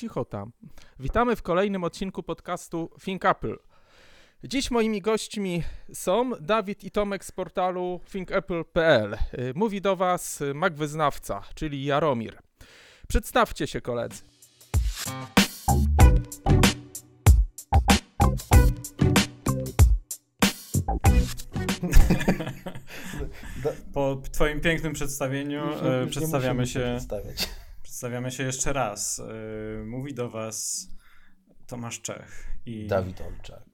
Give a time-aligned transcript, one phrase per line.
[0.00, 0.52] cicho tam.
[0.98, 3.56] Witamy w kolejnym odcinku podcastu Think Apple.
[4.44, 9.16] Dziś moimi gośćmi są Dawid i Tomek z portalu thinkapple.pl.
[9.54, 12.38] Mówi do Was Mac Wyznawca, czyli Jaromir.
[13.08, 14.22] Przedstawcie się koledzy.
[23.94, 26.98] Po twoim pięknym przedstawieniu Już- e, przedstawiamy się,
[28.00, 29.18] przedstawiamy się jeszcze raz.
[29.20, 30.88] E, mówi do was
[31.66, 33.64] Tomasz Czech i Dawid Olczak.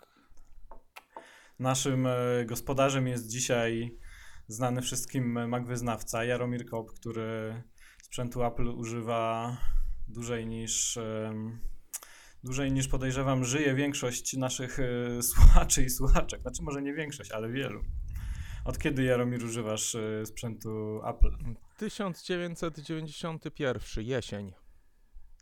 [1.58, 3.98] naszym e, gospodarzem jest dzisiaj
[4.48, 7.62] znany wszystkim Mac wyznawca Jaromir Kop, który
[8.02, 9.56] sprzętu Apple używa
[10.08, 10.98] dłużej niż
[12.44, 16.40] dłużej niż podejrzewam żyje większość naszych e, słuchaczy i słuchaczek.
[16.40, 17.84] Znaczy może nie większość, ale wielu.
[18.64, 21.56] Od kiedy Jaromir używasz sprzętu Apple?
[21.76, 24.52] 1991, jesień.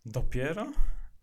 [0.06, 0.66] Dopiero?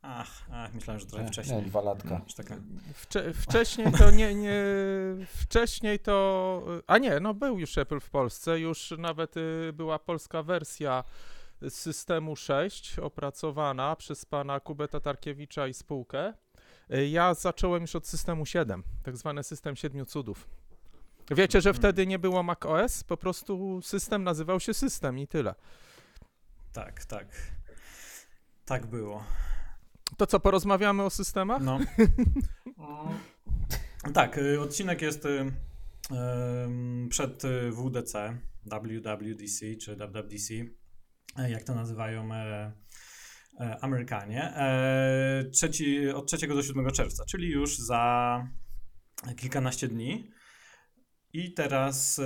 [0.02, 1.58] Ach, ach myślałem, że trochę Nie, wcześniej.
[1.58, 2.22] nie, dwa latka.
[2.24, 2.56] Już taka...
[2.94, 4.64] Wcze wcześniej to nie, nie.
[5.28, 6.64] Wcześniej to.
[6.88, 8.60] A nie, no był już Apple w Polsce.
[8.60, 11.04] Już nawet y, była polska wersja
[11.70, 16.34] systemu 6 opracowana przez pana Kubę Tatarkiewicza i spółkę.
[16.94, 20.48] Y, Ja zacząłem już od systemu 7, tak zwany system siedmiu cudów.
[21.32, 21.82] Wiecie, że Mhm.
[21.82, 25.56] wtedy nie było Mac OS, po prostu system nazywał się system i tyle.
[26.74, 27.28] Tak, tak.
[28.66, 29.24] Tak było.
[30.18, 31.62] To co, porozmawiamy o systemach?
[31.62, 31.80] No.
[34.14, 35.52] tak, y, odcinek jest y,
[37.10, 40.54] przed y, WDC, WWDC czy WWDC,
[41.50, 42.72] jak to nazywają e,
[43.60, 48.48] e, Amerykanie, e, trzeci, od 3 do 7 czerwca, czyli już za
[49.38, 50.32] kilkanaście dni.
[51.34, 52.24] I teraz y,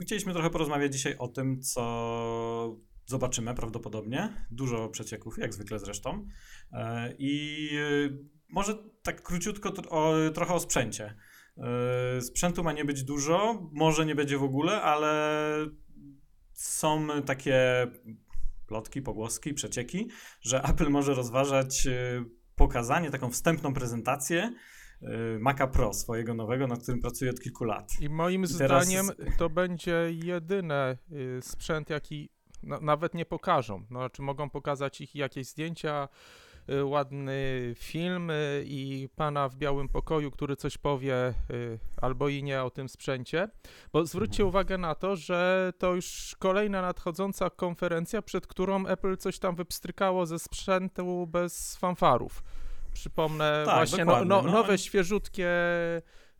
[0.00, 2.76] chcieliśmy trochę porozmawiać dzisiaj o tym, co
[3.06, 4.46] zobaczymy prawdopodobnie.
[4.50, 6.26] Dużo przecieków, jak zwykle zresztą.
[6.72, 8.18] E, I y,
[8.48, 11.14] może tak króciutko o, trochę o sprzęcie.
[11.56, 15.40] E, Sprzętu ma nie być dużo, może nie będzie w ogóle, ale
[16.52, 17.86] są takie
[18.66, 20.08] plotki, pogłoski, przecieki,
[20.40, 21.88] że Apple może rozważać
[22.56, 24.54] pokazanie, taką wstępną prezentację
[25.40, 27.92] Maca Pro swojego nowego, nad którym pracuje od kilku lat.
[28.00, 29.06] I moim I teraz- zdaniem
[29.38, 32.28] to będzie jedyny y, sprzęt, jaki
[32.62, 33.84] no, nawet nie pokażą.
[33.90, 36.08] No, znaczy mogą pokazać ich jakieś zdjęcia,
[36.70, 37.34] y, ładny
[37.76, 42.70] film y, i pana w białym pokoju, który coś powie y, albo i nie o
[42.70, 43.48] tym sprzęcie.
[43.92, 44.48] Bo zwróćcie Mhm.
[44.48, 50.26] uwagę na to, że to już kolejna nadchodząca konferencja, przed którą Apple coś tam wypstrykało
[50.26, 52.42] ze sprzętu bez fanfarów.
[52.96, 54.52] Przypomnę Tak, właśnie no, no, no.
[54.52, 55.50] nowe, świeżutkie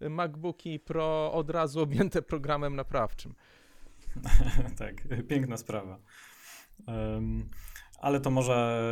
[0.00, 3.34] MacBooki Pro od razu objęte programem naprawczym.
[4.78, 4.94] tak,
[5.28, 5.98] piękna sprawa.
[6.86, 7.50] Em,
[7.98, 8.82] ale to może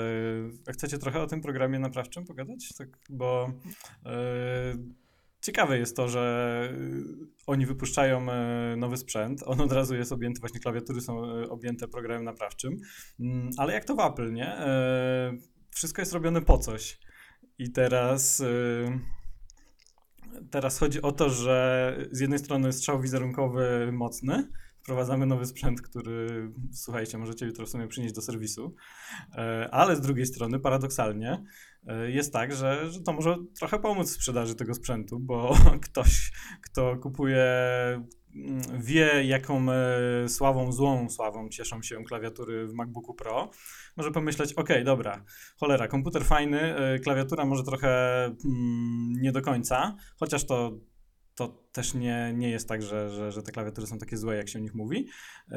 [0.69, 2.75] e, chcecie trochę o tym programie naprawczym pogadać?
[2.79, 3.53] Tak, bo
[4.07, 4.13] e,
[5.41, 8.27] ciekawe jest to, że e, oni wypuszczają
[8.77, 12.77] nowy sprzęt, on od razu jest objęty, właśnie klawiatury są objęte programem naprawczym,
[13.21, 14.57] Mm, ale jak to w Apple, nie?
[15.71, 16.99] Wszystko jest robione po coś.
[17.59, 18.45] I teraz e,
[20.51, 24.49] teraz chodzi o to, że z jednej strony strzał wizerunkowy mocny,
[24.83, 28.75] wprowadzamy nowy sprzęt, który, słuchajcie, możecie jutro w sumie przynieść do serwisu,
[29.35, 31.45] E, ale z drugiej strony, paradoksalnie,
[32.09, 35.57] jest tak, że, że to może trochę pomóc w sprzedaży tego sprzętu, bo
[35.91, 37.45] ktoś, kto kupuje,
[38.35, 43.51] mm, wie jaką e, sławą, złą sławą cieszą się klawiatury w MacBooku Pro,
[43.97, 45.25] może pomyśleć, ok, dobra,
[45.61, 50.79] cholera, komputer fajny, e, klawiatura może trochę mm, nie do końca, chociaż to
[51.35, 54.49] to też nie, nie jest tak, że, że, że te klawiatury są takie złe, jak
[54.49, 55.09] się o nich mówi.
[55.51, 55.57] Yy,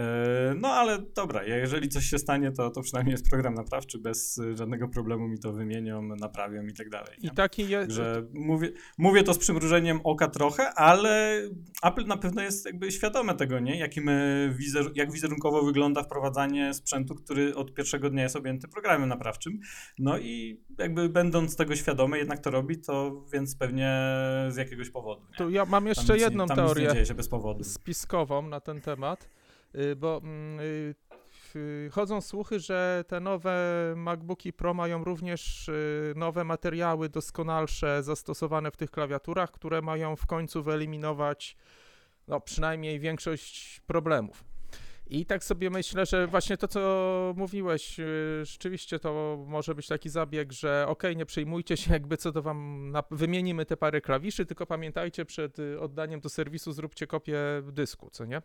[0.56, 4.88] No ale dobra, jeżeli coś się stanie, to, to przynajmniej jest program naprawczy, bez żadnego
[4.88, 7.18] problemu mi to wymienią, naprawią i tak dalej.
[7.22, 7.88] I taki jest.
[7.88, 11.42] Także mówię, mówię to z przymrużeniem oka trochę, ale
[11.84, 13.80] Apple na pewno jest jakby świadome tego, nie?
[13.80, 14.10] Jakim
[14.52, 19.60] wizer, jak wizerunkowo wygląda wprowadzanie sprzętu, który od pierwszego dnia jest objęty programem naprawczym.
[20.00, 24.00] No i jakby będąc tego świadomy, jednak to robi, to więc pewnie
[24.50, 25.22] z jakiegoś powodu.
[25.32, 25.38] Nie?
[25.38, 27.06] Tu ja mam Tam jeszcze jedną nie, teorię
[27.64, 29.30] spiskową na ten temat,
[29.76, 30.96] y, bo mm, y,
[31.56, 33.58] y, chodzą słuchy, że te nowe
[33.96, 35.70] MacBooki Pro mają również
[36.16, 41.58] nowe materiały doskonalsze zastosowane w tych klawiaturach, które mają w końcu wyeliminować
[42.28, 44.44] no, przynajmniej większość problemów.
[45.10, 50.10] I tak sobie myślę, że właśnie to, co mówiłeś, y, rzeczywiście to może być taki
[50.10, 54.46] zabieg, że okej, nie przejmujcie się, jakby co to wam na, wymienimy te parę klawiszy,
[54.46, 57.38] tylko pamiętajcie przed y, oddaniem do serwisu zróbcie kopię
[57.72, 58.38] dysku, co nie?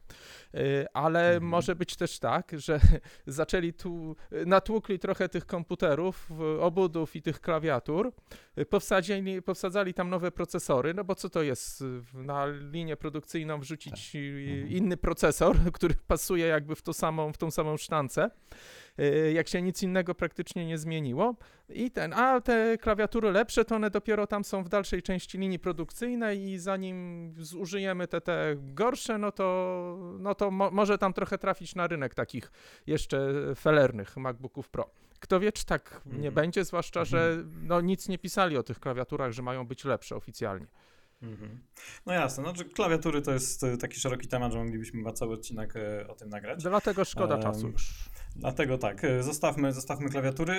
[0.54, 1.42] Y, Ale Mhm.
[1.50, 2.80] może być też tak, że
[3.26, 4.16] zaczęli tu,
[4.46, 6.30] natłukli trochę tych komputerów,
[6.60, 8.12] obudów i tych klawiatur,
[8.70, 11.84] powsadzili, powsadzali tam nowe procesory, no bo co to jest
[12.14, 14.18] na linię produkcyjną wrzucić y,
[14.52, 14.68] Mhm.
[14.68, 18.30] inny procesor, który pasuje jakby w, to samą, w tą samą sztancę,
[19.00, 21.34] y, jak się nic innego praktycznie nie zmieniło.
[21.68, 25.58] I ten, a te klawiatury lepsze, to one dopiero tam są w dalszej części linii
[25.58, 31.38] produkcyjnej i zanim zużyjemy te, te gorsze, no to, no to mo, może tam trochę
[31.38, 32.50] trafić na rynek takich
[32.86, 34.90] jeszcze felernych MacBooków Pro.
[35.20, 36.34] Kto wie, czy tak nie Mhm.
[36.34, 40.66] będzie, zwłaszcza, że no, nic nie pisali o tych klawiaturach, że mają być lepsze oficjalnie.
[41.22, 41.58] Mhm.
[42.06, 45.76] No jasne, znaczy klawiatury to jest e, taki szeroki temat, że moglibyśmy chyba cały odcinek
[45.76, 46.62] e, o tym nagrać.
[46.62, 48.08] Dlatego szkoda czasu już.
[48.36, 50.54] Dlatego tak, e, zostawmy, zostawmy klawiatury.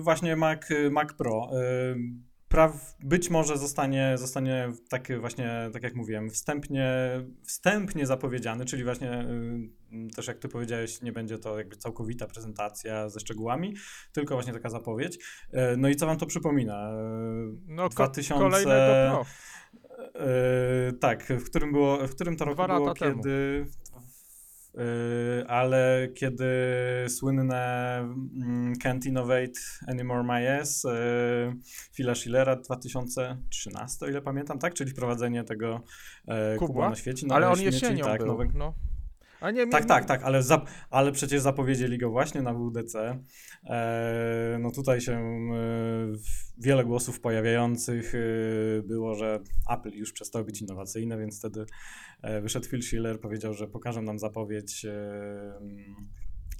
[0.00, 0.60] Właśnie Mac,
[0.90, 1.50] Mac Pro.
[2.48, 6.90] Praw, być może zostanie, zostanie tak właśnie, tak jak mówiłem, wstępnie,
[7.42, 9.26] wstępnie zapowiedziany, czyli właśnie
[9.92, 13.74] y, też jak ty powiedziałeś, nie będzie to jakby całkowita prezentacja ze szczegółami,
[14.12, 15.18] tylko właśnie taka zapowiedź.
[15.76, 16.90] No i co wam to przypomina?
[17.66, 19.24] No, ko- 2000 kolejnego Pro.
[19.98, 23.22] E, tak, w którym było, w którym to roku Dwa lata było, temu.
[23.22, 23.66] kiedy,
[24.74, 26.46] e, ale kiedy
[27.08, 30.90] słynne mm, Can't Innovate Anymore My Ass e,
[31.94, 34.74] Phila Schillera 2013, o ile pamiętam, tak?
[34.74, 35.80] Czyli wprowadzenie tego
[36.28, 36.66] e, Kubła?
[36.68, 37.26] kubła na świecie.
[37.30, 38.74] Ale nowej on jesienią tak, był, nowe- no.
[39.40, 40.42] A nie, tak, mi- tak, tak, ale,
[40.90, 43.18] ale przecież zapowiedzieli go właśnie na WDC.
[43.64, 45.48] E, no tutaj się e,
[46.58, 48.18] wiele głosów pojawiających e,
[48.82, 49.40] było, że
[49.70, 51.66] Apple już przestał być innowacyjne, więc wtedy
[52.22, 54.86] e, wyszedł Phil Schiller, powiedział, że pokażą nam zapowiedź.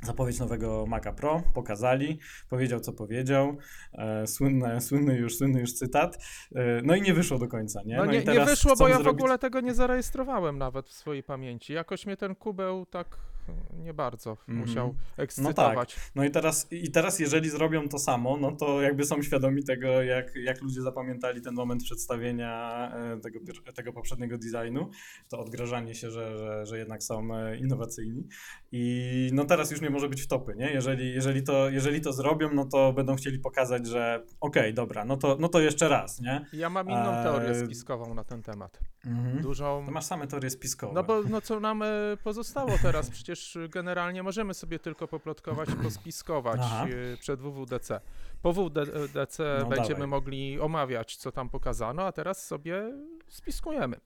[0.02, 2.18] Zapowiedź nowego Maca Pro, pokazali,
[2.50, 3.56] powiedział co powiedział,
[3.92, 6.18] e, słynny, słynny, już, słynny już cytat,
[6.54, 7.96] e, no i nie wyszło do końca, nie?
[7.96, 10.92] No i nie, nie wyszło, bo ja w zrobić- ogóle tego nie zarejestrowałem nawet w
[10.92, 11.72] swojej pamięci.
[11.72, 13.06] Jakoś mnie ten kubeł tak
[13.72, 14.58] nie bardzo Mhm.
[14.58, 15.96] musiał ekscytować.
[16.14, 20.02] No i teraz, i teraz, jeżeli zrobią to samo, no to jakby są świadomi tego,
[20.02, 23.38] jak, jak ludzie zapamiętali ten moment przedstawienia e, tego,
[23.74, 24.90] tego poprzedniego designu,
[25.28, 28.28] to odgrażanie się, że, że, że jednak są e, innowacyjni.
[28.72, 30.70] I no teraz już nie może być w topy, nie?
[30.72, 35.16] Jeżeli, jeżeli, to, jeżeli to zrobią, no to będą chcieli pokazać, że okej, dobra, no
[35.16, 36.46] to, no to jeszcze raz, nie?
[36.52, 38.80] Ja mam inną Eee, teorię spiskową na ten temat.
[39.42, 39.82] Dużą.
[39.86, 40.92] To masz same teorie spiskowe.
[40.94, 41.86] No bo no co nam e,
[42.24, 43.10] pozostało teraz?
[43.10, 43.37] Przecież
[43.68, 46.86] generalnie możemy sobie tylko poplotkować i pospiskować Aha.
[46.86, 48.00] e, przed WWDC.
[48.42, 50.06] Po WWDC No będziemy dawaj.
[50.06, 52.92] mogli omawiać, co tam pokazano, a teraz sobie
[53.28, 53.96] spiskujemy.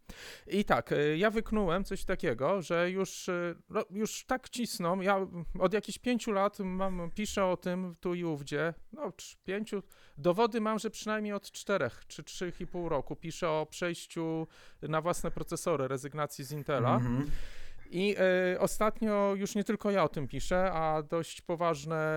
[0.46, 5.26] I tak, e, ja wyknułem coś takiego, że już, e, no, już tak cisną, ja
[5.58, 9.12] od jakichś pięciu lat mam, piszę o tym tu i ówdzie, no
[9.44, 9.82] pięciu,
[10.18, 14.46] dowody mam, że przynajmniej od czterech czy trzech i pół roku piszę o przejściu
[14.82, 16.94] na własne procesory, rezygnacji z Intela.
[16.94, 17.30] Mhm.
[17.94, 18.16] I
[18.54, 22.14] e, ostatnio już nie tylko ja o tym piszę, a dość poważne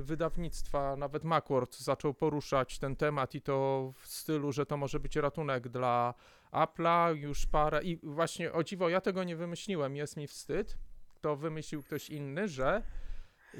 [0.00, 5.16] wydawnictwa, nawet Macworld zaczął poruszać ten temat i to w stylu, że to może być
[5.16, 6.14] ratunek dla
[6.52, 10.78] Apple'a, już parę i właśnie o dziwo, ja tego nie wymyśliłem, jest mi wstyd,
[11.20, 12.82] to wymyślił ktoś inny, że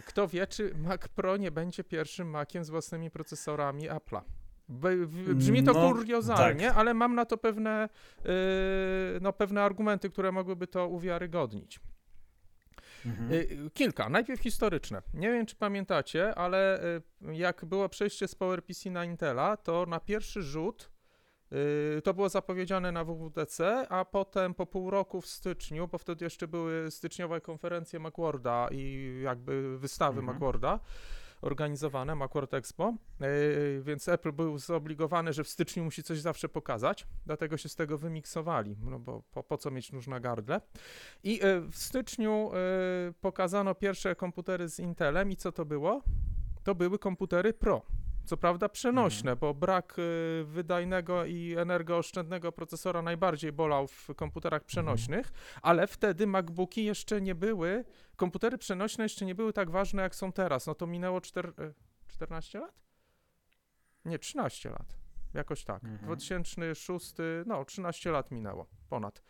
[0.06, 4.20] kto wie, czy Mac Pro nie będzie pierwszym Maciem z własnymi procesorami Apple'a.
[4.69, 6.77] Brzmi to No, kuriozalnie, tak.
[6.77, 7.89] ale mam na to pewne,
[8.25, 8.31] yy,
[9.21, 11.81] no, pewne argumenty, które mogłyby to uwiarygodnić.
[13.07, 13.33] Mhm.
[13.33, 14.09] Y, Kilka.
[14.09, 15.03] Najpierw historyczne.
[15.15, 17.03] Nie wiem, czy pamiętacie, ale y,
[17.35, 20.91] jak było przejście z PowerPC na Intela, to na pierwszy rzut
[21.99, 26.25] y, to było zapowiedziane na WWDC, a potem po pół roku w styczniu, bo wtedy
[26.25, 30.27] jeszcze były styczniowe konferencje Macworlda i jakby wystawy Mhm.
[30.27, 30.81] Macworlda
[31.44, 37.06] organizowane, Macworld Expo, y, więc Apple był zobligowany, że w styczniu musi coś zawsze pokazać,
[37.27, 40.60] dlatego się z tego wymiksowali, no bo po, po co mieć nóż na gardle.
[41.22, 42.51] I y, w styczniu
[43.08, 46.03] y, pokazano pierwsze komputery z Intelem i co to było?
[46.65, 47.82] To były komputery Pro.
[48.25, 55.33] Co prawda przenośne, bo brak y, wydajnego i energooszczędnego procesora najbardziej bolał w komputerach przenośnych,
[55.63, 57.85] ale wtedy MacBooki jeszcze nie były,
[58.17, 60.67] komputery przenośne jeszcze nie były tak ważne jak są teraz.
[60.67, 61.75] No to minęło czter, y,
[62.09, 62.81] 14 lat?
[64.05, 64.97] Nie, 13 lat.
[65.35, 65.85] Jakoś tak.
[65.85, 66.03] Mhm.
[66.03, 67.15] 2006,
[67.47, 69.23] no 13 lat minęło, ponad.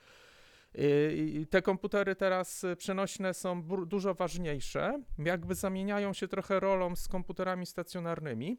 [1.14, 7.08] I te komputery teraz y, przenośne są dużo ważniejsze, jakby zamieniają się trochę rolą z
[7.08, 8.58] komputerami stacjonarnymi.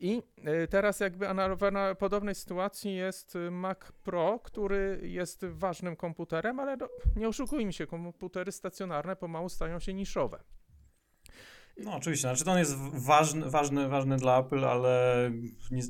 [0.00, 0.22] I
[0.64, 6.76] y, teraz jakby w podobnej sytuacji jest y, Mac Pro, który jest ważnym komputerem, ale
[6.76, 10.42] no, nie oszukujmy się, komputery stacjonarne pomału stają się niszowe.
[11.76, 15.30] No oczywiście, znaczy to on jest ważny, ważny, ważny dla Apple, ale,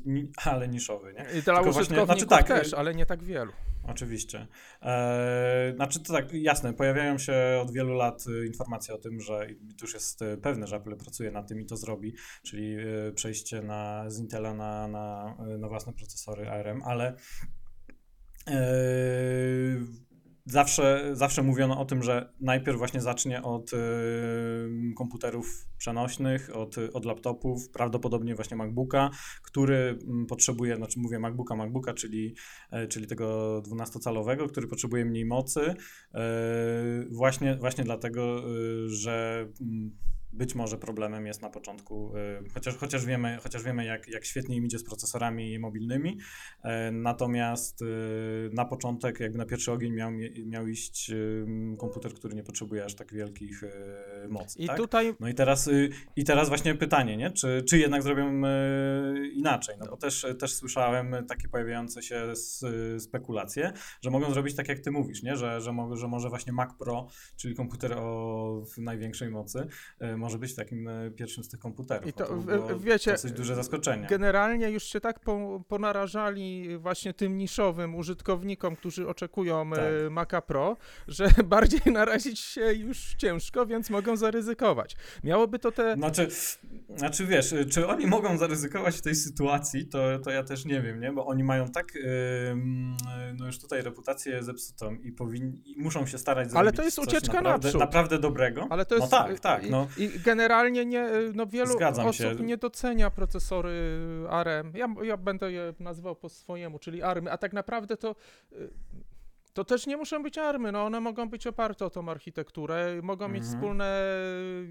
[0.05, 1.39] ni, ale niszowy, nie?
[1.39, 3.51] I Dla Tylko właśnie- użytkowników znaczy tak, też, ale nie tak wielu.
[3.87, 4.47] Oczywiście.
[4.81, 9.47] Eee, znaczy to tak, jasne, pojawiają się od wielu lat y, informacje o tym, że
[9.77, 12.13] to już jest y, pewne, że Apple pracuje nad tym i to zrobi,
[12.43, 17.15] czyli y, przejście na, z Intela na, na, na własne procesory ARM, ale
[18.47, 19.77] eee,
[20.45, 23.77] zawsze, zawsze mówiono o tym, że najpierw właśnie zacznie od y,
[24.97, 29.09] komputerów przenośnych, od, od laptopów, prawdopodobnie właśnie MacBooka,
[29.43, 29.75] który
[30.07, 32.35] mm, potrzebuje, znaczy mówię MacBooka, MacBooka, czyli,
[32.71, 35.73] e, czyli tego 12-calowego, który potrzebuje mniej mocy,
[36.13, 36.23] e,
[37.11, 38.49] właśnie, właśnie dlatego,
[38.85, 39.97] y, że mm,
[40.33, 42.13] być może problemem jest na początku,
[42.45, 46.17] y, chociaż, chociaż wiemy, chociaż wiemy jak, jak świetnie im idzie z procesorami mobilnymi,
[46.63, 50.11] e, natomiast y, na początek, jakby na pierwszy ogień miał,
[50.45, 51.45] miał iść y,
[51.79, 53.63] komputer, który nie potrzebuje aż tak wielkich
[54.29, 54.59] mocy.
[54.59, 54.77] I tak?
[54.77, 55.69] tutaj No i teraz,
[56.15, 57.31] i teraz właśnie pytanie, nie?
[57.31, 58.41] Czy, czy jednak zrobią
[59.33, 59.75] inaczej?
[59.79, 62.33] No bo też, też słyszałem takie pojawiające się
[62.99, 65.35] spekulacje, że mogą zrobić tak jak ty mówisz, nie?
[65.35, 69.67] Że, że, mo, że może właśnie Mac Pro, czyli komputer o największej mocy,
[70.23, 72.07] może być takim y, pierwszym z tych komputerów.
[72.07, 74.07] I to, No w- było wiecie, dosyć duże zaskoczenie.
[74.09, 79.79] Generalnie już się tak po, ponarażali właśnie tym niszowym użytkownikom, którzy oczekują Tak.
[80.07, 80.77] e, Maca Pro,
[81.07, 84.95] że bardziej narazić się już ciężko, więc mogą zaryzykować.
[85.23, 85.93] Miałoby to te...
[85.95, 86.27] Znaczy,
[86.95, 90.81] znaczy wiesz, y, czy oni mogą zaryzykować w tej sytuacji, to, to ja też nie
[90.81, 91.11] wiem, nie?
[91.11, 91.93] Bo oni mają tak,
[92.51, 92.97] ym,
[93.37, 96.99] no już tutaj reputację zepsutą i, powinni, i muszą się starać zrobić Ale to jest
[96.99, 97.81] ucieczka naprawdę, naprzód.
[97.81, 98.67] naprawdę dobrego.
[98.69, 99.11] Ale to jest...
[99.11, 99.87] no tak, tak, no.
[99.97, 102.43] I generalnie nie, no wielu Zgadzam osób się.
[102.43, 104.73] nie docenia procesory ARM.
[104.75, 108.15] Ja, ja będę je nazywał po swojemu, czyli ARMy, a tak naprawdę to...
[109.53, 113.27] To też nie muszą być army, no one mogą być oparte o tą architekturę, mogą
[113.27, 113.55] mieć Mhm.
[113.55, 114.03] wspólne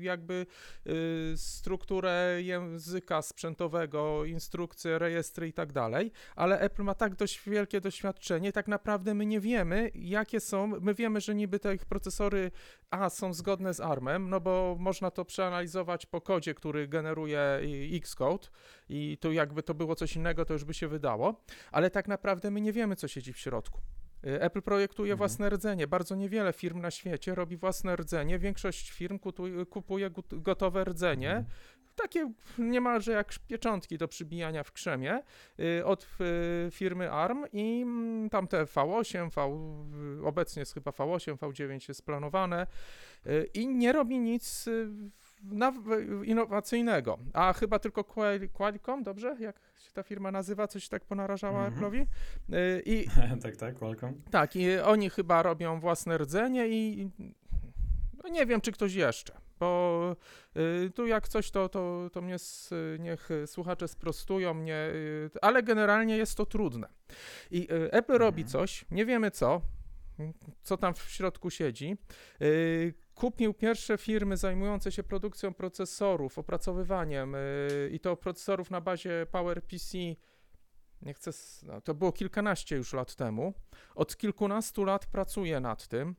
[0.00, 0.46] jakby
[0.86, 7.80] y, strukturę języka sprzętowego, instrukcje, rejestry i tak dalej, ale Apple ma tak dość wielkie
[7.80, 12.50] doświadczenie, tak naprawdę my nie wiemy, jakie są, my wiemy, że niby te ich procesory
[12.90, 17.40] A są zgodne z ARMem, no bo można to przeanalizować po kodzie, który generuje
[17.92, 18.48] Xcode
[18.88, 21.40] i tu jakby to było coś innego, to już by się wydało,
[21.72, 23.80] ale tak naprawdę my nie wiemy, co siedzi w środku.
[24.26, 25.18] Y, Apple projektuje Mhm.
[25.18, 25.86] własne rdzenie.
[25.86, 28.38] Bardzo niewiele firm na świecie robi własne rdzenie.
[28.38, 29.18] Większość firm
[29.70, 31.30] kupuje gotowe rdzenie.
[31.30, 31.44] Mhm.
[31.96, 35.22] Takie niemalże jak pieczątki do przybijania w krzemie
[35.60, 36.08] y, od
[36.66, 42.06] y, firmy ARM i mm, tam te V8, V, obecnie jest chyba V8, V9 jest
[42.06, 42.66] planowane
[43.54, 44.68] i nie robi nic
[46.24, 47.18] innowacyjnego.
[47.32, 49.36] A chyba tylko Qual- Qualcomm, dobrze?
[49.40, 50.66] Jak się ta firma nazywa?
[50.68, 51.74] Coś tak ponarażała Mhm.
[51.92, 52.06] Apple'owi?
[52.54, 53.06] Y, I
[53.42, 54.12] tak, tak, welcome.
[54.30, 57.10] tak, i oni chyba robią własne rdzenie i
[58.24, 60.16] no nie wiem, czy ktoś jeszcze, bo
[60.86, 65.62] y, tu jak coś, to, to, to mnie, s, niech słuchacze sprostują mnie, y, ale
[65.62, 66.88] generalnie jest to trudne.
[67.50, 68.48] I Apple robi Mhm.
[68.52, 69.60] coś, nie wiemy co,
[70.62, 71.96] co tam w środku siedzi.
[73.14, 79.98] Kupił pierwsze firmy zajmujące się produkcją procesorów, opracowywaniem y, i to procesorów na bazie PowerPC.
[81.02, 81.30] Nie chcę,
[81.62, 83.54] no, to było kilkanaście już lat temu.
[83.94, 86.16] Od kilkunastu lat pracuję nad tym.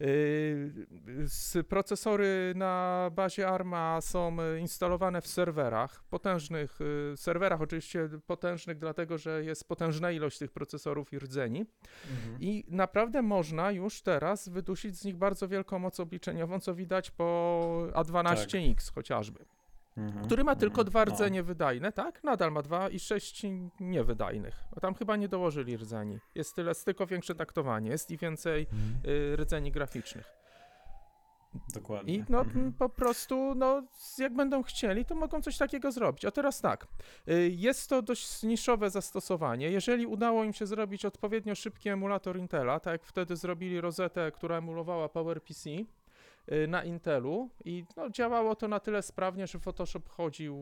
[0.00, 8.78] Yy, procesory na bazie ARMA są y, instalowane w serwerach, potężnych y, serwerach, oczywiście potężnych,
[8.78, 11.66] dlatego że jest potężna ilość tych procesorów i rdzeni.
[12.10, 12.36] Mhm.
[12.40, 17.88] I naprawdę można już teraz wydusić z nich bardzo wielką moc obliczeniową, co widać po
[17.92, 19.44] A12X chociażby
[19.96, 20.24] Mhm.
[20.24, 21.12] który ma tylko dwa No.
[21.12, 22.24] rdzenie wydajne, tak?
[22.24, 23.42] Nadal ma dwa i sześć
[23.80, 24.64] niewydajnych.
[24.74, 26.18] Bo Tam chyba nie dołożyli rdzeni.
[26.34, 29.14] Jest tyle, jest tylko większe taktowanie, jest i więcej Mhm.
[29.32, 30.26] y, rdzeni graficznych.
[31.74, 32.14] Dokładnie.
[32.14, 32.72] I no Mhm.
[32.72, 33.82] po prostu, no
[34.18, 36.24] jak będą chcieli, to mogą coś takiego zrobić.
[36.24, 36.86] A teraz tak,
[37.28, 39.70] y, jest to dość niszowe zastosowanie.
[39.70, 44.56] Jeżeli udało im się zrobić odpowiednio szybki emulator Intela, tak jak wtedy zrobili rozetę, która
[44.58, 45.70] emulowała PowerPC,
[46.68, 50.56] na Intelu i no, działało to na tyle sprawnie, że Photoshop chodził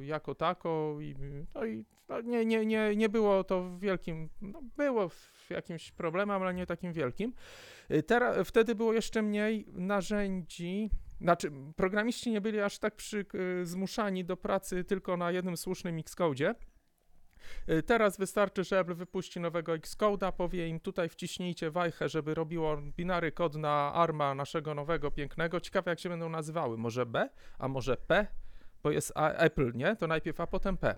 [0.00, 1.14] y, jako tako i,
[1.54, 5.10] no, i no, nie, nie, nie, nie było to wielkim, no, było
[5.50, 7.32] jakimś problemem, ale nie takim wielkim.
[8.06, 13.26] Teraz, wtedy było jeszcze mniej narzędzi, znaczy programiści nie byli aż tak przy,
[13.62, 16.54] y, zmuszani do pracy tylko na jednym słusznym Xcode.
[17.68, 22.76] Y, Teraz wystarczy, że Apple wypuści nowego Xcode'a, powie im tutaj wciśnijcie wajchę, żeby robiło
[22.76, 25.60] binary kod na ARMA naszego nowego, pięknego.
[25.60, 28.26] Ciekawe jak się będą nazywały, może B, a może P,
[28.82, 29.96] bo jest Apple, nie?
[29.96, 30.96] To najpierw A, potem P.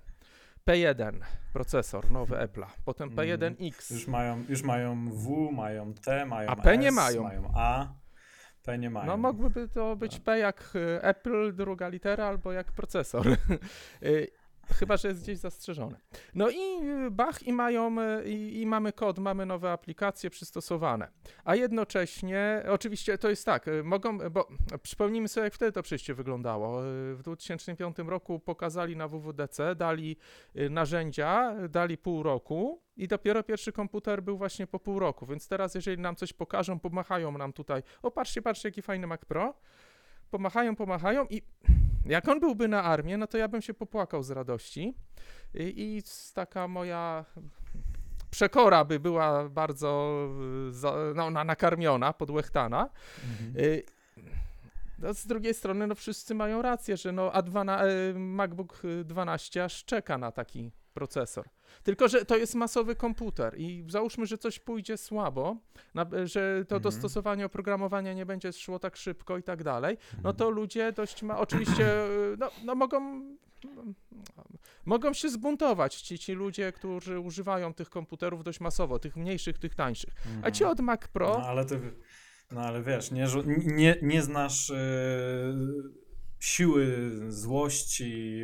[0.69, 1.13] P1
[1.53, 3.29] procesor, nowy Apple'a, potem Mhm.
[3.41, 3.95] P1X.
[3.95, 7.23] Już mają, już mają W, mają T, mają A P S, nie mają.
[7.23, 7.89] mają A,
[8.63, 9.07] P nie mają.
[9.07, 13.27] No mogłyby to być P jak y, Apple, druga litera, albo jak procesor.
[14.75, 15.97] Chyba, że jest gdzieś zastrzeżony.
[16.35, 21.09] No i y, bach, i mają, y, i, i mamy kod, mamy nowe aplikacje przystosowane.
[21.45, 24.49] A jednocześnie, oczywiście to jest tak, y, mogą, bo
[24.83, 26.81] przypomnijmy sobie, jak wtedy to przejście wyglądało.
[27.15, 30.17] W 2005 roku pokazali na WWDC, dali
[30.71, 35.75] narzędzia, dali pół roku i dopiero pierwszy komputer był właśnie po pół roku, więc teraz
[35.75, 39.55] jeżeli nam coś pokażą, pomachają nam tutaj, o patrzcie, patrzcie, jaki fajny Mac Pro,
[40.31, 41.43] pomachają, pomachają i
[42.09, 44.95] jak on byłby na armię, no to ja bym się popłakał z radości
[45.55, 46.03] i, i
[46.35, 47.25] taka moja
[48.31, 50.19] przekora by była bardzo
[50.69, 52.89] y, za, no, na, nakarmiona, podłechtana.
[53.25, 53.65] Mhm.
[53.65, 53.83] Y,
[54.99, 59.85] No, z drugiej strony, no wszyscy mają rację, że no A12, y, MacBook 12 aż
[59.85, 61.45] czeka na taki procesor.
[61.83, 65.57] Tylko, że to jest masowy komputer i załóżmy, że coś pójdzie słabo,
[65.95, 66.83] na, że to Mhm.
[66.83, 70.37] dostosowanie oprogramowania nie będzie szło tak szybko i tak dalej, no Mhm.
[70.37, 71.87] to ludzie dość ma, oczywiście,
[72.41, 73.23] no, no mogą,
[74.85, 79.75] mogą się zbuntować ci, ci ludzie, którzy używają tych komputerów dość masowo, tych mniejszych, tych
[79.75, 80.15] tańszych.
[80.43, 80.73] A ci Mhm.
[80.73, 81.81] od Mac Pro, No ale ty,
[82.53, 83.27] no ale wiesz, nie,
[83.67, 84.77] nie, nie znasz e,
[86.41, 86.87] siły
[87.29, 88.41] złości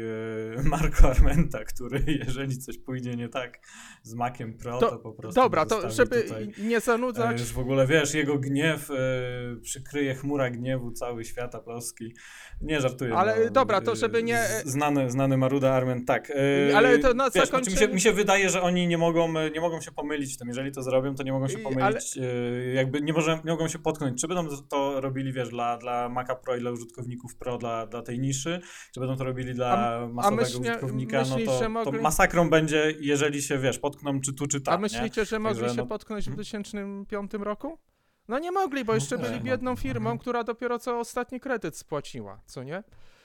[0.59, 3.61] e, Marco Armenta, który jeżeli coś pójdzie nie tak
[4.03, 6.25] z Maciem Pro, to, To- po prostu dobra, to żeby
[6.59, 8.95] nie zanudzać, e, Już w ogóle wiesz, jego gniew e,
[9.63, 12.15] przykryje chmura gniewu cały świat Polski.
[12.61, 13.15] Nie żartuję.
[13.15, 16.31] Ale no, dobra, to e, żeby nie- Znany, znany Maruda Arment, tak.
[16.71, 18.99] e, Ale to na wiesz, znaczy mi, się, zakończenie- mi się wydaje, że oni nie
[18.99, 20.49] mogą, e, nie mogą się pomylić w tym.
[20.49, 22.19] Jeżeli to zrobią, to nie mogą się pomylić.
[22.19, 22.23] e,
[22.75, 24.21] Jakby nie, może, nie mogą się potknąć.
[24.21, 28.03] Czy będą to robili, wiesz, dla, dla Maca Pro i dla użytkowników Pro, dla, dla
[28.03, 28.61] tej niszy,
[28.95, 32.51] czy będą to robili dla masowego myślnie- użytkownika, myślisz, no to, że to mogli- masakrą
[32.51, 34.75] będzie, jeżeli się, wiesz, potkną czy tu, czy tam.
[34.75, 34.81] a nie?
[34.83, 36.37] myślicie, że mogli Także się no- potknąć w Mhm.
[36.45, 37.79] 2005 roku?
[38.29, 39.77] No nie mogli, bo jeszcze No byli tak, biedną no.
[39.77, 40.19] firmą, Mhm.
[40.19, 42.83] która dopiero co ostatni kredyt spłaciła, co nie?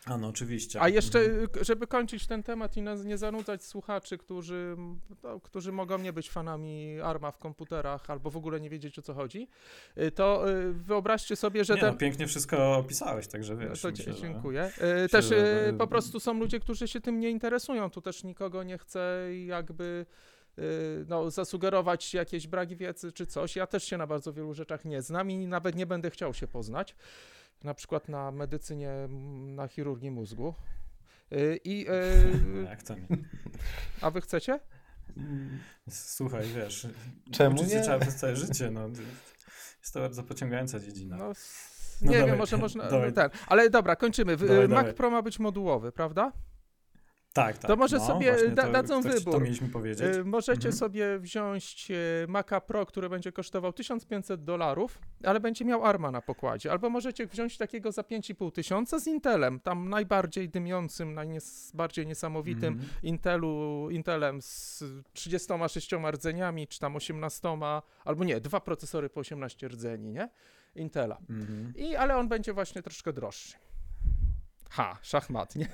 [0.10, 0.82] A no, oczywiście.
[0.82, 1.50] A jeszcze, Mhm.
[1.62, 4.76] żeby kończyć ten temat i nie zanudzać słuchaczy, którzy,
[5.24, 9.02] no, którzy mogą nie być fanami ARMA w komputerach albo w ogóle nie wiedzieć o
[9.02, 9.48] co chodzi,
[9.98, 11.92] y, to y, wyobraźcie sobie, że nie, ten...
[11.92, 13.82] no, pięknie wszystko opisałeś, także No wiesz.
[13.82, 14.72] to myślę, dzie- że- dziękuję.
[15.06, 17.90] Y, Też że- po prostu są ludzie, którzy się tym nie interesują.
[17.90, 20.06] Tu też nikogo nie chcę jakby
[21.08, 23.56] no, zasugerować jakieś braki wiedzy czy coś.
[23.56, 26.48] Ja też się na bardzo wielu rzeczach nie znam i nawet nie będę chciał się
[26.48, 26.96] poznać.
[27.64, 28.92] Na przykład na medycynie,
[29.56, 30.54] na chirurgii mózgu.
[31.32, 33.08] Y, I, y, Jak to nie?
[34.02, 34.60] a wy chcecie?
[35.90, 36.88] Słuchaj, wiesz.
[37.32, 37.82] Czemu uczyć nie?
[37.82, 38.72] trzeba przez całe życie.
[38.72, 38.88] No.
[39.80, 41.18] Jest to bardzo pociągająca dziedzina.
[41.18, 41.26] No,
[42.02, 42.84] No nie dawaj, wiem, może można.
[42.90, 43.10] dawaj.
[43.10, 43.30] No ten.
[43.48, 44.38] Ale dobra, kończymy.
[44.38, 44.94] W- Dawaj, y, Mac dawaj.
[44.94, 46.32] Pro ma być modułowy, prawda?
[47.46, 47.68] Tak, tak.
[47.68, 49.42] to może no, sobie da- to, dadzą to, To wybór.
[49.42, 50.16] mieliśmy powiedzieć.
[50.18, 50.74] Y, Możecie Mhm.
[50.74, 56.22] sobie wziąć y, Maca Pro, który będzie kosztował 1500 dolarów, ale będzie miał ARMA na
[56.22, 56.72] pokładzie.
[56.72, 62.90] Albo możecie wziąć takiego za 5500 tysiąca z Intelem, tam najbardziej dymiącym, najbardziej niesamowitym Mhm.
[63.04, 70.12] Intelu, Intelem z 36 rdzeniami, czy tam 18, albo nie, dwa procesory po 18 rdzeni,
[70.12, 70.30] nie?
[70.76, 71.18] Intela.
[71.30, 71.74] Mhm.
[71.76, 73.56] I, ale on będzie właśnie troszkę droższy.
[74.70, 75.68] Ha, szachmat, nie?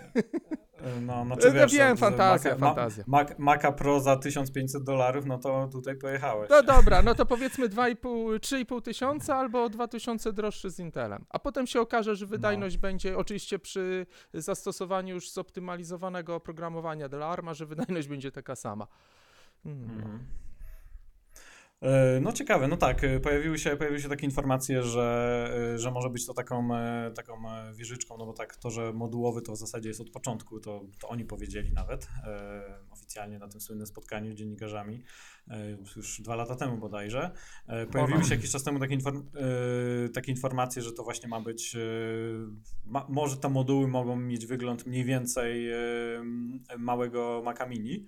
[1.02, 3.04] No, Ja znaczy, wiesz, wiem, fantazja, Maca, fantazja.
[3.08, 6.50] Ma, Maca Pro za 1500 dolarów, no to tutaj pojechałeś.
[6.50, 7.96] No dobra, no to powiedzmy 2,5,
[8.40, 11.26] 3,5 tysiąca albo 2000 droższy z Intelem.
[11.30, 17.54] A potem się okaże, że wydajność będzie, oczywiście przy zastosowaniu już zoptymalizowanego oprogramowania dla ARMA,
[17.54, 18.88] że wydajność będzie taka sama.
[19.66, 19.84] Mm.
[19.84, 20.20] Mhm.
[21.84, 25.92] E, No ciekawe, no tak, e, pojawiły się, pojawiły się takie informacje, że, e, że
[25.92, 26.70] może być to taką,
[27.16, 27.44] taką
[27.74, 31.10] wieżyczką, no bo tak, to, że modułowy to w zasadzie jest od początku, to, to
[31.10, 35.04] oni powiedzieli nawet e, oficjalnie na tym słynnym spotkaniu z dziennikarzami,
[35.48, 37.32] e, już dwa lata temu bodajże.
[37.68, 39.30] E, pojawiły się jakiś czas temu takie, inform,
[40.14, 41.78] takie informacje, że to właśnie ma być,
[42.86, 45.70] ma, może te moduły mogą mieć wygląd mniej więcej
[46.78, 48.06] małego Maca Mini,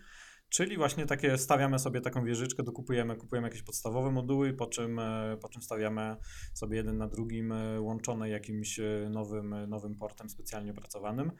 [0.49, 5.37] Czyli właśnie takie stawiamy sobie taką wieżyczkę, dokupujemy, kupujemy jakieś podstawowe moduły, po czym, e,
[5.41, 6.15] po czym stawiamy
[6.53, 11.31] sobie jeden na drugim e, łączone jakimś e, nowym, nowym portem specjalnie opracowanym.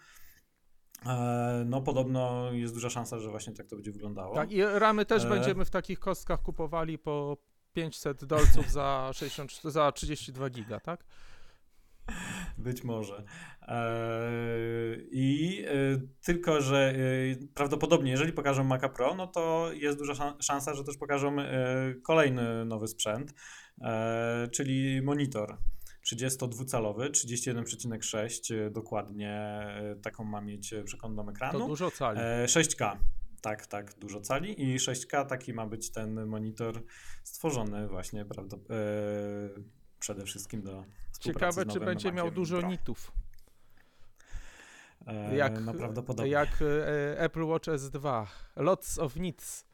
[1.66, 4.36] No podobno jest duża szansa, że właśnie tak to będzie wyglądało.
[4.36, 5.30] Tak, i ramy też E.
[5.30, 7.38] będziemy w takich kostkach kupowali po
[7.74, 11.06] 500 dolców za, 60, za 32 giga, tak?
[12.58, 13.24] Być może.
[13.68, 15.72] Eee, I e,
[16.26, 16.94] tylko, że
[17.42, 21.40] e, prawdopodobnie, jeżeli pokażą Maca Pro, no to jest duża szan- szansa, że też pokażą
[21.40, 21.48] e,
[22.04, 23.34] kolejny nowy sprzęt,
[23.82, 25.58] e, czyli monitor.
[26.14, 31.68] 32-calowy, 31,6 e, dokładnie e, taką ma mieć e, przekątną To ekranu.
[31.68, 32.20] dużo cali.
[32.20, 32.98] E, 6K.
[33.42, 36.84] tak, tak, dużo cali i 6K taki ma być ten monitor
[37.24, 38.60] stworzony właśnie prawda, e,
[40.00, 40.84] przede wszystkim do
[41.20, 42.68] Ciekawe, czy będzie miał dużo Pro.
[42.70, 43.12] nitów.
[45.08, 46.32] E, Jak, no prawdopodobnie.
[46.32, 48.26] jak e, Apple Watch S2.
[48.56, 49.66] Lots of nits.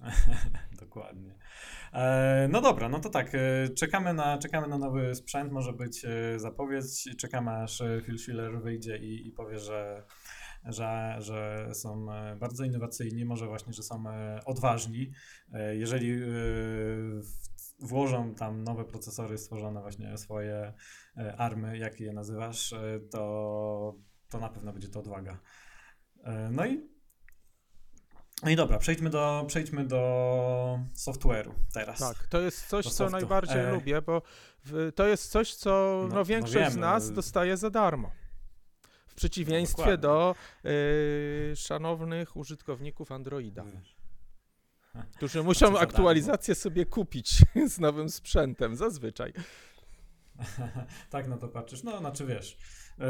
[0.80, 1.34] Dokładnie.
[1.92, 6.04] E, no dobra, no to tak, e, czekamy na, czekamy na nowy sprzęt, może być
[6.04, 10.02] e, zapowiedź, czekamy aż e, Phil Schiller wyjdzie i, i powie, że,
[10.64, 15.10] że, że są e, bardzo innowacyjni, może właśnie, że są e, odważni.
[15.52, 16.16] E, Jeżeli e,
[17.22, 17.49] w-
[17.82, 20.72] włożą tam nowe procesory, stworzone właśnie swoje
[21.16, 23.94] e, army, jak je nazywasz, e, to,
[24.28, 25.38] to na pewno będzie to odwaga.
[26.24, 26.90] E, No i
[28.42, 31.98] no i dobra, przejdźmy do, przejdźmy do software'u teraz.
[31.98, 33.12] Tak, to jest coś, Do co softu.
[33.12, 33.72] najbardziej E.
[33.72, 34.22] lubię, bo
[34.64, 35.70] w, to jest coś, co
[36.02, 37.14] No- no, no większość z wiemy, nas no.
[37.14, 38.10] dostaje za darmo.
[39.06, 39.98] W przeciwieństwie dokładnie.
[39.98, 40.34] do
[40.70, 43.64] y, szanownych użytkowników Androida,
[45.16, 47.38] którzy muszą aktualizację sobie kupić
[47.74, 49.32] z nowym sprzętem, zazwyczaj.
[51.10, 51.82] tak, no to patrzysz.
[51.82, 52.58] No, znaczy wiesz,
[52.98, 53.04] yy,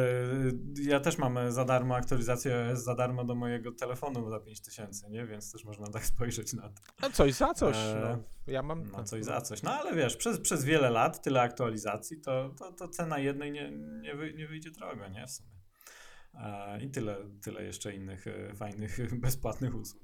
[0.82, 5.26] ja też mam za darmo aktualizację za darmo do mojego telefonu za 5000, nie?
[5.26, 6.82] Więc też można tak spojrzeć na to.
[7.02, 7.76] No coś za coś.
[7.76, 8.24] E, No.
[8.52, 8.90] Ja mam.
[8.90, 9.62] No coś za coś.
[9.62, 13.70] No ale wiesz, przez, przez wiele lat, tyle aktualizacji, to, to, to cena jednej nie,
[14.00, 15.26] nie, wy, nie wyjdzie drogo, nie?
[15.26, 15.50] W sumie.
[16.34, 20.02] E, I tyle, tyle jeszcze innych e, fajnych, bezpłatnych usług.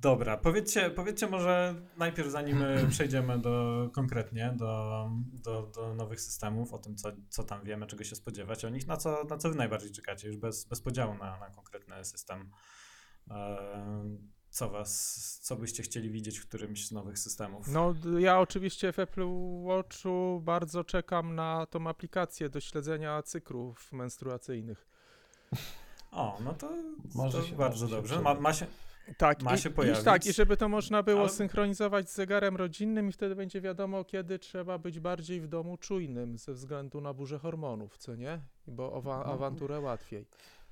[0.00, 6.72] Dobra, powiedzcie, powiedzcie może najpierw, zanim e, przejdziemy do konkretnie do, do, do nowych systemów,
[6.74, 9.48] o tym, co, co tam wiemy, czego się spodziewać o nich, na co, na co
[9.50, 12.50] wy najbardziej czekacie, już bez, bez podziału na, na konkretny system.
[13.30, 13.56] E,
[14.50, 17.68] co was, co byście chcieli widzieć w którymś z nowych systemów?
[17.68, 19.26] No, ja oczywiście w Apple
[19.64, 24.86] Watchu bardzo czekam na tą aplikację do śledzenia cyklów menstruacyjnych.
[26.10, 26.70] O, no to,
[27.14, 28.14] Może to się- bardzo się dobrze.
[28.14, 28.34] przyda.
[28.34, 28.66] Ma, ma się,
[29.18, 32.14] Tak, Ma i, się i, pojawić, tak, i żeby to można było ale- synchronizować z
[32.14, 37.00] zegarem rodzinnym i wtedy będzie wiadomo, kiedy trzeba być bardziej w domu czujnym ze względu
[37.00, 38.40] na burzę hormonów, co nie?
[38.66, 39.32] Bo owa- No.
[39.32, 40.26] awanturę łatwiej.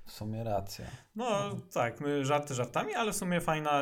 [0.05, 0.85] W sumie racja.
[1.15, 3.81] no tak, my żarty żartami, ale w sumie fajna,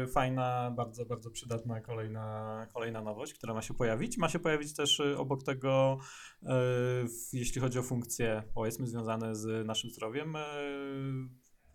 [0.00, 4.18] yy, fajna, bardzo, bardzo przydatna kolejna, kolejna nowość, która ma się pojawić.
[4.18, 5.98] Ma się pojawić też yy, obok tego,
[6.42, 10.36] w- jeśli chodzi o funkcje, powiedzmy, związane z naszym zdrowiem,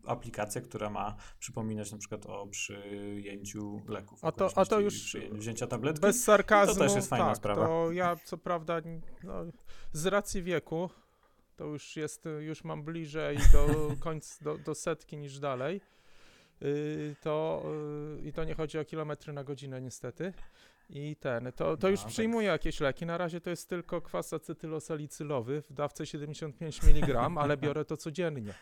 [0.08, 4.26] aplikacja, która ma przypominać na przykład o przyjęciu leków.
[4.26, 6.02] A to- a to już wzięcia tabletki.
[6.02, 7.65] Bez sarkazmu, to też jest fajna tak, sprawa.
[7.65, 8.82] to ja co prawda
[9.24, 9.34] no,
[9.91, 10.89] z racji wieku,
[11.56, 13.67] to już jest, już mam bliżej do
[14.06, 15.82] końca, do, do setki niż dalej,
[16.62, 17.63] yy, to,
[18.22, 20.34] yy, i to nie chodzi o kilometry na godzinę niestety,
[20.89, 22.10] i ten, to, to No, już tak.
[22.10, 27.58] przyjmuję jakieś leki, na razie to jest tylko kwas acetylosalicylowy w dawce 75 mg, ale
[27.67, 28.54] biorę to codziennie.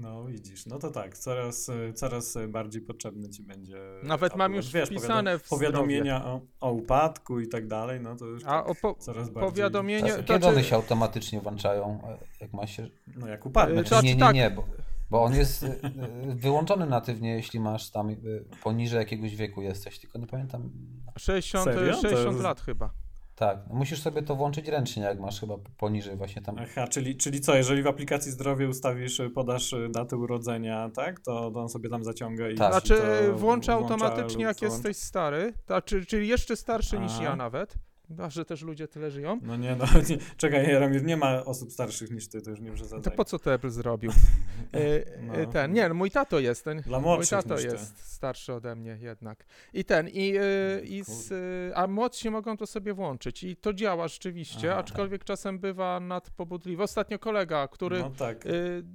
[0.00, 3.78] No widzisz, no to tak, coraz, y, coraz bardziej potrzebny ci będzie.
[4.02, 8.26] Nawet mam już wiesz, wpisane w powiadomienia o, o upadku i tak dalej, no to
[8.26, 9.50] już A tak o po, coraz bardziej.
[9.50, 12.88] powiadomienie, to kiedy czy- one się automatycznie włączają, e, jak ma się...
[13.16, 13.80] No jak upadnie.
[13.80, 14.34] Y, Znaczy, nie, nie, tak.
[14.34, 14.64] nie, bo,
[15.10, 18.14] bo on jest e, e, wyłączony natywnie, jeśli masz tam e,
[18.62, 20.70] poniżej jakiegoś wieku jesteś, tylko nie pamiętam.
[21.18, 21.92] 60, Serio?
[21.94, 22.90] To 60 jest- lat chyba.
[23.40, 26.56] Tak, musisz sobie to włączyć ręcznie, jak masz chyba poniżej właśnie tam.
[26.58, 31.20] Aha, czyli, czyli co, jeżeli w aplikacji zdrowie ustawisz, y, podasz y, datę urodzenia, tak,
[31.20, 32.72] to, on sobie tam zaciąga i Tak.
[32.72, 37.22] Znaczy to włącza automatycznie lub jak jesteś stary, to, czy, czyli jeszcze starszy niż Aha.
[37.22, 37.74] ja nawet,
[38.18, 39.40] a że też ludzie tyle żyją.
[39.42, 42.68] No nie, no nie, czekaj, Jaromir, nie ma osób starszych niż ty, to już nie
[42.68, 43.16] To przesadzaj.
[43.16, 44.12] po co to Apple zrobił?
[44.72, 45.34] E, No.
[45.34, 47.62] e, ten, nie, no, mój tato jest, ten, Dla mój tato ty.
[47.62, 49.44] jest starszy ode mnie jednak.
[49.74, 51.32] I ten, i, e, i z,
[51.72, 54.80] e, a młodsi mogą to sobie włączyć i to działa rzeczywiście, Aha.
[54.80, 56.84] aczkolwiek czasem bywa nadpobudliwe.
[56.84, 58.44] Ostatnio kolega, który No tak.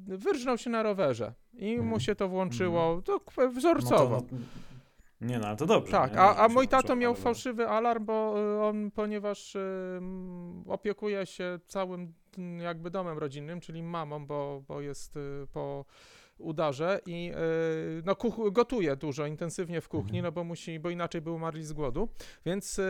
[0.08, 2.00] wyrżnął się na rowerze i mu Mhm.
[2.00, 4.22] się to włączyło to k- No wzorcowo.
[4.22, 4.38] to, no,
[5.26, 5.92] nie no, ale to dobrze.
[5.92, 6.20] Tak, nie?
[6.20, 10.00] a, a mój tato miał fałszywy alarm, bo y, on, ponieważ y,
[10.68, 12.14] opiekuje się całym
[12.62, 15.86] jakby domem rodzinnym, czyli mamą, bo, bo jest y, po
[16.38, 17.32] udarze i
[18.04, 20.24] no, kuch- gotuje dużo, intensywnie w kuchni, Mhm.
[20.24, 22.10] no bo musi, bo inaczej by umarli z głodu,
[22.46, 22.82] więc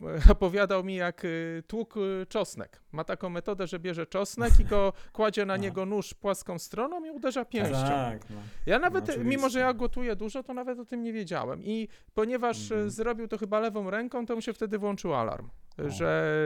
[0.32, 2.80] opowiadał mi, jak y, tłukł y, czosnek.
[2.92, 5.62] Ma taką metodę, że bierze czosnek i go kładzie na Aha.
[5.62, 7.72] niego nóż płaską stroną i uderza pięścią.
[7.88, 8.36] Tak, no.
[8.66, 9.36] Ja nawet, No, oczywiście.
[9.36, 11.62] mimo że ja gotuję dużo, to nawet o tym nie wiedziałem.
[11.64, 12.90] I ponieważ Mhm.
[12.90, 15.48] zrobił to chyba lewą ręką, to mu się wtedy włączył alarm.
[15.86, 15.90] O.
[15.90, 16.38] że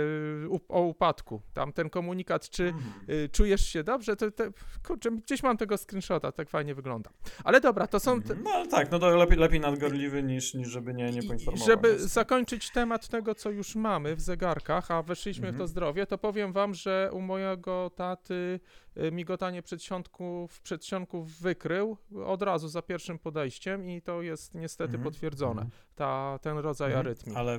[0.49, 1.42] u, o upadku.
[1.55, 2.92] Tam ten komunikat, czy Mhm.
[3.11, 4.45] y, czujesz się dobrze, to, to
[4.87, 7.11] kurczę, gdzieś mam tego screenshota, tak fajnie wygląda.
[7.45, 8.23] Ale dobra, to są...
[8.23, 11.66] Te, No ale tak, no to lepiej, lepiej nadgorliwy niż, niż żeby nie, nie poinformował.
[11.66, 15.59] Żeby Więc- zakończyć temat tego, co już mamy w zegarkach, a weszliśmy w Mhm.
[15.59, 18.61] to zdrowie, to powiem wam, że u mojego taty
[18.97, 25.05] y, migotanie przedsionków, przedsionków wykrył od razu za pierwszym podejściem i to jest niestety Mhm.
[25.05, 25.71] potwierdzone, Mhm.
[25.95, 27.07] ta, ten rodzaj Mhm.
[27.07, 27.37] arytmii.
[27.37, 27.59] Ale,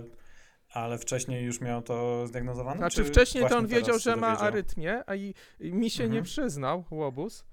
[0.73, 2.77] ale wcześniej już miał to zdiagnozowane?
[2.77, 6.05] Znaczy czy wcześniej to on wiedział, że ma arytmię, a i, i mi się nie
[6.05, 6.23] Mhm.
[6.23, 7.45] przyznał, łobuz,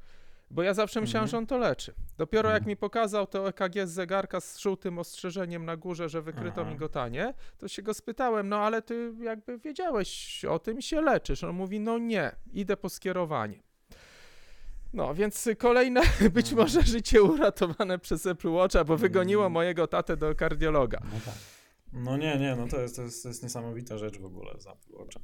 [0.51, 1.31] bo ja zawsze myślałem, Mhm.
[1.31, 1.95] że on to leczy.
[2.19, 2.69] Dopiero jak Mhm.
[2.69, 6.71] mi pokazał to EKG z zegarka z żółtym ostrzeżeniem na górze, że wykryto Aha.
[6.71, 11.45] migotanie, to się go spytałem, no ale ty jakby wiedziałeś o tym i się leczysz.
[11.45, 13.63] On mówi, no nie, idę po skierowanie.
[14.93, 16.01] No, więc kolejne
[16.35, 16.57] być Mhm.
[16.57, 19.53] może życie uratowane przez Apple Watcha, bo wygoniło Mhm.
[19.53, 20.99] mojego tatę do kardiologa.
[21.05, 21.35] No tak.
[21.93, 24.67] No nie, nie, no to jest, to jest, to jest niesamowita rzecz w ogóle z
[24.67, 25.23] Apple Watchem.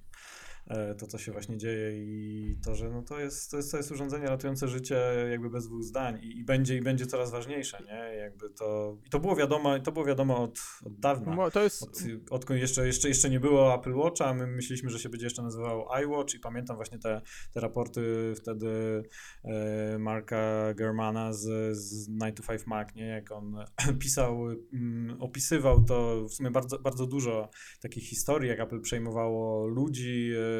[0.66, 3.76] E, To, co się właśnie dzieje i to, że no to, jest, to, jest, to
[3.76, 5.00] jest urządzenie ratujące życie
[5.30, 8.16] jakby bez dwóch zdań i, i, będzie, i będzie coraz ważniejsze, nie?
[8.16, 11.34] Jakby to, I to było wiadomo, to było wiadomo od, od dawna.
[11.34, 11.82] Mo- To jest...
[11.82, 15.42] Od, odkąd jeszcze, jeszcze, jeszcze nie było Apple Watcha, my myśleliśmy, że się będzie jeszcze
[15.42, 17.20] nazywał iWatch i pamiętam właśnie te,
[17.54, 19.02] te raporty wtedy
[19.44, 23.06] e, Marka Germana z, z 9 to 5 Mac, nie?
[23.06, 23.56] jak on
[23.98, 27.50] pisał, mm, opisywał to w sumie bardzo, bardzo dużo
[27.82, 30.55] takich historii, jak Apple przejmowało ludzi, em,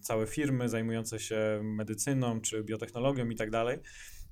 [0.00, 3.78] całe firmy zajmujące się medycyną czy biotechnologią i tak dalej.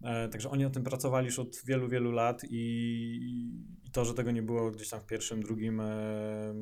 [0.03, 2.59] E, Także oni o tym pracowali już od wielu, wielu lat i,
[3.84, 5.87] i to, że tego nie było gdzieś tam w pierwszym, drugim e,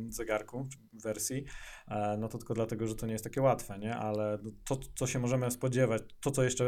[0.08, 1.44] zegarku, wersji,
[1.88, 3.96] e, no to tylko dlatego, że to nie jest takie łatwe, nie?
[3.96, 6.64] Ale no to, co się możemy spodziewać, to, co jeszcze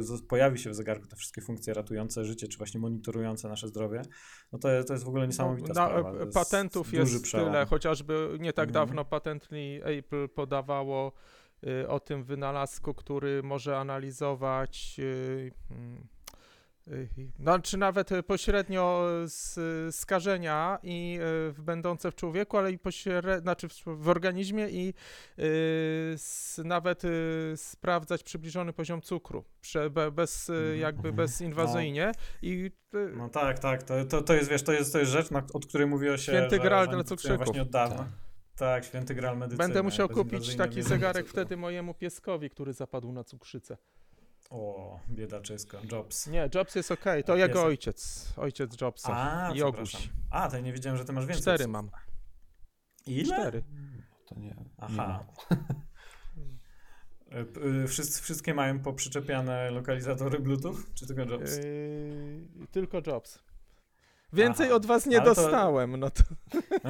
[0.00, 4.02] z- pojawi się w zegarku, te wszystkie funkcje ratujące życie, czy właśnie monitorujące nasze zdrowie,
[4.52, 6.12] no to, jest- to jest w ogóle niesamowita Na- sprawa.
[6.12, 7.46] e, jest patentów jest przełom.
[7.46, 8.86] tyle, chociażby nie tak Mhm.
[8.86, 11.12] dawno Patently Apple podawało
[11.88, 16.19] o tym wynalazku, który może analizować y, mm, y,
[17.38, 19.58] no, czy nawet y, pośrednio z,
[19.96, 24.94] skażenia i y, w- będące w człowieku, ale i pośrednio, znaczy w, w organizmie i
[25.38, 25.42] y,
[26.14, 30.78] s, nawet y, sprawdzać przybliżony poziom cukru prze, be, bez y, Mhm.
[30.80, 31.16] jakby Mhm.
[31.16, 33.82] bezinwazyjnie i y, No tak, tak.
[33.82, 36.32] To, to, to jest, wiesz, to jest, to jest rzecz, na, od której mówiło się,
[36.32, 37.38] Święty że, Graal że dla cukrzyków.
[37.46, 37.96] Właśnie od dawna.
[37.96, 38.06] Tak.
[38.56, 39.64] Tak, święty graal medycyny.
[39.68, 43.76] Będę musiał kupić taki zegarek wtedy mojemu pieskowi, który zapadł na cukrzycę.
[44.50, 46.26] O, biedaczysko, Jobs.
[46.26, 49.12] Nie, Jobs jest ok, to A jego ojciec, ojciec Jobsa.
[49.12, 49.62] A, i.
[49.62, 50.10] Oguś.
[50.30, 51.42] A, to ja nie wiedziałem, że ty masz więcej.
[51.42, 51.90] Cztery mam.
[53.06, 53.36] Ile?
[53.36, 53.62] Cztery.
[54.26, 54.56] To nie.
[54.78, 55.24] Aha.
[55.50, 55.56] Nie
[57.30, 61.56] E, y, Wszyscy, wszystkie mają poprzyczepiane lokalizatory Bluetooth, czy tylko Jobs?
[61.56, 63.38] Yy, tylko Jobs.
[64.32, 66.22] Więcej Aha, od was nie ale to- dostałem, no to...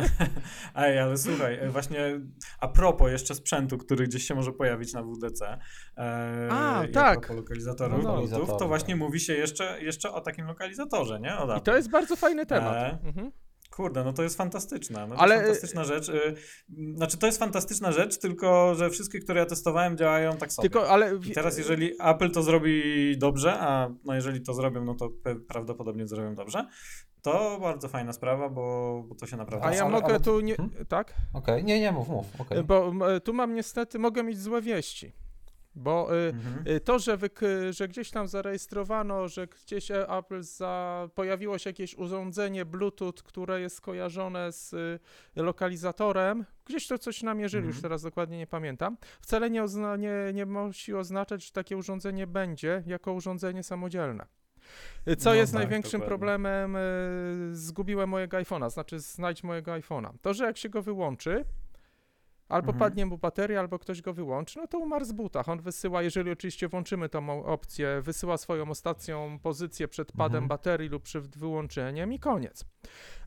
[0.74, 2.20] Ej, ale słuchaj, e, właśnie
[2.59, 5.59] a propos jeszcze sprzętu, który gdzieś się może pojawić na WDC.
[5.96, 7.31] E, A, i tak.
[7.31, 8.46] Lokalizatorów No, no.
[8.59, 11.37] To właśnie mówi się jeszcze, jeszcze o takim lokalizatorze, nie?
[11.59, 12.74] I to jest bardzo fajny temat.
[12.76, 13.33] E, Mhm.
[13.70, 15.07] Kurde, no to jest fantastyczna.
[15.07, 16.09] No to Ale, jest fantastyczna rzecz.
[16.09, 16.35] y,
[16.94, 20.68] Znaczy, to jest fantastyczna rzecz, tylko że wszystkie, które ja testowałem, działają tak sobie.
[20.70, 21.16] Tylko, ale...
[21.16, 25.11] I teraz, jeżeli Apple to zrobi dobrze, a no jeżeli to zrobią, no to
[25.48, 26.66] prawdopodobnie zrobią dobrze,
[27.23, 29.67] to bardzo fajna sprawa, bo, bo to się naprawdę.
[29.67, 30.57] A ja ale- mogę ale- tu nie...
[30.59, 30.87] Mhm.
[30.87, 31.15] Tak?
[31.33, 32.41] Okej, nie, nie, mów, mów.
[32.41, 32.65] okej.
[32.65, 35.13] Bo m, tu mam niestety, mogę mieć złe wieści.
[35.75, 36.69] Bo y, Mhm.
[36.77, 41.71] Y, To, że, wyk- że gdzieś tam zarejestrowano, że gdzieś e, Apple za, pojawiło się
[41.71, 44.99] jakieś urządzenie Bluetooth, które jest skojarzone z y,
[45.37, 47.83] lokalizatorem, gdzieś to coś namierzyli, już Mhm.
[47.83, 52.83] teraz dokładnie nie pamiętam, wcale nie, ozna- nie, nie musi oznaczać, że takie urządzenie będzie
[52.87, 54.27] jako urządzenie samodzielne.
[55.19, 56.09] Co No jest tak, największym dokładnie.
[56.09, 56.77] problemem?
[56.77, 60.11] y, Zgubiłem mojego iPhone'a, znaczy znajdź mojego iPhone'a.
[60.23, 61.45] To, że jak się go wyłączy,
[62.49, 62.79] Albo Mhm.
[62.79, 65.49] padnie mu bateria, albo ktoś go wyłączy, no to umarł z butach.
[65.49, 70.49] On wysyła, jeżeli oczywiście włączymy tą opcję, wysyła swoją ostatnią pozycję przed padem Mhm.
[70.49, 72.65] baterii lub przed wyłączeniem i koniec.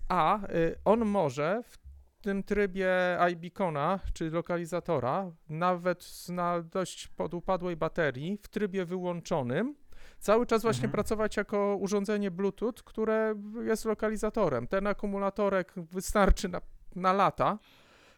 [0.10, 1.78] A y, on może w
[2.22, 9.76] tym trybie iBeacona, czy lokalizatora, nawet z- na dość podupadłej baterii, w trybie wyłączonym,
[10.24, 10.92] cały czas właśnie Mhm.
[10.92, 14.68] pracować jako urządzenie Bluetooth, które jest lokalizatorem.
[14.68, 16.62] Ten akumulatorek wystarczy na,
[16.96, 17.60] na lata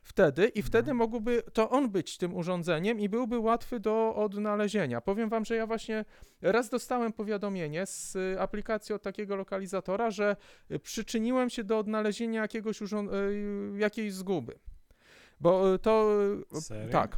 [0.04, 5.02] wtedy i wtedy mógłby to on być tym urządzeniem i byłby łatwy do odnalezienia.
[5.02, 6.06] Powiem wam, że ja właśnie
[6.42, 10.36] raz dostałem powiadomienie z aplikacji od takiego lokalizatora, że
[10.84, 14.60] przyczyniłem się do odnalezienia jakiegoś urząd- y, jakiejś zguby.
[15.40, 16.10] Bo y, to
[16.58, 16.92] y, Serio?
[16.92, 17.18] tak.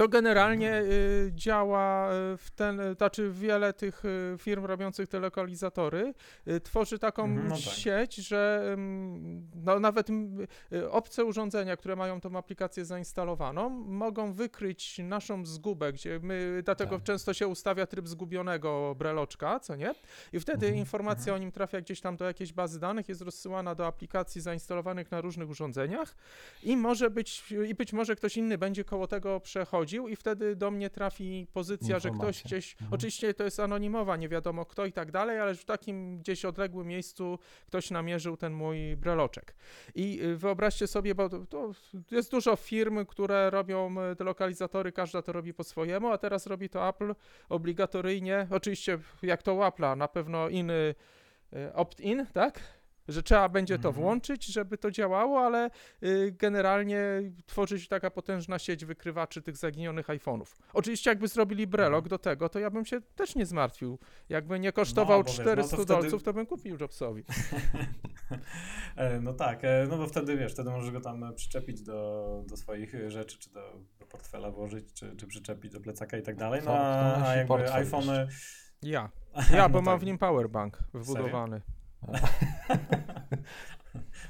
[0.00, 4.02] To generalnie y, działa y, w ten, y, znaczy wiele tych
[4.38, 6.14] firm robiących te lokalizatory
[6.62, 7.64] tworzy taką Mhm, no tak.
[7.64, 8.74] sieć, że
[9.64, 10.08] no, nawet
[10.90, 17.02] obce urządzenia, które mają tą aplikację zainstalowaną, mogą wykryć naszą zgubę, gdzie my, dlatego Tak.
[17.04, 19.94] często się ustawia tryb zgubionego breloczka, co nie?
[20.32, 23.74] I wtedy Mhm, informacja o nim trafia gdzieś tam do jakiejś bazy danych, jest rozsyłana
[23.74, 26.16] do aplikacji zainstalowanych na różnych urządzeniach
[26.62, 30.70] i może być, i być może ktoś inny będzie koło tego przechodził i wtedy do
[30.70, 32.94] mnie trafi pozycja, że ktoś gdzieś, Mhm.
[32.94, 36.86] oczywiście to jest anonimowa, nie wiadomo kto i tak dalej, ale w takim gdzieś odległym
[36.86, 39.54] miejscu ktoś namierzył ten mój breloczek.
[39.94, 41.72] I y, wyobraźcie sobie, bo to,
[42.10, 46.46] jest dużo firm, które robią y, te lokalizatory, każda to robi po swojemu, a teraz
[46.46, 47.14] robi to Apple
[47.48, 50.94] obligatoryjnie, oczywiście jak to Apple'a, na pewno inny
[51.74, 52.60] opt-in, tak?
[53.10, 53.94] Że trzeba będzie to Mhm.
[54.04, 55.70] włączyć, żeby to działało, ale
[56.02, 57.00] y, generalnie
[57.46, 60.56] tworzy się taka potężna sieć wykrywaczy tych zaginionych iPhone'ów.
[60.72, 62.08] Oczywiście jakby zrobili brelok Mhm.
[62.10, 63.98] do tego, to ja bym się też nie zmartwił.
[64.28, 67.24] Jakby nie kosztował bo wiesz, no to 400 wtedy- dolców, to bym kupił Jobsowi.
[68.96, 72.56] E, No tak, e, no bo wtedy wiesz, wtedy możesz go tam przyczepić do, do
[72.56, 73.60] swoich rzeczy, czy do,
[74.00, 76.60] do portfela włożyć, czy, czy przyczepić do plecaka i tak dalej.
[76.64, 78.28] No a, a jakby iPhony.
[78.82, 79.10] Ja.
[79.54, 80.02] Ja, bo no mam tak.
[80.02, 81.60] w nim powerbank wbudowany.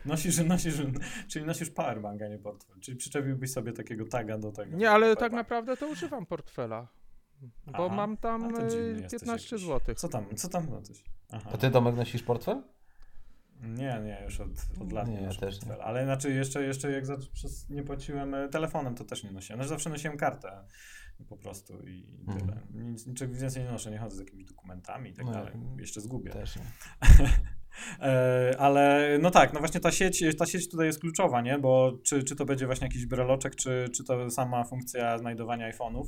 [0.04, 0.74] Nosisz, nosisz,
[1.28, 2.80] czyli nosisz powerbank, a nie portfel.
[2.80, 4.76] Czyli przyczepiłbyś sobie takiego taga do tego.
[4.76, 6.88] Nie, ale tak naprawdę to używam portfela.
[7.66, 9.68] Bo Aha, mam tam to dziwny y, jesteś 15 jakiś.
[9.68, 9.94] zł.
[9.94, 11.04] Co tam, co tam no coś?
[11.30, 11.50] Aha.
[11.54, 12.62] A ty, Domek, nosisz portfel?
[13.62, 14.48] Nie, nie, już od,
[14.80, 15.40] od lat Nie, nie, też nie.
[15.50, 15.84] portfela.
[15.84, 19.58] Ale znaczy jeszcze, jeszcze jak za, przez, nie płaciłem e, telefonem, to też nie nosiłem.
[19.58, 20.64] Znaczy zawsze nosiłem kartę
[21.28, 22.38] po prostu i Mhm.
[22.40, 22.60] tyle.
[22.84, 25.52] Nic, niczego więcej nie noszę, nie chodzę z jakimiś dokumentami i tak No, dalej.
[25.78, 26.30] Jeszcze zgubię.
[26.30, 26.62] Też nie.
[28.00, 31.58] E, Ale no tak, no właśnie ta sieć, ta sieć tutaj jest kluczowa, nie?
[31.58, 36.04] Bo czy, czy to będzie właśnie jakiś breloczek, czy, czy to sama funkcja znajdowania iPhone'ów,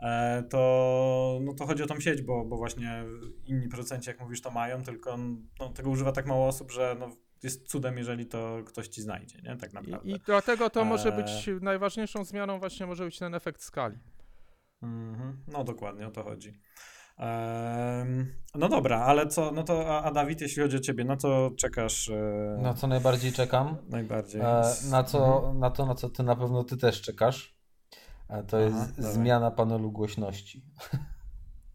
[0.00, 3.04] e, to, no to chodzi o tą sieć, bo, bo właśnie
[3.46, 5.16] inni producenci, jak mówisz, to mają, tylko
[5.60, 7.10] no, tego używa tak mało osób, że no,
[7.42, 9.56] jest cudem, jeżeli to ktoś ci znajdzie, nie?
[9.56, 10.10] Tak naprawdę.
[10.10, 11.24] I, I dlatego to może Eee.
[11.24, 13.98] być najważniejszą zmianą właśnie może być ten efekt skali.
[14.82, 15.44] Mhm.
[15.48, 16.60] No dokładnie, o to chodzi.
[18.54, 21.50] No dobra, ale co, no to a, a Dawid, jeśli chodzi o ciebie, no to
[21.58, 23.76] czekasz e, Na co najbardziej czekam?
[23.88, 24.40] najbardziej?
[24.40, 25.58] E, na, co, Mhm.
[25.58, 27.60] na to, na co ty na pewno ty też czekasz.
[28.28, 30.64] A to jest zmiana panelu głośności.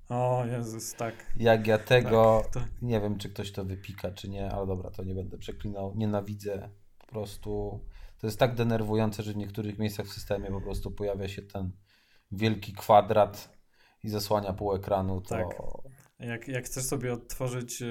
[0.09, 1.13] O Jezus, tak.
[1.37, 4.91] Jak ja tego, Tak, to- nie wiem czy ktoś to wypika, czy nie, ale dobra,
[4.91, 5.93] to nie będę przeklinał.
[5.95, 6.69] Nienawidzę.
[6.97, 7.79] Po prostu
[8.21, 11.71] to jest tak denerwujące, że w niektórych miejscach w systemie po prostu pojawia się ten
[12.31, 13.54] wielki kwadrat
[14.05, 15.21] i zasłania pół ekranu.
[15.21, 15.47] To Tak.
[16.19, 17.85] Jak, jak chcesz sobie odtworzyć e,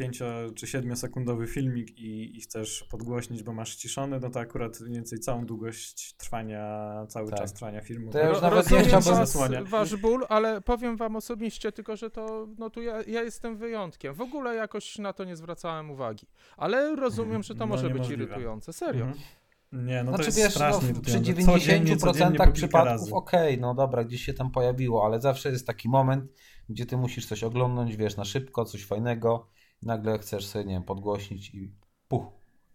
[0.00, 4.94] pięcio- czy siedmiosekundowy filmik i, i chcesz podgłośnić, bo masz ściszony, no to akurat mniej
[4.94, 7.38] więcej całą długość trwania, cały Tak.
[7.38, 8.10] czas trwania filmu.
[8.12, 12.10] To ja już nawet Rozumiem nie chciałbym- wasz ból, ale powiem wam osobiście tylko, że
[12.10, 14.14] to, no tu ja, ja jestem wyjątkiem.
[14.14, 16.26] W ogóle jakoś na to nie zwracałem uwagi.
[16.56, 18.72] Ale rozumiem, że to No, może być irytujące.
[18.72, 19.04] Serio.
[19.04, 19.22] Mhm.
[19.72, 21.32] Nie, no to znaczy jest wiesz, no, przy irytujące.
[21.32, 25.88] 90% Codziennie, codziennie przypadków okej, no dobra, gdzieś się tam pojawiło, ale zawsze jest taki
[25.88, 26.32] moment,
[26.68, 29.48] gdzie ty musisz coś oglądnąć, wiesz, na szybko, coś fajnego,
[29.82, 31.72] i nagle chcesz sobie, nie wiem, podgłośnić i
[32.08, 32.26] puch.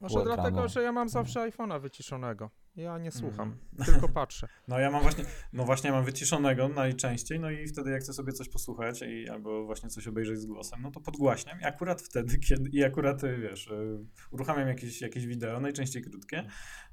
[0.02, 2.50] Może dlatego, że ja mam zawsze iPhone'a wyciszonego.
[2.76, 3.86] Ja nie słucham, Mhm.
[3.94, 4.48] tylko patrzę.
[4.68, 8.34] No ja mam właśnie, no właśnie mam wyciszonego najczęściej, no i wtedy jak chcę sobie
[8.34, 12.38] coś posłuchać i, albo właśnie coś obejrzeć z głosem, no to podgłaśniam i akurat wtedy,
[12.48, 16.48] kiedy, i akurat, y, wiesz, y, uruchamiam jakieś, jakieś wideo, najczęściej krótkie,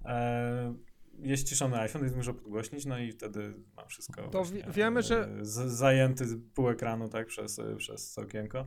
[0.05, 0.75] e,
[1.23, 5.03] jest ściszony iPhone, więc muszę podgłośnić, no i wtedy mam wszystko To właśnie, wi- wiemy,
[5.03, 8.67] że- e, z, zajęty pół ekranu, tak, przez, y, przez okienko.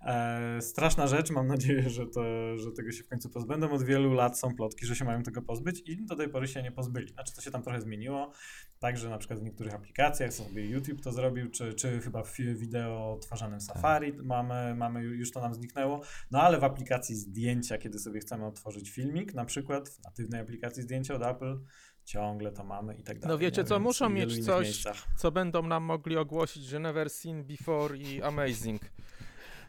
[0.00, 2.22] E, straszna rzecz, mam nadzieję, że, to,
[2.58, 3.70] że tego się w końcu pozbędę.
[3.70, 6.62] Od wielu lat są plotki, że się mają tego pozbyć i do tej pory się
[6.62, 7.08] nie pozbyli.
[7.12, 8.32] Znaczy to się tam trochę zmieniło,
[8.78, 13.12] także na przykład w niektórych aplikacjach, sobie YouTube to zrobił, czy, czy chyba w wideo
[13.12, 13.76] odtwarzanym Tak.
[13.76, 18.46] Safari mamy, mamy, już to nam zniknęło, no ale w aplikacji zdjęcia, kiedy sobie chcemy
[18.46, 21.58] otworzyć filmik, na przykład w natywnej aplikacji zdjęcia od Apple,
[22.04, 23.34] ciągle to mamy i tak dalej.
[23.34, 24.96] No wiecie co, Więc muszą mieć coś, miejscach.
[25.16, 28.82] co będą nam mogli ogłosić, że never seen before i amazing.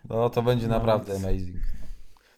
[0.09, 0.73] No to będzie No.
[0.73, 1.57] naprawdę amazing.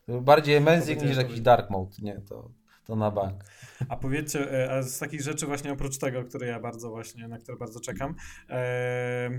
[0.05, 2.49] To Bardziej amazing niż jakiś dark mode, nie, to,
[2.85, 3.43] to na bank.
[3.89, 7.37] A powiedzcie, e, a z takich rzeczy właśnie oprócz tego, które ja bardzo właśnie, na
[7.37, 8.15] które bardzo czekam,
[8.49, 9.29] e,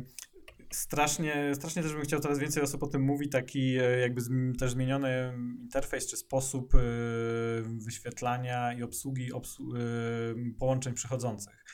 [0.70, 4.20] strasznie, strasznie też bym chciał coraz więcej osób o tym mówi, taki e, jakby
[4.58, 6.78] też zmieniony interfejs czy sposób e,
[7.62, 9.38] wyświetlania i obsługi e,
[10.58, 11.64] połączeń przychodzących.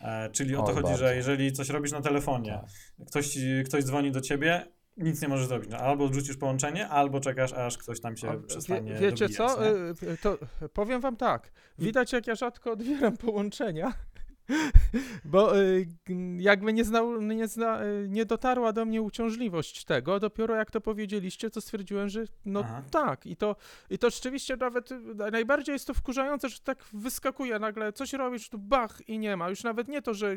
[0.00, 0.98] E, czyli o to Oj, chodzi, bardzo.
[0.98, 2.60] że jeżeli coś robisz na telefonie,
[2.98, 3.06] Tak.
[3.08, 5.70] ktoś, ktoś dzwoni do ciebie, nic nie możesz zrobić.
[5.70, 9.36] No, albo odrzucisz połączenie, albo czekasz, aż ktoś tam się A przestanie wie, wiecie dobijać,
[9.36, 9.58] co,
[10.22, 10.38] to
[10.68, 11.52] powiem wam tak.
[11.78, 13.92] Widać jak ja rzadko odbieram połączenia.
[15.24, 15.86] Bo y,
[16.38, 20.80] jakby nie, znał, nie, zna, y, nie dotarła do mnie uciążliwość tego, dopiero jak to
[20.80, 22.82] powiedzieliście, to stwierdziłem, że no Aha.
[22.90, 23.26] tak.
[23.26, 23.56] I to,
[23.90, 25.00] I to rzeczywiście nawet y,
[25.32, 29.48] najbardziej jest to wkurzające, że tak wyskakuje nagle, coś robisz, tu bach i nie ma.
[29.50, 30.36] Już nawet nie to, że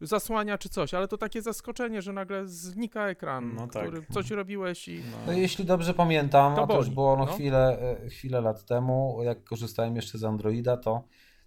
[0.00, 3.82] zasłania czy coś, ale to takie zaskoczenie, że nagle znika ekran, No tak.
[3.82, 5.02] który coś robiłeś i...
[5.26, 7.32] No jeśli dobrze pamiętam, To a to już boli, było no, no.
[7.32, 11.04] chwilę, e, chwilę lat temu, jak korzystałem jeszcze z Androida, to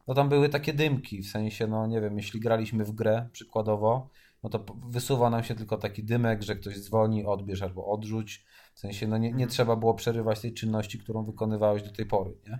[0.07, 4.09] no tam były takie dymki, w sensie, no nie wiem, jeśli graliśmy w grę przykładowo,
[4.43, 8.45] no to wysuwa nam się tylko taki dymek, że ktoś dzwoni, odbierz albo odrzuć.
[8.73, 12.31] W sensie, no nie, nie trzeba było przerywać tej czynności, którą wykonywałeś do tej pory,
[12.47, 12.59] nie?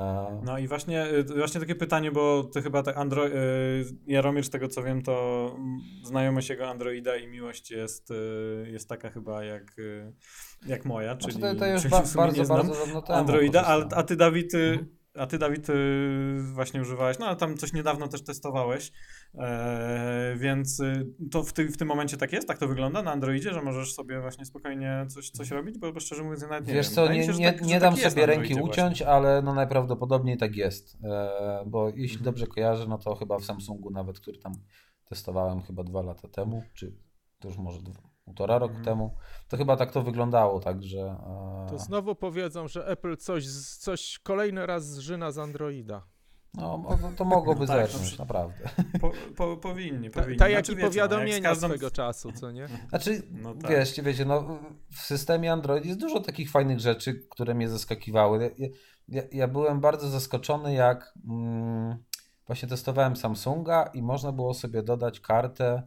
[0.00, 3.28] E, No i właśnie, y, właśnie takie pytanie, bo ty chyba tak Andro...
[3.28, 3.32] y,
[4.06, 5.56] Jaromir, z tego co wiem, to
[6.04, 8.14] znajomość jego Androida i miłość jest, y,
[8.70, 9.76] jest taka chyba jak,
[10.66, 14.16] jak moja, znaczy czyli, to, to już czyli ba- bardzo, bardzo Androida, a, a ty
[14.16, 15.01] Dawid, Mhm.
[15.14, 15.74] A ty Dawid y,
[16.54, 18.92] właśnie używałeś, no ale tam coś niedawno też testowałeś,
[19.34, 23.12] e, więc y, to w, ty, w tym momencie tak jest, tak to wygląda na
[23.12, 26.74] Androidzie, że możesz sobie właśnie spokojnie coś, coś robić, bo, szczerze mówiąc ja nawet nie
[26.74, 26.94] Wiesz wiem.
[26.94, 30.36] co, nie, się, nie, tak- nie tak dam jest sobie ręki uciąć, ale no najprawdopodobniej
[30.36, 30.98] tak jest.
[31.04, 32.24] E, bo jeśli Mhm.
[32.24, 34.52] dobrze kojarzę, no to chyba w Samsungu nawet, który tam
[35.04, 36.96] testowałem chyba dwa lata temu, czy
[37.38, 38.84] to już może dwa, półtora roku Mhm.
[38.84, 39.14] temu,
[39.48, 40.98] to chyba tak to wyglądało, także...
[41.00, 43.46] E, To znowu powiedzą, że Apple coś,
[43.78, 46.02] coś kolejny raz zżyna z Androida.
[46.54, 48.68] no, mo- to, to mogłoby No tak, no zerknąć, przy- naprawdę.
[49.00, 50.38] Po, po, powinni, Ta, powinni.
[50.38, 52.68] tak jak i wiecie, no, powiadomienia jak z każdą- swego czasu, co nie?
[52.88, 53.70] Znaczy, No tak.
[53.70, 54.58] wiesz, wiecie, no,
[54.92, 58.54] w systemie Android jest dużo takich fajnych rzeczy, które mnie zaskakiwały.
[58.58, 58.68] Ja,
[59.08, 61.96] ja, ja byłem bardzo zaskoczony, jak mm,
[62.46, 65.82] właśnie testowałem Samsunga i można było sobie dodać kartę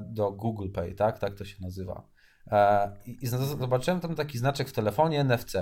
[0.00, 1.18] do Google Pay, tak?
[1.18, 2.08] Tak to się nazywa.
[2.46, 5.52] E, I zobaczyłem tam taki znaczek w telefonie NFC.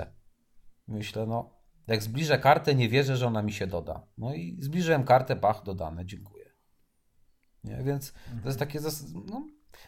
[0.87, 1.49] Myślę, no,
[1.87, 4.07] jak zbliżę kartę, nie wierzę, że ona mi się doda.
[4.17, 6.45] No i zbliżyłem kartę, pach, dodane, dziękuję.
[7.63, 9.47] Nie, więc to jest takie, zas- no,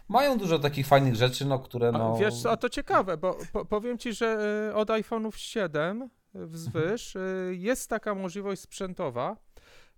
[0.09, 2.16] mają dużo takich fajnych rzeczy, no, które A, no...
[2.16, 4.38] Wiesz co, a to ciekawe, bo po, powiem ci, że
[4.70, 7.18] y, od iPhone'ów 7 wzwyż
[7.51, 9.38] jest taka możliwość sprzętowa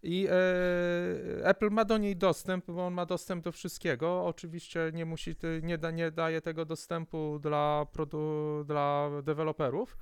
[0.04, 4.26] i y, Apple ma do niej dostęp, bo on ma dostęp do wszystkiego.
[4.26, 9.98] Oczywiście nie musi, nie, da, nie daje tego dostępu dla, produ, dla deweloperów,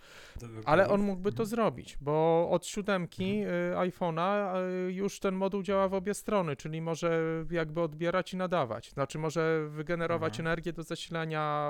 [0.65, 5.87] ale on mógłby to zrobić, bo od siódemki y, iPhone'a y, już ten moduł działa
[5.87, 7.21] w obie strony, czyli może
[7.51, 8.91] jakby odbierać i nadawać.
[8.91, 10.47] Znaczy może wygenerować Mhm.
[10.47, 11.69] energię do zasilania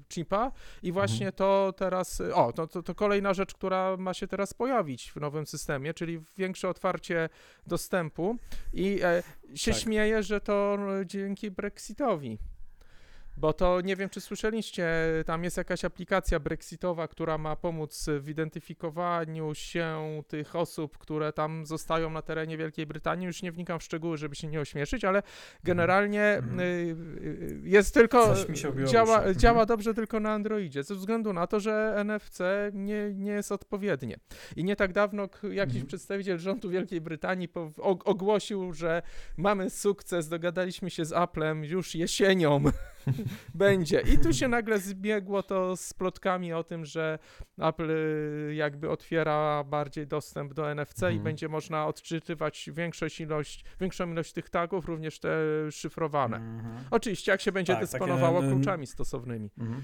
[0.00, 0.52] y, chipa
[0.82, 5.12] i właśnie to teraz, o, to, to, to kolejna rzecz, która ma się teraz pojawić
[5.12, 7.28] w nowym systemie, czyli większe otwarcie
[7.66, 8.36] dostępu
[8.72, 9.22] i e,
[9.54, 9.80] się Tak.
[9.80, 12.38] śmieję, że to e, dzięki Brexitowi.
[13.36, 14.88] Bo to nie wiem, czy słyszeliście,
[15.26, 21.66] tam jest jakaś aplikacja brexitowa, która ma pomóc w identyfikowaniu się tych osób, które tam
[21.66, 23.26] zostają na terenie Wielkiej Brytanii.
[23.26, 25.22] Już nie wnikam w szczegóły, żeby się nie ośmieszyć, ale
[25.64, 26.60] generalnie Mhm.
[26.60, 28.34] y, y, jest tylko.
[28.86, 29.36] Działa, uszy.
[29.36, 29.66] działa Mhm.
[29.68, 32.38] dobrze tylko na Androidzie, ze względu na to, że NFC
[32.72, 34.16] nie, nie jest odpowiednie.
[34.56, 35.86] I nie tak dawno jakiś Mhm.
[35.86, 37.48] przedstawiciel rządu Wielkiej Brytanii
[38.04, 39.02] ogłosił, że
[39.36, 42.62] mamy sukces, dogadaliśmy się z Applem już jesienią.
[43.54, 44.00] będzie.
[44.00, 47.18] I tu się nagle zbiegło to z plotkami o tym, że
[47.58, 51.22] Apple y, jakby otwiera bardziej dostęp do NFC i Mhm.
[51.22, 55.38] będzie można odczytywać większość ilość, większą ilość tych tagów, również te
[55.70, 56.36] szyfrowane.
[56.36, 56.84] Mhm.
[56.90, 59.50] Oczywiście, jak się będzie Tak, takie, dysponowało mm, kluczami stosownymi.
[59.58, 59.82] Mhm.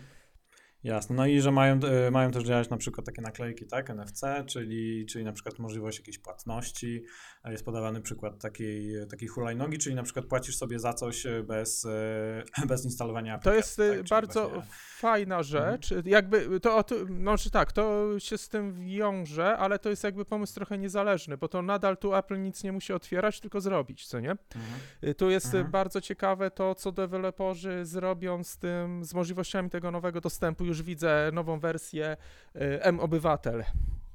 [0.84, 1.16] Jasne.
[1.16, 5.06] No i że mają, e, mają też działać na przykład takie naklejki, tak, NFC, czyli,
[5.06, 7.04] czyli na przykład możliwość jakiejś płatności.
[7.42, 11.42] A Jest podawany przykład takiej, takiej hulajnogi, czyli na przykład płacisz sobie za coś e,
[11.42, 13.84] bez, e, bez instalowania To aplikacji.
[13.84, 14.08] jest y, tak?
[14.08, 14.62] Bardzo właśnie-
[14.98, 15.94] fajna rzecz.
[16.04, 20.54] Jakby to, to, znaczy tak, to się z tym wiąże, ale to jest jakby pomysł
[20.54, 24.30] trochę niezależny, bo to nadal tu Apple nic nie musi otwierać, tylko zrobić, co nie?
[24.30, 25.14] Mhm.
[25.14, 25.70] Tu jest Mhm.
[25.70, 30.64] bardzo ciekawe to, co deweloperzy zrobią z tym, z możliwościami tego nowego dostępu.
[30.70, 32.16] Już widzę nową wersję
[32.56, 33.64] y, M-Obywatel,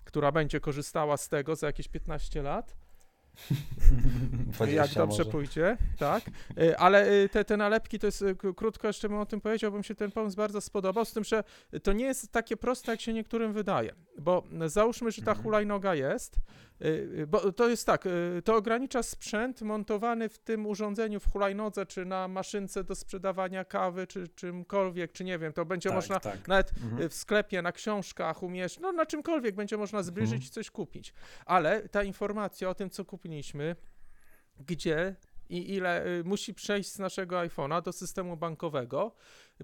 [0.06, 2.76] która będzie korzystała z tego za jakieś 15 lat.
[4.54, 5.32] 20 jak dobrze może.
[5.32, 6.24] pójdzie, tak.
[6.62, 8.24] Y, Ale y, te, te nalepki, to jest,
[8.56, 11.24] krótko jeszcze bym o tym powiedział, bo mi się ten pomysł bardzo spodobał, z tym,
[11.24, 11.44] że
[11.84, 13.94] to nie jest takie proste, jak się niektórym wydaje.
[14.20, 15.44] Bo załóżmy, że ta Mhm.
[15.44, 16.36] hulajnoga jest,
[17.28, 22.06] bo to jest tak, y, to ogranicza sprzęt montowany w tym urządzeniu, w hulajnodze, czy
[22.06, 26.48] na maszynce do sprzedawania kawy, czy czymkolwiek, czy nie wiem, to będzie tak, można tak.
[26.48, 27.02] nawet Mhm.
[27.02, 30.48] y, w sklepie, na książkach umiesz, no na czymkolwiek będzie można zbliżyć Mhm.
[30.48, 31.14] i coś kupić.
[31.46, 33.76] Ale ta informacja o tym, co kupiliśmy,
[34.60, 35.16] gdzie
[35.50, 39.12] i ile y, musi przejść z naszego iPhone'a do systemu bankowego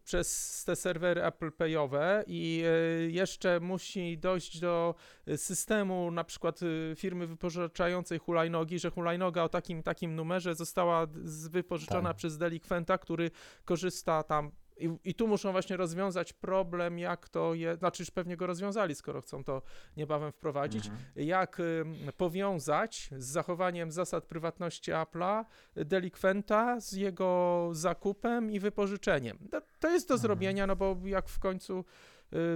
[0.04, 2.64] przez te serwery Apple Payowe i
[3.08, 4.96] y, jeszcze musi dojść do
[5.28, 6.60] y, systemu na przykład
[6.96, 11.08] firmy wypożyczającej hulajnogi, że hulajnoga o takim takim numerze została
[11.50, 12.18] wypożyczona Tak.
[12.18, 13.32] przez delikwenta, który
[13.66, 14.52] korzysta tam
[14.86, 18.96] i, I tu muszą właśnie rozwiązać problem, jak to je, znaczy już pewnie go rozwiązali,
[18.96, 19.62] skoro chcą to
[19.98, 21.06] niebawem wprowadzić, Mhm.
[21.16, 29.38] jak ym, powiązać z zachowaniem zasad prywatności Apple'a delikwenta z jego zakupem i wypożyczeniem.
[29.52, 30.22] To, to jest do Mhm.
[30.22, 31.84] zrobienia, no bo jak w końcu y,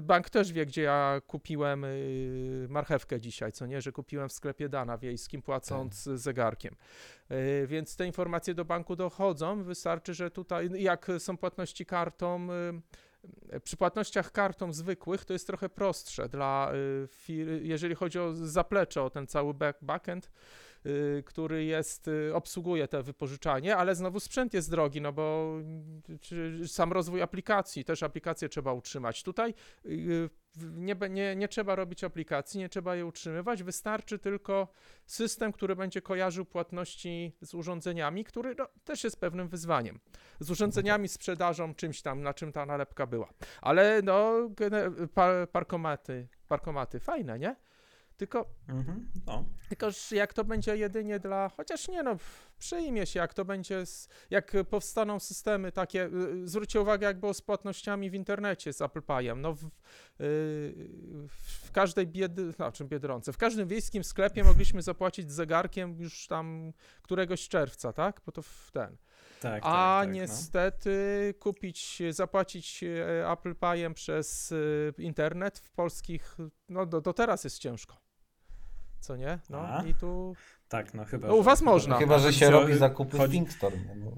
[0.01, 4.69] bank też wie, gdzie ja kupiłem y, marchewkę dzisiaj, co nie, że kupiłem w sklepie
[4.69, 6.75] Dana Wiejskim, płacąc zegarkiem.
[7.31, 9.63] Y, Więc te informacje do banku dochodzą.
[9.63, 12.47] Wystarczy, że tutaj, jak są płatności kartą,
[13.53, 16.71] y, przy płatnościach kartą zwykłych to jest trochę prostsze dla
[17.29, 20.29] y, jeżeli chodzi o zaplecze, o ten cały back, backend, y,
[21.25, 25.55] który jest, y, obsługuje te wypożyczanie, ale znowu sprzęt jest drogi, no bo
[26.63, 29.23] y, sam rozwój aplikacji, też aplikacje trzeba utrzymać.
[29.23, 29.53] Tutaj
[29.85, 34.67] y, nie, nie, nie trzeba robić aplikacji, nie trzeba je utrzymywać, wystarczy tylko
[35.05, 39.99] system, który będzie kojarzył płatności z urządzeniami, który no, też jest pewnym wyzwaniem.
[40.39, 43.29] Z urządzeniami, sprzedażą, czymś tam, na czym ta nalepka była.
[43.61, 44.33] Ale no,
[45.51, 47.55] parkomaty, parkomaty, fajne, nie?
[48.17, 49.07] Tylko, Mhm.
[49.27, 49.45] No.
[49.69, 52.17] tylko że jak to będzie jedynie dla, chociaż nie no,
[52.59, 53.83] przyjmie się, jak to będzie,
[54.29, 56.05] jak powstaną systemy takie,
[56.43, 59.69] y, zwróćcie uwagę, jak było z płatnościami w internecie z Apple Payem, no w, y,
[61.63, 67.47] w każdej biedy, znaczy biedronce, w każdym wiejskim sklepie mogliśmy zapłacić zegarkiem już tam któregoś
[67.47, 68.21] czerwca, tak?
[68.25, 68.97] Bo to w ten.
[69.41, 70.13] Tak, A tak, tak, no.
[70.13, 74.53] niestety kupić, zapłacić e, Apple Payem przez
[74.97, 76.37] internet w polskich,
[76.69, 78.04] no do, do teraz jest ciężko.
[79.05, 79.39] Co nie?
[79.49, 79.83] No A?
[79.83, 80.35] i tu
[80.67, 81.27] Tak, no chyba.
[81.27, 81.97] No, u was można.
[81.97, 83.77] Chyba, że się robi zakupy w chodzi- Thinkstore.
[83.77, 83.95] nie?
[83.95, 84.11] No.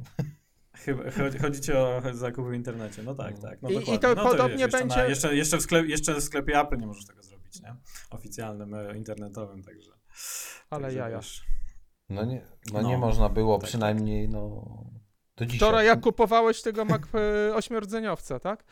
[0.74, 3.42] Chyba, chodzi, chodzi ci o zakupy w internecie, no tak, No.
[3.42, 3.62] tak.
[3.62, 4.00] No I- i dokładnie.
[4.00, 6.78] to no podobnie wiesz, jeszcze, będzie- Na, jeszcze, jeszcze, w sklep, jeszcze w sklepie Apple
[6.78, 7.76] nie możesz tego zrobić, nie?
[8.10, 9.92] Oficjalnym, e, internetowym, także.
[10.70, 11.18] Ale także jaja.
[11.18, 11.46] wiesz.
[12.10, 12.42] No, nie,
[12.74, 14.66] no, No, nie można było, tak, przynajmniej no,
[15.38, 15.58] do dzisiaj.
[15.60, 17.02] wczoraj jak kupowałeś tego Mac
[17.50, 18.64] e, ośmierdzeniowca, tak?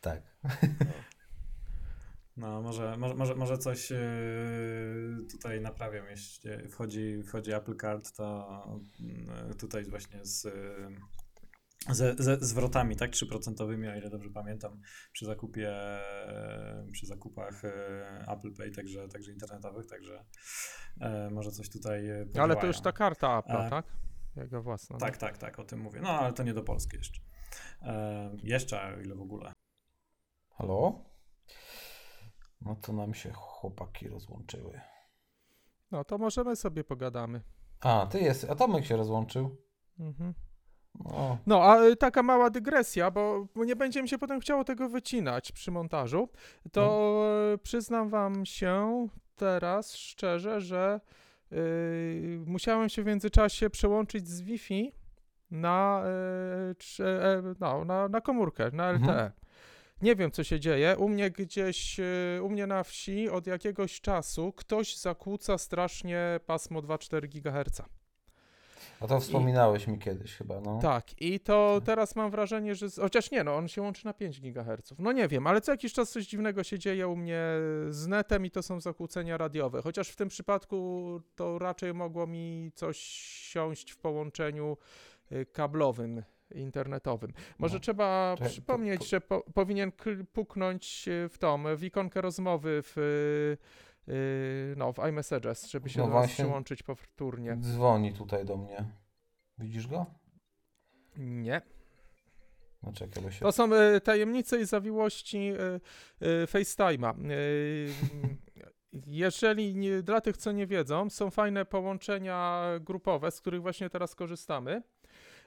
[0.00, 0.22] Tak.
[2.36, 3.98] No, może, może, może, może coś e,
[5.30, 6.06] tutaj naprawiam.
[6.06, 8.46] Jeśli wchodzi, wchodzi Apple Card, to
[9.00, 14.80] mm, tutaj właśnie z, e, ze, ze zwrotami, tak, 3% o ile dobrze pamiętam,
[15.12, 15.74] przy zakupie,
[16.92, 17.62] przy zakupach
[18.28, 20.24] Apple Pay, także, także internetowych, także
[21.30, 22.08] może coś tutaj
[22.40, 23.86] Ale to już ta karta Apple, E, tak?
[24.36, 24.98] Jego własna.
[24.98, 26.00] Tak, tak, tak, o tym mówię.
[26.00, 27.20] No, ale to nie do Polski jeszcze.
[27.82, 29.52] E, jeszcze, o ile w ogóle.
[30.50, 31.11] Halo?
[32.64, 34.80] No to nam się chłopaki rozłączyły.
[35.90, 37.40] No to możemy sobie pogadamy.
[37.80, 39.56] A, ty jest, a Tomek się rozłączył.
[40.00, 40.34] Mhm.
[41.04, 44.88] No, No, a y, taka mała dygresja, bo nie będzie mi się potem chciało tego
[44.88, 46.28] wycinać przy montażu,
[46.72, 49.06] to y, przyznam wam się
[49.36, 51.00] teraz szczerze, że
[51.52, 54.92] y, musiałem się w międzyczasie przełączyć z Wi-Fi
[55.50, 56.04] na,
[56.70, 59.30] y, czy, e, no, na, na komórkę, na Mhm.
[60.02, 60.96] Nie wiem, co się dzieje.
[60.98, 66.82] U mnie gdzieś, y, u mnie na wsi od jakiegoś czasu ktoś zakłóca strasznie pasmo
[66.82, 67.82] 2,4 GHz.
[69.00, 70.78] a to wspominałeś mi kiedyś chyba, no.
[70.82, 71.86] Tak, i to Tak.
[71.86, 72.86] teraz mam wrażenie, że.
[73.00, 74.94] Chociaż nie, no on się łączy na 5 GHz.
[74.98, 77.40] No nie wiem, ale co jakiś czas coś dziwnego się dzieje u mnie
[77.90, 79.82] z netem i to są zakłócenia radiowe.
[79.82, 82.98] Chociaż w tym przypadku to raczej mogło mi coś
[83.52, 84.76] siąść w połączeniu
[85.32, 86.22] y, kablowym,
[86.54, 87.32] internetowym.
[87.58, 87.80] Może No.
[87.80, 89.92] trzeba Czekaj, przypomnieć, po- po- że po, powinien
[90.32, 92.98] puknąć y, w tą, w ikonkę rozmowy w.
[94.08, 97.56] y, y, no, w iMessages, żeby się No do nas przyłączyć powtórnie.
[97.60, 98.84] Dzwoni tutaj do mnie.
[99.58, 100.06] Widzisz go?
[101.16, 101.60] Nie.
[102.82, 103.40] No czekaj, się...
[103.40, 105.80] To są e, tajemnice i zawiłości e,
[106.26, 107.14] e, FaceTime'a.
[107.30, 107.34] E,
[109.06, 114.14] jeżeli nie, dla tych, co nie wiedzą, są fajne połączenia grupowe, z których właśnie teraz
[114.14, 114.82] korzystamy.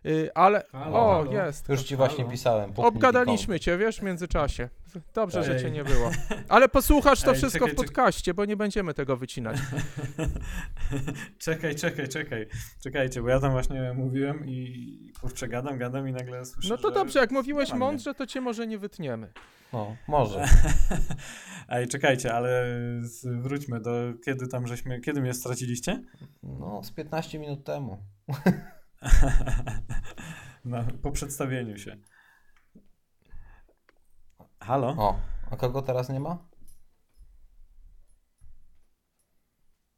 [0.05, 0.63] E, ale.
[0.71, 1.31] Halo, o, halo.
[1.31, 1.69] jest.
[1.69, 2.31] Już ci właśnie Halo.
[2.31, 2.73] pisałem.
[2.75, 4.69] Obgadaliśmy cię, wiesz, w międzyczasie.
[5.13, 5.61] Dobrze, że Ej.
[5.61, 6.11] cię nie było.
[6.49, 9.57] Ale posłuchasz to Ej, wszystko czekaj, w podcaście, bo nie będziemy tego wycinać.
[11.45, 12.47] czekaj, czekaj, czekaj.
[12.83, 16.87] Czekajcie, bo ja tam właśnie mówiłem i kurczę, gadam, gadam i nagle słyszę, No to
[16.87, 16.93] że...
[16.93, 19.31] dobrze, jak mówiłeś mądrze, to cię może nie wytniemy.
[19.73, 20.45] No, może.
[21.69, 22.65] Ej, czekajcie, ale
[23.23, 23.91] wróćmy do
[24.25, 26.03] kiedy tam żeśmy, kiedy mnie straciliście?
[26.43, 27.97] No, z 15 minut temu.
[30.65, 31.97] no, po przedstawieniu się.
[34.59, 34.87] Halo?
[34.87, 35.19] O,
[35.51, 36.37] a kogo teraz nie ma?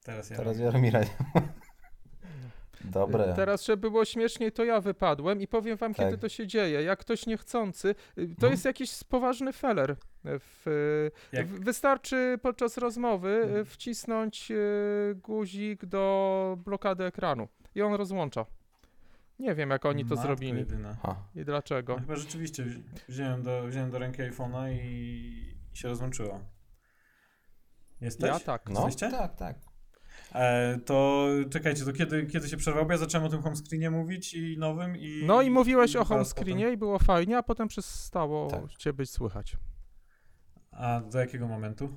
[0.04, 0.38] Teraz ja.
[0.38, 1.42] Teraz Jaromira nie ma.
[2.82, 3.34] Dobre.
[3.36, 6.06] Teraz, żeby było śmieszniej, to ja wypadłem i powiem wam, Tak.
[6.06, 6.84] kiedy to się dzieje.
[6.84, 8.52] Jak ktoś niechcący, y, to Mhm.
[8.52, 9.96] jest jakiś poważny feller.
[10.24, 10.68] W,
[11.34, 13.66] y, w- Wystarczy podczas rozmowy y, Mhm.
[13.66, 14.52] wcisnąć
[15.16, 18.46] guzik do blokady ekranu i on rozłącza.
[19.40, 20.96] Nie wiem, jak oni to Matko zrobili jedyna.
[21.02, 21.16] Ha.
[21.36, 21.94] i dlaczego.
[21.94, 26.40] No chyba rzeczywiście wzi- wziąłem do, wziąłem do ręki iPhone'a i, i się rozłączyło.
[28.02, 28.30] Jesteś?
[28.30, 28.70] Ja tak.
[28.70, 29.18] No, Jesteście?
[29.18, 29.56] tak, tak.
[30.36, 32.86] E, to czekajcie, to kiedy, kiedy się przerwało?
[32.86, 35.24] Bo Ja zacząłem o tym home screenie mówić i nowym i...
[35.26, 38.70] No i mówiłeś o zaraz home potem- screenie i było fajnie, a potem przestało Tak.
[38.78, 39.58] cię być słychać.
[40.72, 41.96] A do jakiego momentu?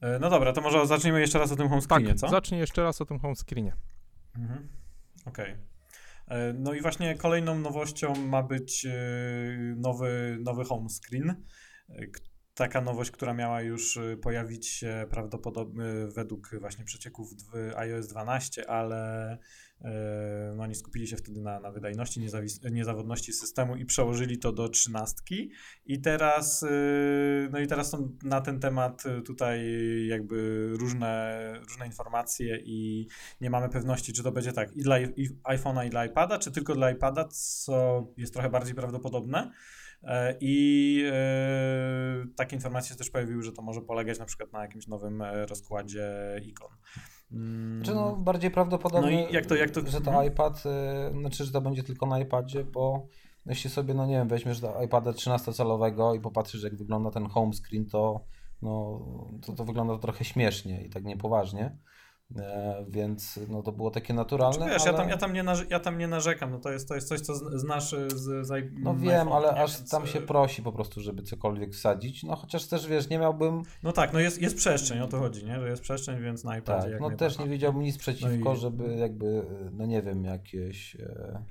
[0.00, 2.28] E, no dobra, to może zacznijmy jeszcze raz o tym home Tak, screenie, co?
[2.28, 3.76] zacznij jeszcze raz o tym home screenie.
[4.36, 4.68] Mhm.
[5.26, 5.56] Okej.
[6.28, 8.92] E, No i właśnie kolejną nowością ma być e,
[9.76, 11.30] nowy, nowy home screen.
[11.30, 11.36] E,
[12.54, 19.38] Taka nowość, która miała już pojawić się prawdopodobnie według właśnie przecieków w iOS 12, ale
[20.56, 22.20] no oni skupili się wtedy na, na wydajności,
[22.70, 25.50] niezawodności systemu i przełożyli to do trzynastki.
[25.86, 26.68] I teraz, e,
[27.50, 29.60] no i teraz są na ten temat e, tutaj
[30.06, 33.08] jakby różne, różne informacje i
[33.40, 34.96] nie mamy pewności, czy to będzie tak i dla
[35.44, 39.52] iPhone'a, i dla iPada, czy tylko dla iPada, co jest trochę bardziej prawdopodobne.
[40.02, 44.62] E, I e, takie informacje się też pojawiły, że to może polegać na przykład na
[44.62, 46.70] jakimś nowym e, rozkładzie ikon.
[47.32, 50.26] Mm, Czy no bardziej prawdopodobne, No i jak to- jak to- że to mhm.
[50.32, 53.06] iPad, y, znaczy, że to będzie tylko na iPadzie, bo
[53.46, 57.52] jeśli sobie, no nie wiem, weźmiesz do iPada 13-calowego i popatrzysz, jak wygląda ten home
[57.52, 58.24] screen, to,
[58.62, 59.00] no,
[59.46, 61.76] to, to wygląda trochę śmiesznie i tak niepoważnie.
[62.36, 64.66] E, więc no, to było takie naturalne.
[64.66, 64.92] Czy wiesz, ale...
[64.92, 67.20] ja, tam, ja, tam nie ja tam nie narzekam, no to jest, to jest coś,
[67.20, 69.62] co znasz z, z, z No wiem, ale nie?
[69.62, 72.22] aż Więc, tam się prosi po prostu, żeby cokolwiek wsadzić.
[72.22, 73.62] No chociaż też wiesz, nie miałbym.
[73.82, 75.60] No tak, no jest, jest przestrzeń, o to chodzi, nie?
[75.60, 78.58] Że jest przestrzeń, więc na iPadzie Tak, no też nie widziałbym nic przeciwko, No i-
[78.60, 81.42] żeby jakby, no nie wiem, jakieś e,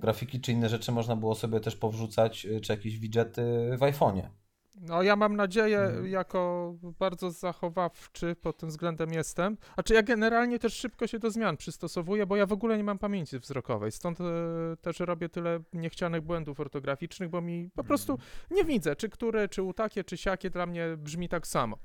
[0.00, 3.42] grafiki czy inne rzeczy można było sobie też powrzucać, czy jakieś widgety
[3.78, 4.28] w iPhone'ie.
[4.80, 6.06] No ja mam nadzieję, Mhm.
[6.08, 9.56] jako bardzo zachowawczy pod tym względem jestem.
[9.76, 12.84] A czy ja generalnie też szybko się do zmian przystosowuję, bo ja w ogóle nie
[12.84, 14.24] mam pamięci wzrokowej, stąd e,
[14.82, 18.30] też robię tyle niechcianych błędów ortograficznych, bo mi po prostu Mhm.
[18.50, 21.78] nie widzę, czy które, czy u takie, czy siakie dla mnie brzmi tak samo.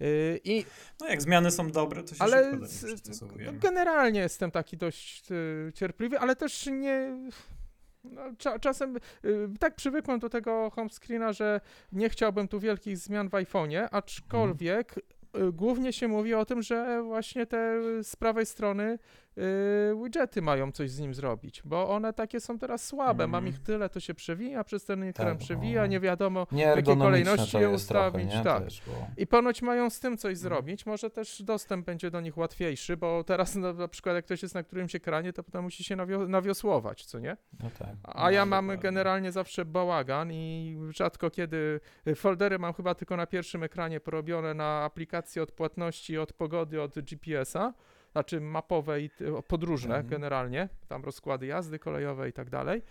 [0.00, 0.64] Yy, I
[1.00, 3.58] No jak zmiany są dobre, to się ale szybko do nich z- przystosowujemy.
[3.58, 7.18] generalnie jestem taki dość y, cierpliwy, ale też nie.
[8.10, 11.60] No, cza, czasem y, tak przywykłem do tego home screena, że
[11.92, 17.02] nie chciałbym tu wielkich zmian w iPhone'ie, aczkolwiek y, głównie się mówi o tym, że
[17.02, 18.98] właśnie te z prawej strony
[19.38, 23.26] y, widgety mają coś z nim zrobić, bo one takie są teraz słabe.
[23.26, 23.54] Mam Mhm.
[23.54, 25.86] ich tyle, to się przewija, przez ten ekran Tak, przewija, o.
[25.86, 26.46] nie wiadomo.
[26.52, 28.42] Nieergonomiczne kolejności to je jest trochę, ustawić, nie?
[28.44, 28.64] tak.
[28.64, 28.92] Też, bo...
[29.16, 30.36] I ponoć mają z tym coś Mhm.
[30.42, 30.86] zrobić.
[30.86, 34.54] Może też dostęp będzie do nich łatwiejszy, bo teraz na, na przykład jak ktoś jest
[34.54, 37.36] na którymś ekranie, to potem musi się nawio- nawiosłować, co nie?
[37.62, 37.88] No tak.
[38.04, 43.16] A ja No, mam generalnie zawsze bałagan i rzadko kiedy y, foldery mam chyba tylko
[43.16, 47.72] na pierwszym ekranie porobione na aplikacje od płatności, od pogody, od GPS-a,
[48.16, 49.10] znaczy mapowe i
[49.48, 50.06] podróżne Mhm.
[50.10, 52.82] generalnie, tam rozkłady jazdy kolejowe i tak dalej.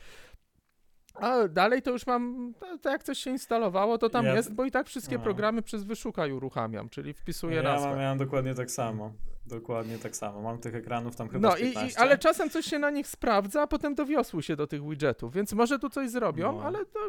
[1.16, 4.54] A dalej to już mam, to, to jak coś się instalowało, to tam Ja- jest,
[4.54, 5.24] bo i tak wszystkie no.
[5.24, 7.90] programy przez wyszukaj uruchamiam, czyli wpisuję Ja nazwę.
[7.90, 9.14] mam, miałem dokładnie tak samo.
[9.46, 10.42] Dokładnie tak samo.
[10.42, 12.00] Mam tych ekranów tam chyba No i, i, 15.
[12.00, 15.54] ale czasem coś się na nich sprawdza, a potem dowiosły się do tych widgetów, więc
[15.54, 16.64] może tu coś zrobią, No.
[16.64, 17.00] ale to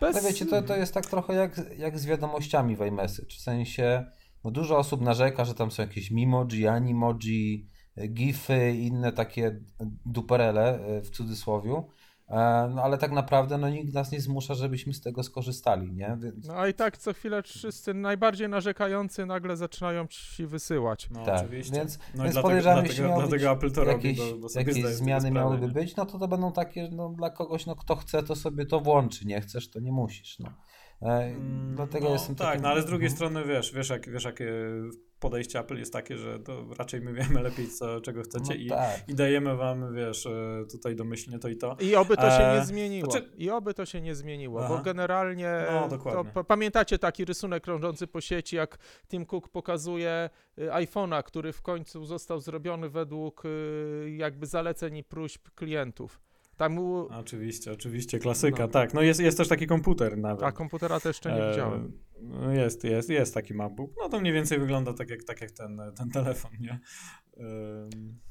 [0.00, 0.16] bez...
[0.16, 3.28] Ale wiecie, to, to jest tak trochę jak, jak z wiadomościami w iMessage.
[3.36, 4.04] W sensie,
[4.44, 9.60] no dużo osób narzeka, że tam są jakieś mimoji, animoji, e, gify i inne takie
[10.06, 11.88] duperele e, w cudzysłowiu.
[12.28, 16.18] E, No ale tak naprawdę no, nikt nas nie zmusza, żebyśmy z tego skorzystali, nie?
[16.20, 21.10] Więc No i tak co chwilę wszyscy najbardziej narzekający nagle zaczynają ci wysyłać.
[21.10, 21.76] No tak, oczywiście.
[21.76, 24.48] więc, no i więc dlatego, podejrzewam, dlatego, jeśli dlatego Apple to jakieś, robi, bo, bo
[24.48, 25.72] sobie jakieś zmiany sprawę, miałyby nie?
[25.72, 28.80] być, no to to będą takie no, dla kogoś, no kto chce, to sobie to
[28.80, 30.38] włączy, nie chcesz, to nie musisz.
[30.38, 30.48] No.
[31.02, 33.16] E, Mm, dlatego no, jestem Tak, takim- no ale z drugiej Mhm.
[33.16, 34.52] strony wiesz, wiesz, jak, wiesz jakie
[35.20, 38.68] podejście Apple jest takie, że to raczej my wiemy lepiej, co, czego chcecie no, i,
[38.68, 39.08] tak.
[39.08, 41.76] i dajemy wam, wiesz, e, tutaj domyślnie to i to.
[41.80, 43.10] I oby to się nie E, zmieniło.
[43.10, 44.76] znaczy- I oby to się nie zmieniło, Aha.
[44.76, 45.98] bo generalnie No,
[46.34, 48.78] to, pamiętacie taki rysunek krążący po sieci, jak
[49.08, 53.42] Tim Cook pokazuje iPhone'a, który w końcu został zrobiony według
[54.16, 56.20] jakby zaleceń i próśb klientów.
[56.60, 58.68] Tam u, Oczywiście, oczywiście, klasyka, No.
[58.68, 58.94] tak.
[58.94, 60.42] No jest, jest też taki komputer nawet.
[60.44, 61.92] a komputera to jeszcze nie E, widziałem.
[62.22, 63.90] no jest, jest, jest taki MacBook.
[64.02, 66.80] No to mniej więcej wygląda tak jak, tak jak ten, ten telefon, nie?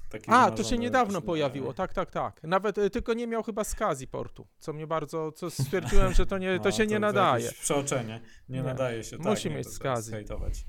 [0.09, 2.43] Taki A, to się niedawno właśnie, pojawiło, tak, tak, tak.
[2.43, 6.37] Nawet y, tylko nie miał chyba SCSI portu, co mnie bardzo, co stwierdziłem, że to,
[6.37, 7.45] nie, to No, się nie to nadaje.
[7.45, 8.21] jakieś Przeoczenie.
[8.49, 8.63] Nie, Nie.
[8.63, 9.17] nadaje się.
[9.17, 10.11] Musi tak, mieć nie, to SCSI.
[10.11, 10.65] hejtować.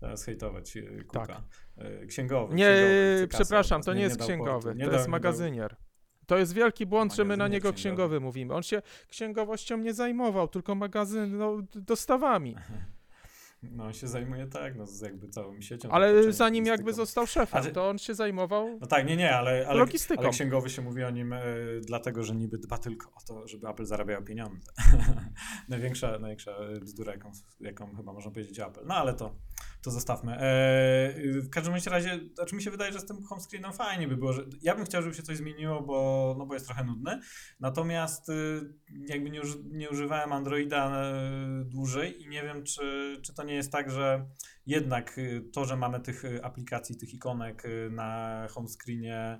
[0.00, 1.26] teraz hejtować e, Kuka.
[1.26, 1.42] Tak.
[1.76, 2.54] E, Księgowy.
[2.54, 5.76] Nie, księgowy, przepraszam, to nie, nie jest księgowy, portu, nie to jest nie magazynier.
[6.28, 7.80] To jest wielki błąd, że my na niego księgowy.
[7.80, 8.54] księgowy mówimy.
[8.54, 12.56] On się księgowością nie zajmował, tylko magazyn, no, dostawami.
[13.62, 15.90] No on się zajmuje tak, no z jakby całą siecią.
[15.90, 19.78] Ale zanim jakby został szefem, to on się zajmował No tak, nie, nie, ale, ale,
[19.78, 20.22] logistyką.
[20.22, 21.40] ale księgowy się mówi o nim e,
[21.80, 24.72] dlatego, że niby dba tylko o to, żeby Apple zarabiał pieniądze.
[25.68, 28.86] największa, największa bzdura, jaką, jaką chyba można powiedzieć Apple.
[28.86, 29.34] No ale to,
[29.82, 30.32] to zostawmy.
[30.32, 30.40] E,
[31.42, 34.32] w każdym razie, znaczy mi się wydaje, że z tym home screenem fajnie by było,
[34.32, 37.20] że ja bym chciał, żeby się coś zmieniło, bo, no bo jest trochę nudny.
[37.60, 38.74] Natomiast y,
[39.06, 43.54] jakby nie, uży, nie używałem Androida e, dłużej i nie wiem, czy, czy to nie
[43.54, 44.26] jest tak, że
[44.68, 49.38] jednak y, to, że mamy tych y, aplikacji, tych ikonek y, na home screenie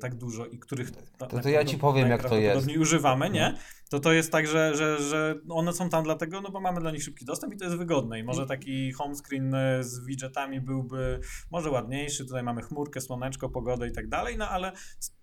[0.00, 2.68] tak dużo i których To- to ja ci powiem, jak to jest.
[2.78, 3.54] używamy, nie?
[3.90, 6.90] To to jest tak, że, że, że one są tam dlatego, no bo mamy dla
[6.90, 11.20] nich szybki dostęp i to jest wygodne i może taki home screen z widgetami byłby
[11.50, 14.72] może ładniejszy, tutaj mamy chmurkę, słoneczko, pogodę i tak dalej, no ale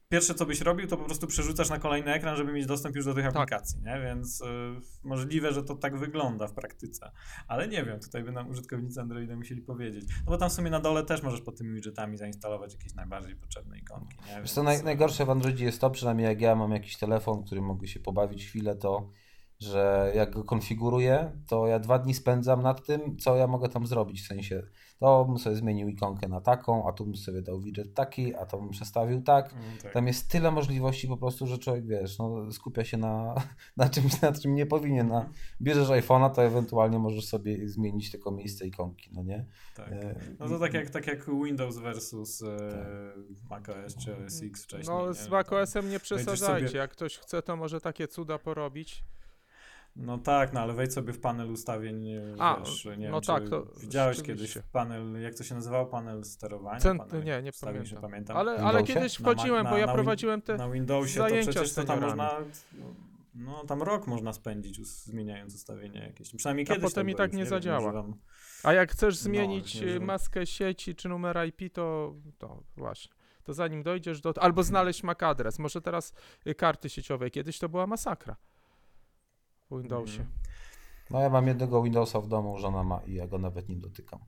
[0.10, 3.06] pierwsze co byś robił, to po prostu przerzucasz na kolejny ekran, żeby mieć dostęp już
[3.06, 4.02] do tych aplikacji, nie?
[4.02, 4.46] Więc y,
[5.04, 7.12] możliwe, że to tak wygląda w praktyce.
[7.48, 10.06] Ale nie wiem, tutaj by nam użytkownicy Androida musieli powiedzieć.
[10.26, 13.36] No bo tam w sumie na dole też możesz pod tymi widgetami zainstalować jakieś najbardziej
[13.36, 14.42] potrzebne ikonki, nie?
[14.42, 17.44] Wiesz co, Więc- naj, najgorsze w Androidzie jest to, przynajmniej jak ja mam jakiś telefon,
[17.44, 19.10] którym mogę się pobawić chwilę, to
[19.60, 23.88] że jak go konfiguruję, to ja dwa dni spędzam nad tym, co ja mogę tam
[23.88, 24.22] zrobić.
[24.22, 24.64] W sensie,
[25.00, 28.46] to bym sobie zmienił ikonkę na taką, a tu bym sobie dał widget taki, a
[28.46, 29.54] to bym przestawił tak.
[29.54, 29.94] Mm, tak.
[29.94, 33.36] Tam jest tyle możliwości po prostu, że człowiek, wiesz, no, skupia się na,
[33.78, 35.08] na czymś, na czym nie powinien.
[35.08, 35.30] Na,
[35.62, 39.46] bierzesz iPhone'a, to ewentualnie możesz sobie zmienić tylko miejsce ikonki, no nie?
[39.76, 39.92] tak.
[39.92, 42.48] E, No to tak jak, tak jak Windows versus e,
[43.50, 44.96] macOS czy OS X wcześniej.
[44.98, 45.14] No nie?
[45.14, 49.04] z macOS-em nie wejdziesz przesadzajcie, sobie- jak ktoś chce, to może takie cuda porobić.
[50.00, 53.22] No tak, no ale wejdź sobie w panel ustawień, e, A, wiesz, nie no wiem,
[53.22, 56.80] tak, czy to widziałeś kiedyś panel, jak to się nazywało, panel sterowania?
[56.80, 57.86] Cent, panel nie, nie pamiętam.
[57.86, 58.38] Że pamiętam.
[58.38, 60.58] Ale, ale kiedyś Na wchodziłem, bo na- ja na prowadziłem te...
[60.58, 62.32] Na Windowsie to przecież to tam można,
[63.36, 66.36] no tam rok można spędzić zmieniając ustawienia jakieś.
[66.36, 67.80] Przynajmniej A kiedyś potem i było, tak nie wiem, zadziała.
[67.80, 68.16] używam.
[68.64, 70.08] A jak chcesz No, zmienić nie używam.
[70.08, 73.12] maskę sieci czy numer IP, to, to właśnie.
[73.44, 74.34] To zanim dojdziesz do...
[74.42, 75.60] Albo znaleźć MAC adres.
[75.60, 76.14] Może teraz
[76.48, 77.30] y, karty sieciowe.
[77.30, 78.36] Kiedyś to była masakra
[79.72, 80.20] w Windowsie.
[80.20, 80.38] Mhm.
[81.10, 84.20] No ja mam jednego Windowsa w domu, żona ma i ja go nawet nie dotykam.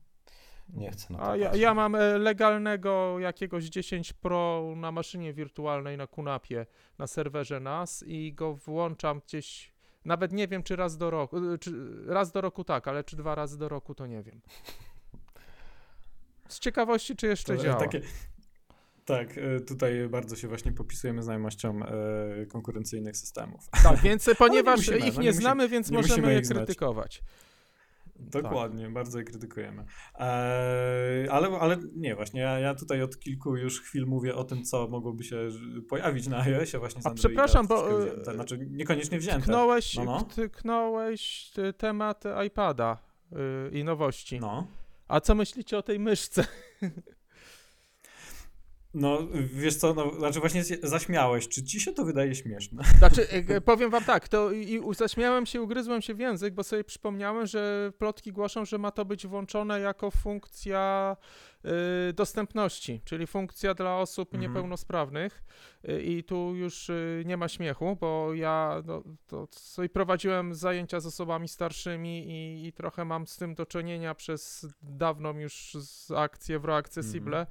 [0.73, 5.33] Nie chcę na to A ja, ja mam e, legalnego jakiegoś 10 Pro na maszynie
[5.33, 6.65] wirtualnej na Kunapie
[6.97, 9.73] na serwerze NAS i go włączam gdzieś,
[10.05, 11.71] nawet nie wiem czy raz do roku, y, czy
[12.05, 14.41] raz do roku tak, ale czy dwa razy do roku to nie wiem.
[16.47, 17.79] Z ciekawości czy jeszcze To, e, działa.
[17.79, 18.01] Takie,
[19.09, 23.69] tak, e, tutaj bardzo się właśnie popisujemy znajomością e, konkurencyjnych systemów.
[23.83, 27.21] Tak, więc ponieważ musimy, ich no nie, nie musimy- znamy, więc nie możemy je krytykować.
[28.15, 29.85] Dokładnie, bardzo je krytykujemy.
[30.15, 34.63] Eee, ale, ale nie, właśnie ja, ja tutaj od kilku już chwil mówię o tym,
[34.63, 35.49] co mogłoby się
[35.89, 39.41] pojawić na iOSie właśnie z A przepraszam, bo, e, wzięte, Znaczy niekoniecznie wzięte.
[39.41, 40.47] Tknąłeś, No, no.
[40.49, 42.97] tknąłeś temat iPada
[43.31, 43.35] y,
[43.71, 44.39] i nowości.
[44.39, 44.67] No.
[45.07, 46.45] A co myślicie o tej myszce?
[48.93, 51.47] No, wiesz co, no, znaczy właśnie zaśmiałeś.
[51.47, 52.83] Czy ci się to wydaje śmieszne?
[52.99, 56.83] Znaczy, e, powiem wam tak, to i, zaśmiałem się, ugryzłem się w język, bo sobie
[56.83, 61.17] przypomniałem, że plotki głoszą, że ma to być włączone jako funkcja
[62.13, 64.41] dostępności, czyli funkcja dla osób Mhm.
[64.51, 65.43] niepełnosprawnych
[65.89, 70.99] y, i tu już y, nie ma śmiechu, bo ja no, to sobie prowadziłem zajęcia
[70.99, 76.11] z osobami starszymi i, i trochę mam z tym do czynienia przez dawną już z
[76.11, 77.47] akcję w Accessible.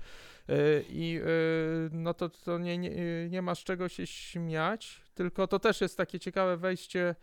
[0.51, 5.03] Y, I y, no to, to nie, nie, y, nie ma z czego się śmiać,
[5.15, 7.15] tylko to też jest takie ciekawe wejście.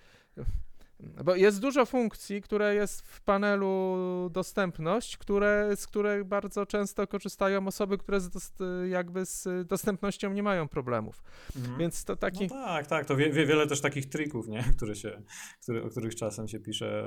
[0.99, 3.97] Bo jest dużo funkcji, które jest w panelu
[4.31, 10.43] dostępność, które, z których bardzo często korzystają osoby, które z dost, jakby z dostępnością nie
[10.43, 11.23] mają problemów.
[11.55, 11.77] Mhm.
[11.77, 12.47] Więc to taki.
[12.47, 14.63] No tak, tak, to wie, wie, wiele też takich trików, nie?
[14.77, 15.21] Które się,
[15.61, 17.03] które, o których czasem się pisze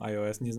[0.00, 0.54] iOS nie, e,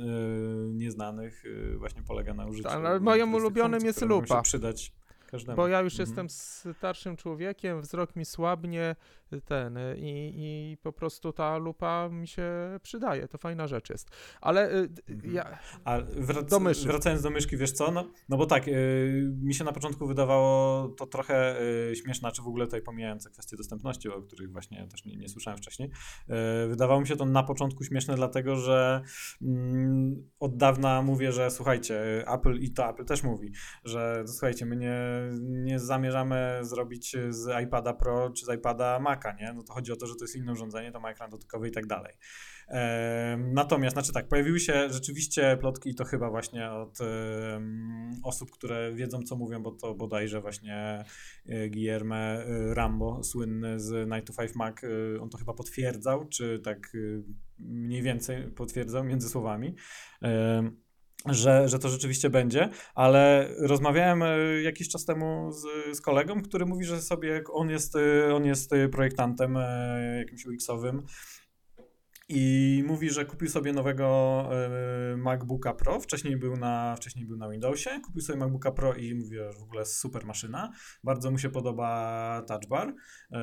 [0.74, 1.44] nieznanych,
[1.74, 2.70] e, właśnie polega na użyciu.
[2.70, 4.42] Ale moim ulubionym funkcji, jest lupa.
[4.42, 4.92] przydać
[5.28, 5.56] każdemu.
[5.56, 6.10] Bo ja już Mhm.
[6.10, 6.30] jestem
[6.74, 8.96] starszym człowiekiem, wzrok mi słabnie,
[9.42, 10.34] ten y, i,
[10.74, 12.52] i po prostu ta lupa mi się
[12.82, 14.10] przydaje, to fajna rzecz jest.
[14.42, 15.34] Ale y, Mhm.
[15.34, 16.60] ja, A wrac- Do
[16.92, 17.92] wracając do myszki, wiesz co?
[17.92, 21.56] No, no bo tak, y, mi się na początku wydawało to trochę
[21.94, 25.58] śmieszne, czy w ogóle tutaj pomijając kwestie dostępności, o których właśnie też nie, nie słyszałem
[25.58, 25.90] wcześniej.
[26.66, 29.02] Y, wydawało mi się to na początku śmieszne, dlatego że
[29.42, 33.52] mm, od dawna mówię, że słuchajcie, Apple i to Apple też mówi,
[33.84, 34.96] że słuchajcie, my nie,
[35.42, 39.54] nie zamierzamy zrobić z iPada Pro czy z iPada Maca, nie?
[39.54, 41.72] No to chodzi o to, że to jest inne urządzenie, to ma ekran dotykowy i
[41.72, 42.14] tak dalej.
[43.38, 47.00] Natomiast, znaczy tak, pojawiły się rzeczywiście plotki i to chyba właśnie od
[48.24, 51.06] osób, które wiedzą, co mówią, bo to bodajże właśnie
[51.46, 56.28] e, Guillermo e, Rambo, słynny z Night to 5 Mac, e, on to chyba potwierdzał,
[56.28, 56.98] czy tak
[57.60, 59.76] mniej więcej potwierdzał między słowami
[61.26, 64.24] że, że to rzeczywiście będzie, ale rozmawiałem
[64.64, 67.94] jakiś czas temu z, z kolegą, który mówi, że sobie on jest,
[68.34, 69.58] on jest projektantem
[70.18, 71.02] jakimś UX-owym
[72.34, 74.50] i mówi, że kupił sobie nowego
[75.14, 76.00] y, MacBooka Pro.
[76.00, 77.90] Wcześniej był, na, wcześniej był na Windowsie.
[78.06, 80.72] Kupił sobie MacBooka Pro i mówi, że w ogóle super maszyna.
[81.04, 82.90] Bardzo mu się podoba touch bar.
[82.90, 83.36] Y,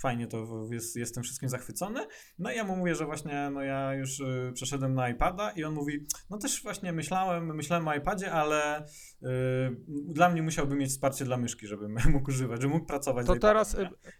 [0.00, 2.06] fajnie to jest, jestem wszystkim zachwycony.
[2.38, 5.64] No i ja mu mówię, że właśnie no ja już y, przeszedłem na iPada i
[5.64, 8.84] on mówi, no też właśnie myślałem, myślałem o iPadzie, ale
[9.88, 13.76] dla mnie musiałby mieć wsparcie dla myszki, żebym mógł używać, żeby mógł pracować to teraz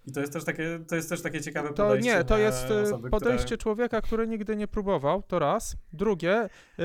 [0.07, 2.11] I to jest też takie, to jest też takie ciekawe to podejście.
[2.11, 5.77] Nie, to jest osoby, podejście które człowieka, który nigdy nie próbował, to raz.
[5.93, 6.49] Drugie.
[6.79, 6.85] Yy,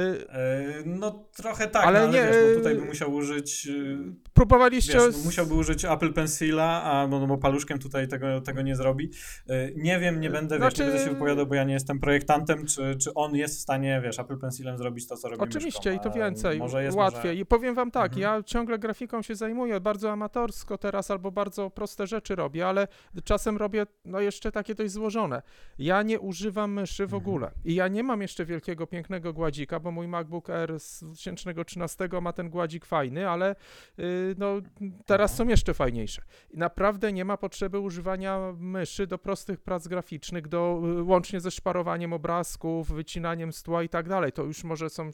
[0.86, 3.66] no trochę tak, ale, no, ale nie, wiesz, no, tutaj by musiał użyć.
[3.66, 3.98] Yy,
[4.34, 4.94] próbowaliście.
[4.94, 9.12] Wiesz, no, musiałby użyć Apple Pencila, a no, bo paluszkiem tutaj tego, tego nie zrobi.
[9.48, 10.78] Yy, nie wiem, nie będę, znaczy...
[10.78, 13.60] wiesz, nie będę się wypowiadał, bo ja nie jestem projektantem, czy, czy on jest w
[13.60, 16.98] stanie, wiesz, Apple Pencilem zrobić to, co robi Oczywiście myszką, i to więcej, może jest,
[16.98, 17.32] łatwiej.
[17.32, 17.36] Może...
[17.36, 18.22] I powiem wam tak, mhm.
[18.22, 22.88] ja ciągle grafiką się zajmuję, bardzo amatorsko teraz, albo bardzo proste rzeczy robię, ale
[23.24, 25.42] czasem robię no jeszcze takie dość złożone.
[25.78, 27.24] Ja nie używam myszy w mhm.
[27.24, 27.52] ogóle.
[27.66, 32.34] I ja nie mam jeszcze wielkiego, pięknego gładzika, bo mój MacBook Air z 2013 ma
[32.34, 33.56] ten gładzik fajny, ale
[33.98, 34.62] yy, no,
[35.06, 36.22] teraz są jeszcze fajniejsze.
[36.52, 41.52] I naprawdę nie ma potrzeby używania myszy do prostych prac graficznych, do, yy, łącznie ze
[41.52, 44.32] szparowaniem obrazków, wycinaniem z tła i tak dalej.
[44.32, 45.10] To już może są,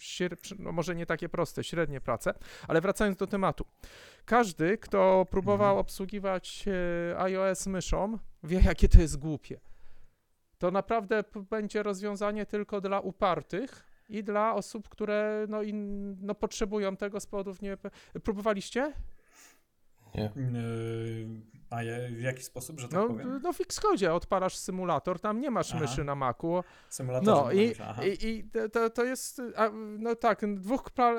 [0.59, 2.33] no, może nie takie proste, średnie prace,
[2.67, 3.65] ale wracając do tematu.
[4.25, 5.77] Każdy, kto próbował mhm.
[5.77, 9.70] obsługiwać yy, iOS myszą, wie, jakie to jest głupie
[10.61, 16.97] to naprawdę będzie rozwiązanie tylko dla upartych i dla osób, które no, in, no, potrzebują
[16.97, 17.77] tego z powodów nie...
[18.23, 18.93] Próbowaliście?
[20.15, 20.31] Nie.
[20.35, 21.77] Yy, a
[22.09, 23.39] w jaki sposób, że tak no, powiem?
[23.43, 25.79] No w Xcode odpalasz symulator, tam nie masz Aha.
[25.79, 26.63] myszy na Macu.
[26.89, 27.25] Symulator.
[27.25, 28.43] No i, i, i
[28.73, 31.17] to, to jest, a, no tak, dwóch pal...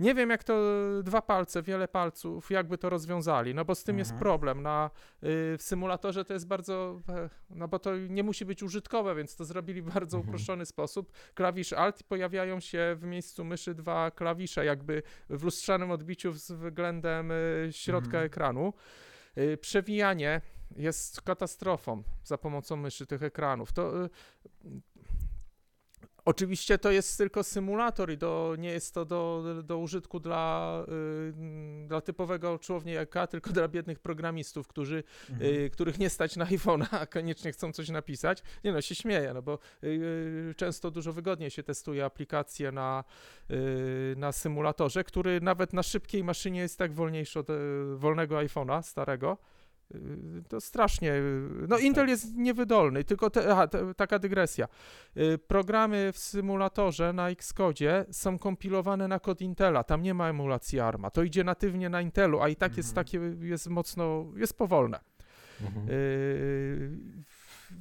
[0.00, 0.54] Nie wiem jak to
[1.02, 4.20] dwa palce, wiele palców, jakby to rozwiązali, no bo z tym jest mhm.
[4.20, 4.62] problem.
[4.62, 4.90] Na,
[5.22, 9.36] y, w symulatorze to jest bardzo, e, no bo to nie musi być użytkowe, więc
[9.36, 10.28] to zrobili w bardzo mhm.
[10.28, 11.12] uproszczony sposób.
[11.34, 17.30] Klawisz Alt i pojawiają się w miejscu myszy dwa klawisze, jakby w lustrzanym odbiciu względem
[17.30, 18.24] y, środka mhm.
[18.26, 18.72] ekranu.
[19.38, 20.40] Y, przewijanie
[20.76, 23.72] jest katastrofą za pomocą myszy tych ekranów.
[23.72, 24.10] To y,
[26.24, 31.86] Oczywiście to jest tylko symulator i to nie jest to do, do użytku dla, y,
[31.86, 35.54] dla typowego człowieka, tylko dla biednych programistów, którzy, mhm.
[35.54, 38.42] y, których nie stać na iPhone'a, a koniecznie chcą coś napisać.
[38.64, 43.04] Nie no, się śmieję, no bo y, często dużo wygodniej się testuje aplikacje na,
[43.50, 47.52] y, na symulatorze, który nawet na szybkiej maszynie jest tak wolniejszy od y,
[47.96, 49.38] wolnego iPhone'a starego.
[49.94, 51.12] Y, to strasznie.
[51.12, 54.68] Y, no, Intel jest niewydolny, tylko te, aha, te, taka dygresja.
[55.16, 59.84] Y, programy w symulatorze na Xcode są kompilowane na kod Intela.
[59.84, 61.10] Tam nie ma emulacji ARMA.
[61.10, 62.76] To idzie natywnie na Intelu, a i tak mhm.
[62.76, 65.00] jest takie, jest mocno, jest powolne.
[65.60, 65.88] Mhm.
[65.90, 66.98] Y,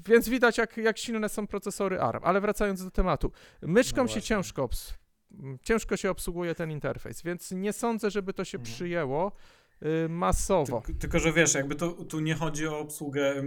[0.06, 2.24] więc widać, jak, jak silne są procesory ARM.
[2.24, 3.32] Ale wracając do tematu.
[3.62, 4.70] Myszką no się ciężko,
[5.62, 8.74] ciężko się obsługuje ten interfejs, więc nie sądzę, żeby to się mhm.
[8.74, 9.32] przyjęło.
[9.86, 10.82] Y, masowo.
[10.86, 13.44] Ty, tylko, że wiesz, jakby to, tu nie chodzi o obsługę,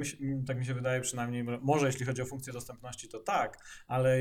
[0.46, 4.18] tak mi się wydaje przynajmniej, może jeśli chodzi o funkcję dostępności, to tak, ale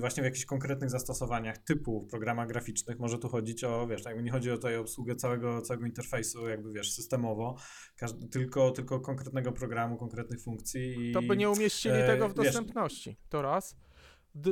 [0.00, 4.22] właśnie w jakichś konkretnych zastosowaniach typu w programach graficznych może tu chodzić o, wiesz, jakby
[4.22, 7.56] nie chodzi o tutaj obsługę całego, całego interfejsu, jakby wiesz, systemowo,
[7.96, 11.10] każdy, tylko, tylko konkretnego programu, konkretnych funkcji.
[11.10, 13.76] I, to by nie umieścili e, tego w dostępności, wiesz, to raz.
[14.34, 14.50] D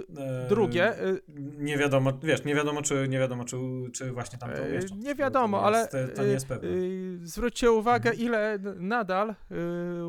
[0.49, 1.03] drugie.
[1.03, 1.23] Y,
[1.59, 3.57] nie wiadomo, wiesz, nie wiadomo, czy, nie wiadomo, czy,
[3.93, 4.97] czy właśnie tam to umieszczą.
[4.97, 6.69] Nie wiadomo, to jest, ale to nie jest pewne.
[7.23, 8.27] zwróćcie uwagę, mhm.
[8.27, 9.35] ile nadal y,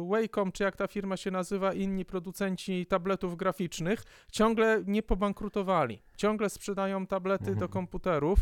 [0.09, 6.01] Wacom, czy jak ta firma się nazywa, inni producenci tabletów graficznych, ciągle nie pobankrutowali.
[6.17, 7.59] Ciągle sprzedają tablety mhm.
[7.59, 8.39] do komputerów,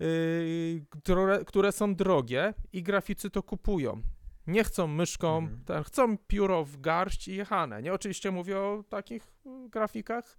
[0.00, 4.02] y, które, które są drogie i graficy to kupują.
[4.46, 5.84] Nie chcą myszką, mhm.
[5.84, 7.82] chcą pióro w garść i jechane.
[7.82, 9.26] Nie, oczywiście mówię o takich
[9.68, 10.36] grafikach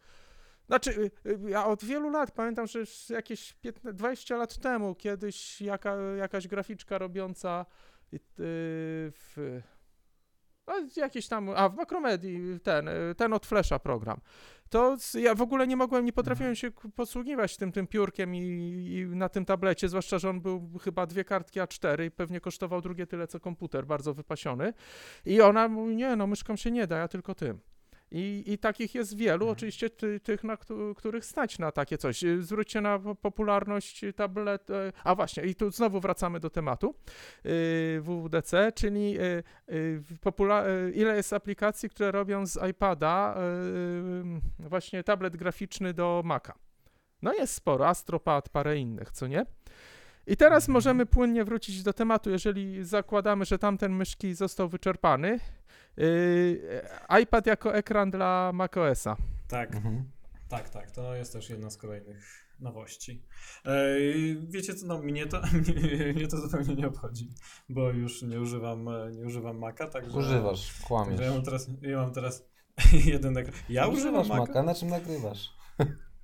[0.67, 0.91] znaczy,
[1.25, 5.61] y, y, ja od wielu lat pamiętam, że już jakieś 15, 20 lat temu kiedyś
[5.61, 7.65] jaka, jakaś graficzka robiąca
[8.13, 9.61] y, w,
[10.67, 14.19] No, jakiś tam, a w Macromedii ten, ten od Flasha program.
[14.69, 18.39] To ja w ogóle nie mogłem, nie potrafiłem się k- posługiwać tym, tym piórkiem i,
[18.95, 22.81] i na tym tablecie, zwłaszcza, że on był chyba dwie kartki A4 i pewnie kosztował
[22.81, 24.73] drugie tyle co komputer, bardzo wypasiony.
[25.25, 27.59] I ona mówi, nie no, myszką się nie da, ja tylko tym.
[28.17, 29.51] I, I takich jest wielu, Mhm.
[29.51, 32.23] oczywiście ty, tych, na któ- których stać na takie coś.
[32.23, 34.69] Y, Zwróćcie na po- popularność tablet.
[34.69, 36.95] e, A właśnie, i tu znowu wracamy do tematu
[37.45, 39.43] y, WWDC, czyli y,
[39.73, 40.01] y,
[40.67, 43.35] y, ile jest aplikacji, które robią z iPada
[44.63, 46.53] y, właśnie tablet graficzny do Maca.
[47.21, 49.45] No jest sporo, Astropad, parę innych, co nie?
[50.27, 50.73] I teraz Mhm.
[50.73, 55.39] możemy płynnie wrócić do tematu, jeżeli zakładamy, że tamten myszki został wyczerpany.
[55.97, 56.81] Yy,
[57.21, 59.17] iPad jako ekran dla macOSa.
[59.47, 60.11] Tak, Mhm.
[60.49, 60.91] tak, tak.
[60.91, 63.23] To jest też jedna z kolejnych nowości.
[63.65, 65.41] Ej, wiecie co, no mnie to,
[66.15, 67.29] mnie, to zupełnie nie obchodzi,
[67.69, 70.17] bo już nie używam, nie używam Maca, także...
[70.17, 71.09] Używasz, kłamiesz.
[71.09, 72.45] Także ja mam teraz, ja mam teraz
[73.13, 73.55] jeden ekran.
[73.69, 74.41] Ja używam Używasz Maca.
[74.51, 75.49] Maca, na czym nagrywasz?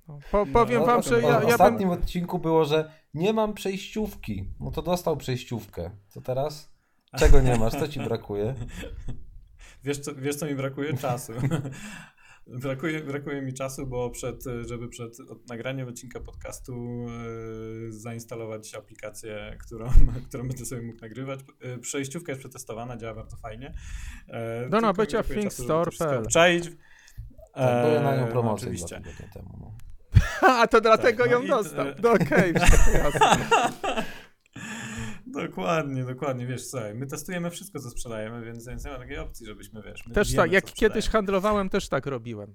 [0.08, 1.48] No, Po, No, powiem no, wam, że O- ja, w ja bym...
[1.48, 4.54] ostatnim odcinku było, że nie mam przejściówki.
[4.60, 5.90] No to dostał przejściówkę.
[6.08, 6.72] Co teraz?
[7.18, 7.72] Czego nie masz?
[7.72, 8.54] Co ci brakuje?
[9.84, 10.96] Wiesz co, wiesz, co mi brakuje?
[10.96, 11.32] Czasu.
[12.46, 19.56] Brakuje, brakuje mi czasu, bo przed, żeby przed od- nagraniem odcinka podcastu e, zainstalować aplikację,
[19.66, 19.90] którą,
[20.28, 21.40] którą będę sobie mógł nagrywać.
[21.60, 23.74] E, przejściówka jest przetestowana, działa bardzo fajnie.
[24.28, 26.18] E, No, no, tylko mi bycia w thinkstore.pl.
[26.18, 26.64] obczaić.
[27.54, 29.00] Tak, były na nią E, promocje Oczywiście.
[29.00, 29.58] dwa tygodnie temu.
[29.60, 29.72] No.
[30.48, 31.86] A, to dlatego no ją dostał.
[32.02, 33.12] No okej, jasne.
[35.32, 39.46] Dokładnie, dokładnie, wiesz, słuchaj, my testujemy wszystko, co sprzedajemy, więc, więc nie ma takiej opcji,
[39.46, 42.54] żebyśmy, wiesz, Też tak, jak co kiedyś handlowałem, też tak robiłem.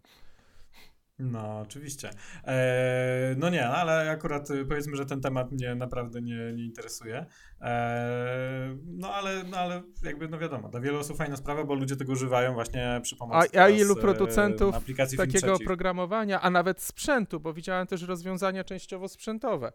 [1.19, 2.09] No, oczywiście.
[2.43, 7.25] Eee, no nie, ale akurat y, powiedzmy, że ten temat mnie naprawdę nie, nie interesuje.
[7.61, 11.95] Eee, no, ale, no ale jakby, no wiadomo, dla wielu osób fajna sprawa, bo ludzie
[11.95, 14.75] tego używają właśnie przy A, pomocy a teraz, ilu e, producentów
[15.17, 19.71] takiego oprogramowania, a nawet sprzętu, bo widziałem też rozwiązania częściowo sprzętowe.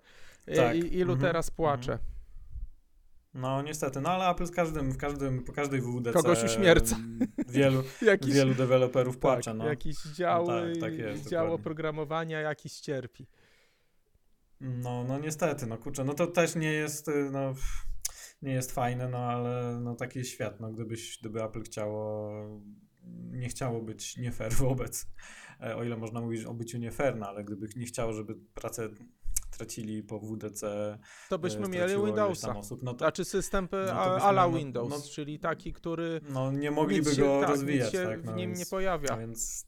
[0.46, 0.74] I- Tak.
[0.76, 1.98] I, ilu Mhm, teraz płacze.
[3.34, 6.96] No niestety, no ale Apple z każdym, w każdym, po każdej WWDC Kogoś uśmierca.
[7.48, 9.66] Wielu, Jakiś, wielu deweloperów tak, płacze, no.
[9.66, 11.54] jakiś dział, No tak, tak jest, dział dokładnie.
[11.54, 13.26] oprogramowania jakiś cierpi.
[14.60, 17.54] No, no niestety, no kurczę, no to też nie jest, y, no,
[18.42, 22.32] nie jest fajne, no ale no taki jest świat, no gdybyś, gdyby Apple chciało,
[23.30, 25.06] nie chciało być nie fair wobec,
[25.60, 28.34] e, o ile można mówić o byciu nie fair, no ale gdyby nie chciało, żeby
[28.54, 28.88] pracę
[29.56, 30.98] tracili po WDC,
[31.28, 32.56] To e, byśmy mieli straciło ileś Windowsa.
[32.56, 36.70] osób, no to Znaczy system No ala no- Windows, no- czyli taki, który no nie
[36.70, 38.58] mogliby się, go tak, rozwijać, się tak, no w nim więc...
[38.58, 39.08] nie pojawia.
[39.10, 39.66] No więc,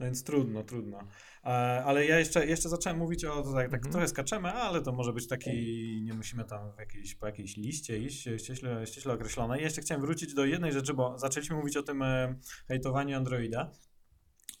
[0.00, 0.98] no więc trudno, trudno.
[1.44, 1.48] E,
[1.84, 3.92] Ale ja jeszcze, jeszcze zacząłem mówić o, tak, tak Mhm.
[3.92, 5.50] trochę skaczemy, ale to może być taki,
[6.04, 9.58] nie musimy tam w jakiejś, po jakiejś liście iść, ścieśle, ścieśle określonej.
[9.58, 12.34] Ja jeszcze chciałem wrócić do jednej rzeczy, bo zaczęliśmy mówić o tym e,
[12.68, 13.70] hejtowaniu Androida,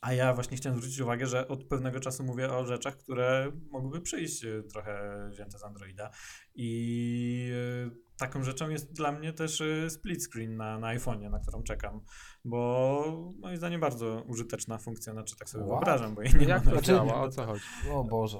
[0.04, 4.00] a ja właśnie chciałem zwrócić uwagę, że od pewnego czasu mówię o rzeczach, które mogłyby
[4.00, 6.10] przyjść e, trochę wzięte z Androida
[6.54, 7.50] i
[7.86, 11.62] e, taką rzeczą jest dla mnie też e, split screen na, na iPhone'ie, na którą
[11.62, 12.00] czekam,
[12.44, 15.74] bo moim zdaniem bardzo użyteczna funkcja, znaczy tak sobie What?
[15.74, 17.22] wyobrażam, bo jej nie Jak to działa?
[17.22, 17.64] O co chodzi?
[17.92, 18.38] O Boże.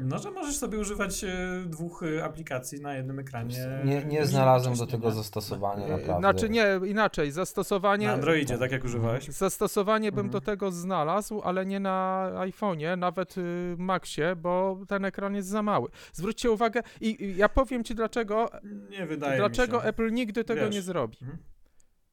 [0.00, 1.28] No, że możesz sobie używać e,
[1.66, 3.80] dwóch e, aplikacji na jednym ekranie.
[3.84, 5.14] Nie, nie znalazłem do tego nie?
[5.14, 6.18] zastosowania, E, naprawdę.
[6.18, 8.06] Znaczy nie, inaczej, zastosowanie...
[8.06, 9.24] Na Androidzie, tak jak używałeś?
[9.28, 10.30] Zastosowanie bym Mhm.
[10.32, 15.62] do tego znalazł, ale nie na iPhone'ie, nawet y, Maxie, bo ten ekran jest za
[15.62, 15.88] mały.
[16.12, 18.50] Zwróćcie uwagę i i ja powiem ci dlaczego,
[18.90, 19.88] Nie wydaje dlaczego mi się.
[19.88, 20.74] Apple nigdy tego Wiesz.
[20.74, 21.16] nie zrobi.
[21.22, 21.38] Mhm.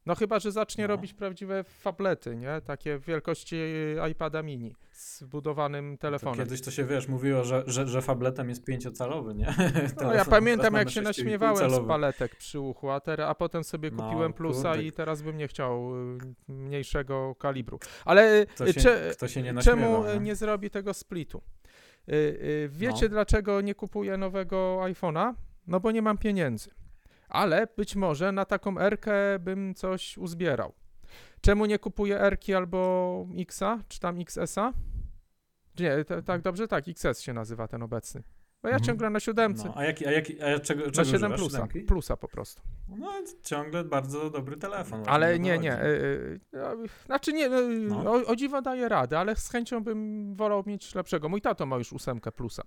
[0.08, 0.88] No chyba, że zacznie No.
[0.88, 2.62] robić prawdziwe fablety, nie?
[2.66, 3.56] Takie wielkości
[4.12, 6.46] iPada mini z wbudowanym To telefonem.
[6.46, 9.54] kiedyś to się, wiesz, mówiło, że, że, że fabletem jest pięciocalowy, nie?
[10.02, 13.64] No, ja pamiętam, jak się 6,5 naśmiewałem z paletek przy uchu, a, teraz, a potem
[13.64, 14.84] sobie No, kupiłem plusa kurde.
[14.84, 17.80] i teraz bym nie chciał y, mniejszego kalibru.
[18.06, 20.14] Ale Kto y, się, cze- kto się nie czemu no?
[20.14, 21.42] y, nie zrobi tego splitu?
[22.70, 23.10] Wiecie, No.
[23.10, 25.34] dlaczego nie kupuję nowego iPhone'a?
[25.68, 26.70] No bo nie mam pieniędzy.
[27.30, 30.74] Ale być może na taką Erkę bym coś uzbierał.
[31.42, 34.74] Czemu nie kupuję Erki albo Xa, czy tam XS-a?
[35.80, 38.24] Nie, t- tak dobrze, tak, XS się nazywa ten obecny.
[38.64, 38.86] Bo ja Mhm.
[38.88, 39.64] ciągle na siódemce.
[39.68, 41.40] No, a jaki, a jaki, a czego, na czego 7 używasz?
[41.40, 41.58] plusa.
[41.58, 41.82] Siódemki?
[41.82, 42.62] Plusa po prostu.
[42.98, 43.12] No,
[43.44, 45.04] ciągle bardzo dobry telefon.
[45.08, 45.84] Ale nie, nie.
[45.84, 46.70] y, y, no,
[47.06, 47.50] znaczy nie, y,
[47.90, 48.12] No.
[48.12, 51.30] o, o dziwo daje radę, ale z chęcią bym wolał mieć lepszego.
[51.30, 52.64] Mój tato ma już ósemkę plusa.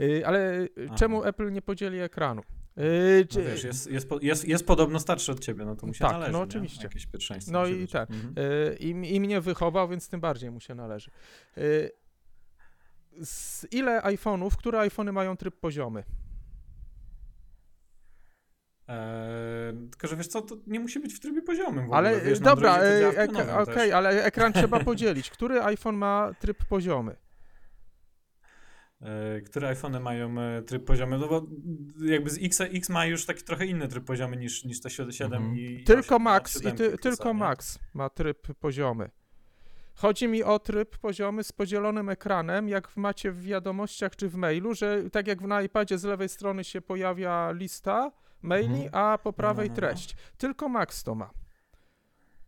[0.00, 0.94] Y, ale Aha.
[0.94, 2.42] czemu Apple nie podzieli ekranu?
[2.78, 5.94] Y, czy, No wiesz, jest, jest, jest, jest podobno starszy od ciebie, no to mu
[5.94, 6.44] się Tak, należy, no nie?
[6.44, 6.82] oczywiście.
[6.84, 7.90] Jakieś pierwszeństwo No i być.
[7.90, 8.10] tak.
[8.10, 8.34] Mhm.
[8.72, 11.10] y, i, I mnie wychował, więc tym bardziej mu się należy.
[11.58, 11.90] Y,
[13.24, 16.04] z ile iPhone'ów, które iPhony mają tryb poziomy?
[18.88, 21.96] Eee, tylko, że wiesz co, to nie musi być w trybie poziomym w ogóle.
[21.98, 23.92] Ale wiesz, na dobra, e, ek- pionowym okej, też.
[23.92, 25.30] ale ekran trzeba podzielić.
[25.30, 27.16] Który iPhone ma tryb poziomy?
[29.00, 31.18] E, Które iPhony mają e, tryb poziomy?
[31.18, 31.46] No bo
[32.04, 35.32] jakby z X, X ma już taki trochę inny tryb poziomy niż, niż te 7
[35.32, 35.58] Mhm.
[35.58, 37.34] i Tylko 8, Max i 7 ty, tylko?
[37.34, 39.10] Max ma tryb poziomy.
[39.94, 44.74] Chodzi mi o tryb poziomy z podzielonym ekranem, jak macie w wiadomościach czy w mailu,
[44.74, 48.90] że tak jak na iPadzie z lewej strony się pojawia lista maili, Mhm.
[48.92, 49.76] a po prawej no, no.
[49.76, 50.16] treść.
[50.38, 51.30] Tylko Max to ma.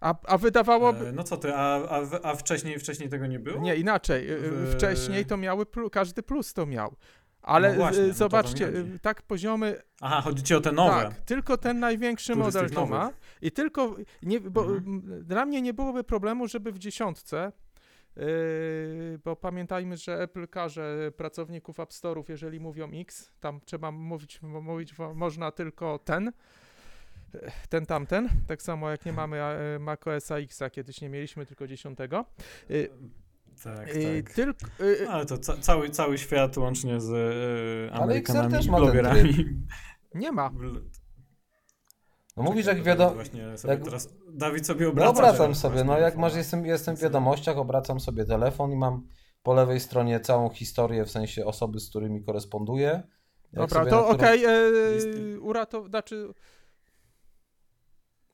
[0.01, 1.09] A, a wydawałoby...
[1.09, 3.61] E, No co ty, a, a, a wcześniej, wcześniej tego nie było?
[3.61, 4.31] Nie, inaczej.
[4.33, 6.97] y, W- Wcześniej to miały, każdy plus to miał.
[7.43, 8.95] Ale No właśnie, y, no zobaczcie, o to mi chodzi.
[8.95, 10.91] y, tak poziomy Aha, chodzi ci o te nowe.
[11.09, 13.11] Tak, tylko ten największy Który model to ma
[13.43, 15.03] i tylko, nie, bo Mhm.
[15.25, 17.53] dla mnie nie byłoby problemu, żeby w dziesiątce,
[18.17, 18.23] yy,
[19.25, 24.95] bo pamiętajmy, że Apple karze pracowników App Store'ów, jeżeli mówią X, tam trzeba mówić, mówić
[25.15, 26.33] można tylko ten, e,
[27.69, 32.25] ten tamten, tak samo jak nie mamy e, macOS X, kiedyś nie mieliśmy tylko dziesiątego.
[32.69, 32.89] Yy,
[33.65, 34.35] Tak, yy, tak.
[34.35, 38.57] tylko, yy, No, ale to ca cały, cały świat łącznie z e, Ale Amerykanami XR
[38.59, 39.35] też i blogerami.
[40.15, 40.51] nie ma.
[42.37, 43.15] No mówisz, jak wiadomo.
[43.15, 45.11] Właśnie sobie jak- teraz Dawid sobie No obraca.
[45.11, 49.07] obracam teraz sobie, no jak masz, jestem, jestem w wiadomościach, obracam sobie telefon i mam
[49.43, 53.03] po lewej stronie całą historię, w sensie osoby, z którymi koresponduję.
[53.53, 55.89] Jak Dobra, to okej, okay, uratow...
[55.89, 56.35] znaczy...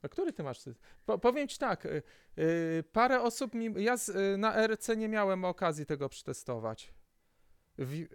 [0.05, 0.59] A który ty masz?
[1.05, 2.03] Po, powiem ci tak, y,
[2.39, 3.83] y, parę osób mi...
[3.83, 6.93] Ja z, y, na RC nie miałem okazji tego przetestować.
[7.77, 8.05] W,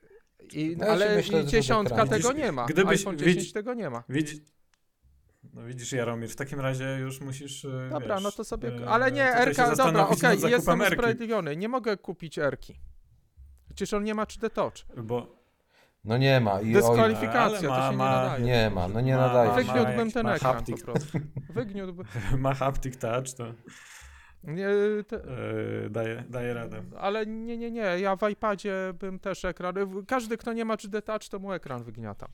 [0.53, 2.67] i, No ale myślę, dziesiątka tego Widzisz, nie ma.
[2.67, 4.05] gdybyś- iPhone widz- 10 tego nie ma.
[4.09, 4.45] Widzi...
[5.55, 8.69] No widzisz Jaromir, w takim razie już musisz, e, Dobra, wiesz, no to sobie...
[8.69, 11.57] e, Ale nie, RK, dobra, okej, zakupem jestem usprawiedliwiony.
[11.57, 12.81] Nie mogę kupić Erki.
[13.69, 14.75] Przecież on nie ma 3D Touch.
[14.97, 15.40] Bo
[16.05, 16.61] No nie ma.
[16.61, 18.45] I oj, Dyskwalifikacja, Ale to ma- się nie ma- nadaje.
[18.45, 19.65] nie ma, no nie Ma- nadaje ma- się.
[19.65, 20.77] Wygniótłbym ten ma ekran haptik.
[20.85, 21.19] po prostu.
[21.55, 22.07] Wygniótłbym.
[22.39, 23.45] ma haptic touch, to
[24.45, 24.67] Nie,
[25.09, 26.83] te, e, daje, daje radę.
[26.99, 27.81] Ale nie, nie, nie.
[27.83, 29.75] Ja w iPadzie bym też ekran.
[30.09, 32.29] Każdy, kto nie ma 3D Touch, to mu ekran wygniatam.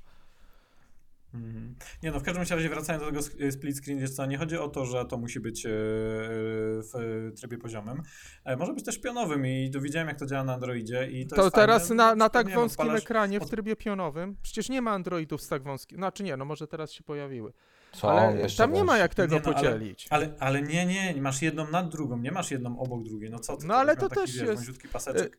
[1.37, 1.75] Mhm.
[2.03, 4.57] Nie no, w każdym razie wracając do tego sk- split screen, wiesz co, nie chodzi
[4.59, 5.71] o to, że to musi być e,
[6.83, 8.03] w trybie poziomym.
[8.45, 11.37] E, Może być też pionowym i tu widziałem jak to działa na Androidzie i to,
[11.37, 11.95] To, jest teraz fajne.
[12.05, 14.91] na, na przykład, tak nie wiem, wąskim odpalasz- ekranie w trybie pionowym, przecież nie ma
[14.91, 15.99] Androidów z tak wąskim.
[15.99, 17.53] Znaczy nie, no może teraz się pojawiły.
[17.93, 18.11] Co?
[18.21, 20.07] Ale Jeszcze tam nie ma jak tego Nie, no, ale- podzielić.
[20.11, 23.39] Ale, ale nie, nie, nie, masz jedną nad drugą, nie masz jedną obok drugiej, no
[23.39, 23.67] co ty?
[23.67, 25.39] No, ale to też jest- paseczek.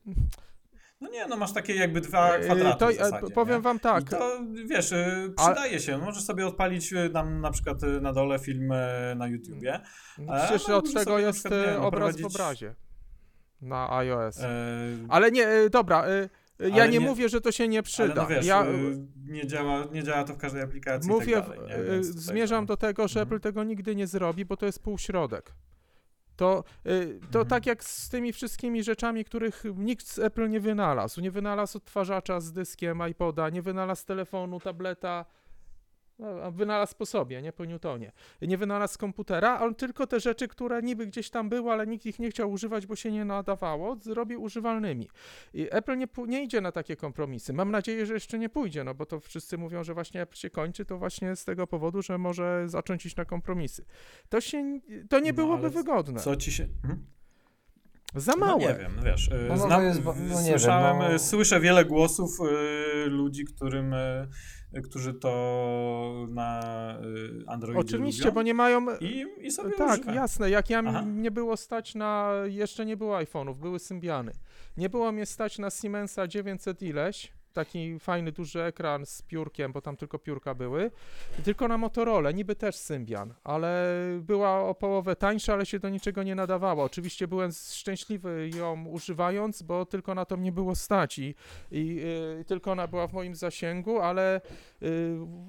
[1.00, 3.60] No nie, no masz takie jakby dwa y, kwadraty to, w y, zasadzie, powiem nie?
[3.62, 4.02] wam tak.
[4.02, 5.98] I to, wiesz, y, przydaje się.
[5.98, 8.72] Możesz sobie odpalić y, tam na przykład y, na dole film
[9.16, 9.80] na YouTubie.
[10.44, 12.74] Przecież no, od możesz tego sobie na jest przykład, nie wiem, obraz w prowadzić- obrazie
[13.60, 14.40] na iOS.
[14.40, 14.48] E,
[15.08, 16.04] Ale nie, dobra.
[16.58, 18.14] Ja nie, nie- mówię, że to się nie ale przyda.
[18.14, 18.66] no wiesz, ja
[19.26, 23.08] nie, działa, nie działa to w każdej aplikacji mówię, i tak dalej, zmierzam do tego,
[23.08, 23.28] że Mhm.
[23.36, 25.52] Apple tego nigdy nie zrobi, bo to jest półśrodek.
[26.38, 27.46] To, y, to Mhm.
[27.46, 31.20] tak jak z tymi wszystkimi rzeczami, których nikt z Apple nie wynalazł.
[31.20, 35.24] Nie wynalazł odtwarzacza z dyskiem iPoda, nie wynalazł telefonu, tableta,
[36.52, 38.12] wynalazł po sobie, nie po Newtonie.
[38.42, 42.18] Nie wynalazł komputera, on tylko te rzeczy, które niby gdzieś tam były, ale nikt ich
[42.18, 45.08] nie chciał używać, bo się nie nadawało, zrobił używalnymi.
[45.54, 47.52] I Apple nie, nie idzie na takie kompromisy.
[47.52, 50.50] Mam nadzieję, że jeszcze nie pójdzie, no bo to wszyscy mówią, że właśnie Apple się
[50.50, 53.84] kończy, to właśnie z tego powodu, że może zacząć iść na kompromisy.
[54.28, 56.20] To się, to nie No, byłoby ale wygodne.
[56.20, 56.64] Co ci się...
[56.84, 57.17] Mhm.
[58.14, 58.60] Za No małe.
[58.60, 61.14] nie wiem, no wiesz, y, No, no znam, jest ba- no nie słyszałem, wiem, no.
[61.14, 66.60] y, słyszę wiele głosów y, ludzi, którym, y, którzy to na
[67.44, 68.86] y, Androidzie Oczywiście, lubią bo nie mają...
[69.00, 70.16] i, i sobie Tak, używają.
[70.16, 70.50] jasne.
[70.50, 71.04] Jak ja Aha.
[71.06, 72.32] nie było stać na.
[72.44, 74.32] Jeszcze nie było iPhone'ów, były Symbiany.
[74.76, 77.32] Nie było mnie stać na Siemensa 900 ileś.
[77.52, 80.90] Taki fajny, duży ekran z piórkiem, bo tam tylko piórka były.
[81.44, 86.22] Tylko na Motorola, niby też Symbian, ale była o połowę tańsza, ale się do niczego
[86.22, 86.84] nie nadawała.
[86.84, 91.34] Oczywiście byłem szczęśliwy ją używając, bo tylko na to mnie było stać i,
[91.70, 94.40] i yy, tylko ona była w moim zasięgu, ale
[94.80, 94.88] yy,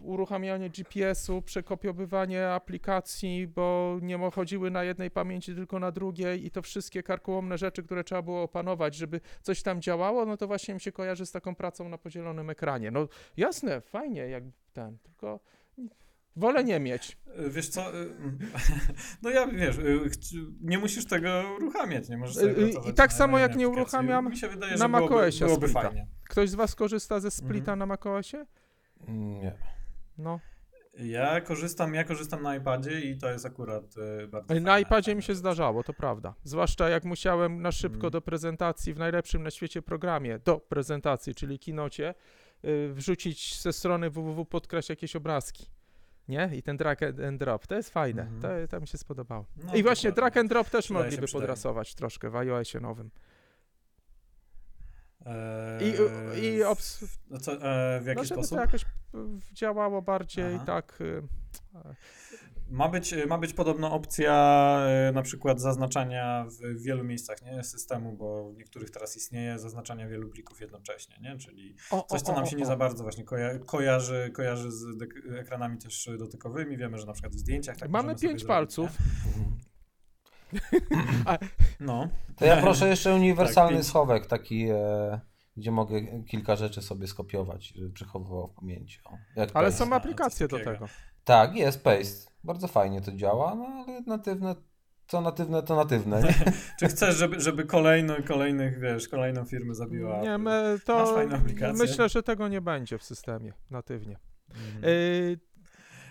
[0.03, 6.61] uruchamianie GPS-u, przekopiowywanie aplikacji, bo nie chodziły na jednej pamięci, tylko na drugiej i to
[6.61, 10.81] wszystkie karkołomne rzeczy, które trzeba było opanować, żeby coś tam działało, no to właśnie mi
[10.81, 12.91] się kojarzy z taką pracą na podzielonym ekranie.
[12.91, 14.43] No jasne, fajnie, jak
[14.73, 15.39] ten, tylko
[16.35, 17.17] wolę nie mieć.
[17.45, 18.09] Y, Wiesz co, y,
[19.21, 19.77] no ja wiesz,
[20.11, 22.43] chci- nie musisz tego uruchamiać, nie możesz
[22.89, 25.81] i tak samo jak nie uruchamiam Mi się wydaje, na byłoby, macOSie byłoby Splita.
[25.87, 26.07] fajnie.
[26.29, 27.79] Ktoś z was korzysta ze splita Mhm.
[27.79, 28.45] na macOSie?
[29.07, 29.53] Nie.
[30.17, 30.39] No.
[30.93, 33.83] Ja korzystam, ja korzystam na iPadzie i to jest akurat
[34.23, 34.81] y, bardzo Na fajne.
[34.81, 36.33] iPadzie mi się zdarzało, to prawda.
[36.43, 38.11] Zwłaszcza jak musiałem na szybko Mhm.
[38.11, 42.13] do prezentacji w najlepszym na świecie programie, do prezentacji, czyli kinocie,
[42.65, 45.65] y, wrzucić ze strony www podkraść jakieś obrazki.
[46.27, 46.49] Nie?
[46.53, 48.41] I ten drag and drop, to jest fajne, Mhm.
[48.41, 49.45] to, to mi się spodobało.
[49.63, 53.09] No, I właśnie drag and drop też mogliby podrasować troszkę w iOSie nowym.
[55.81, 55.89] I,
[56.45, 58.57] i obs- no co, e, w jaki no, żeby sposób?
[58.57, 58.85] to jakoś
[59.53, 60.65] działało bardziej Aha.
[60.65, 61.01] tak...
[61.01, 61.21] y,
[62.71, 64.33] Ma być, ma być podobno opcja
[64.87, 70.07] e, na przykład zaznaczania w wielu miejscach nie, systemu, bo w niektórych teraz istnieje zaznaczania
[70.07, 71.37] wielu plików jednocześnie, nie?
[71.37, 72.67] czyli O, coś, co o, nam o, się nie o.
[72.67, 74.85] za bardzo właśnie koja kojarzy, kojarzy z
[75.39, 76.77] ekranami też dotykowymi.
[76.77, 78.89] Wiemy, że na przykład w zdjęciach tak Mamy pięć zrobić, palców.
[78.99, 79.68] Nie?
[81.79, 83.87] No, To ja proszę jeszcze uniwersalny pięć.
[83.87, 85.19] schowek, taki, e,
[85.57, 88.99] gdzie mogę kilka rzeczy sobie skopiować, żeby przechowywał w pamięci.
[89.05, 89.85] O, jak Ale paste.
[89.85, 90.87] są aplikacje do tego.
[91.23, 92.31] Tak, jest Paste.
[92.43, 94.55] Bardzo fajnie to działa, no ale natywne,
[95.07, 96.21] co natywne, to natywne.
[96.21, 96.33] Nie?
[96.79, 100.21] Czy chcesz, żeby, żeby kolejny, kolejnych, wiesz, kolejną firmę zabiła?
[100.21, 101.73] Nie, my Masz to fajną aplikację?
[101.87, 104.17] myślę, że tego nie będzie w systemie natywnie.
[104.83, 105.39] Y,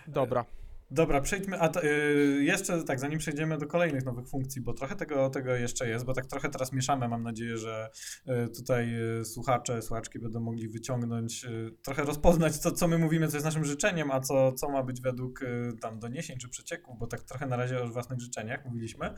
[0.07, 0.45] dobra.
[0.91, 4.95] Dobra, przejdźmy, a to, y, jeszcze tak, zanim przejdziemy do kolejnych nowych funkcji, bo trochę
[4.95, 7.89] tego, tego jeszcze jest, bo tak trochę teraz mieszamy, mam nadzieję, że
[8.27, 13.27] y, tutaj y, słuchacze, słuchaczki będą mogli wyciągnąć, y, trochę rozpoznać, co, co my mówimy,
[13.27, 16.99] co jest naszym życzeniem, a co, co ma być według y, tam doniesień czy przecieków,
[16.99, 19.13] bo tak trochę na razie o własnych życzeniach mówiliśmy,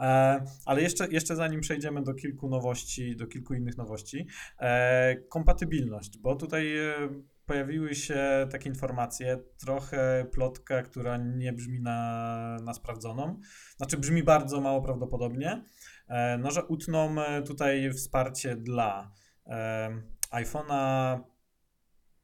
[0.00, 4.26] e, ale jeszcze, jeszcze zanim przejdziemy do kilku nowości, do kilku innych nowości,
[4.58, 7.08] e, kompatybilność, bo tutaj e,
[7.46, 13.40] pojawiły się takie informacje, trochę plotka, która nie brzmi na, na sprawdzoną,
[13.76, 15.64] znaczy brzmi bardzo mało prawdopodobnie,
[16.08, 19.12] e, no, że utną e, tutaj wsparcie dla
[19.46, 19.90] e,
[20.30, 21.18] iPhone'a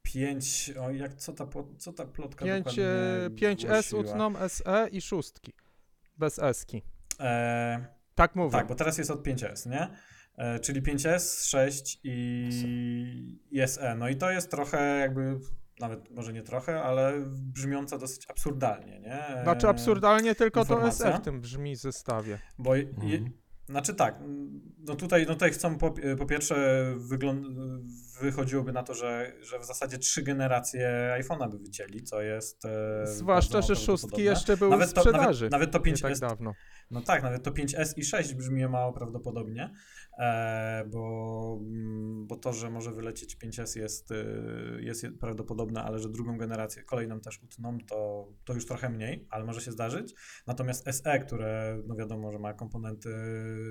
[0.01, 4.01] 5, o jak, co ta, co ta plotka 5, dokładnie e, 5S głosiła?
[4.01, 5.53] utną SE i szóstki.
[6.17, 6.81] Bez eski.
[7.19, 7.85] E,
[8.15, 8.51] Tak mówię.
[8.51, 9.87] Tak, bo teraz jest od 5S, nie?
[10.37, 12.49] E, czyli 5S, 6 i,
[13.51, 13.95] i SE.
[13.95, 15.39] No i to jest trochę jakby,
[15.79, 19.19] nawet może nie trochę, ale brzmiąca dosyć absurdalnie, nie?
[19.43, 21.11] Znaczy absurdalnie tylko to informacja?
[21.11, 22.39] SE w tym brzmi zestawie.
[22.57, 23.31] Bo je, Mhm.
[23.71, 24.19] Znaczy tak,
[24.87, 26.85] no tutaj, no tutaj chcą po, po pierwsze
[28.21, 33.07] wychodziłoby na to, że, że w zasadzie trzy generacje iPhone'a by wycięli, co jest e,
[33.07, 35.49] Zwłaszcza, że szóstki jeszcze były Nawet w to- sprzedaży.
[35.49, 36.53] Nawet, nawet to nie 5S tak dawno.
[36.91, 39.73] No tak, nawet to 5S i 6 brzmi mało prawdopodobnie,
[40.19, 41.01] e, bo
[42.41, 47.19] to, że może wylecieć 5S jest, y, jest je- prawdopodobne, ale że drugą generację, kolejną
[47.19, 50.13] też utną, to, to już trochę mniej, ale może się zdarzyć.
[50.47, 53.09] Natomiast SE, które no wiadomo, że ma komponenty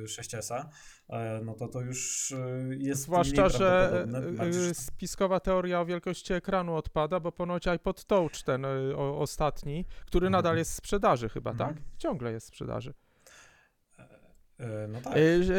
[0.06, 0.68] 6S-a,
[1.08, 4.06] e, no to to już y, jest Zwłaszcza, że
[4.50, 8.64] że- spiskowa teoria o wielkości ekranu odpada, bo ponoć iPod Touch ten
[8.96, 10.32] o, ostatni, który Mhm.
[10.42, 11.74] nadal jest w sprzedaży chyba, Mhm.
[11.74, 11.82] tak?
[11.98, 12.94] Ciągle jest w sprzedaży.
[14.60, 15.14] E, No tak.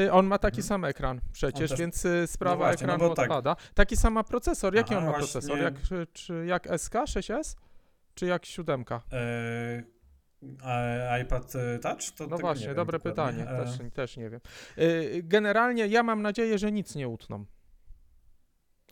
[0.07, 0.67] E, On ma taki Mhm.
[0.67, 3.25] sam ekran przecież, też- więc e, sprawa właśnie, no ekranu tak.
[3.25, 3.55] odpada.
[3.73, 4.75] Taki sam ma procesor.
[4.75, 5.31] Jaki Aha, on ma właśnie.
[5.31, 5.59] procesor?
[5.59, 7.55] Jak, czy, czy jak SK 6S?
[8.15, 8.85] Czy jak 7?
[9.13, 9.83] E,
[11.09, 12.11] a iPad Touch?
[12.17, 13.43] To No właśnie, dobre pytanie.
[13.49, 14.39] E, Też, też nie wiem.
[15.23, 17.45] Generalnie ja mam nadzieję, że nic nie utną.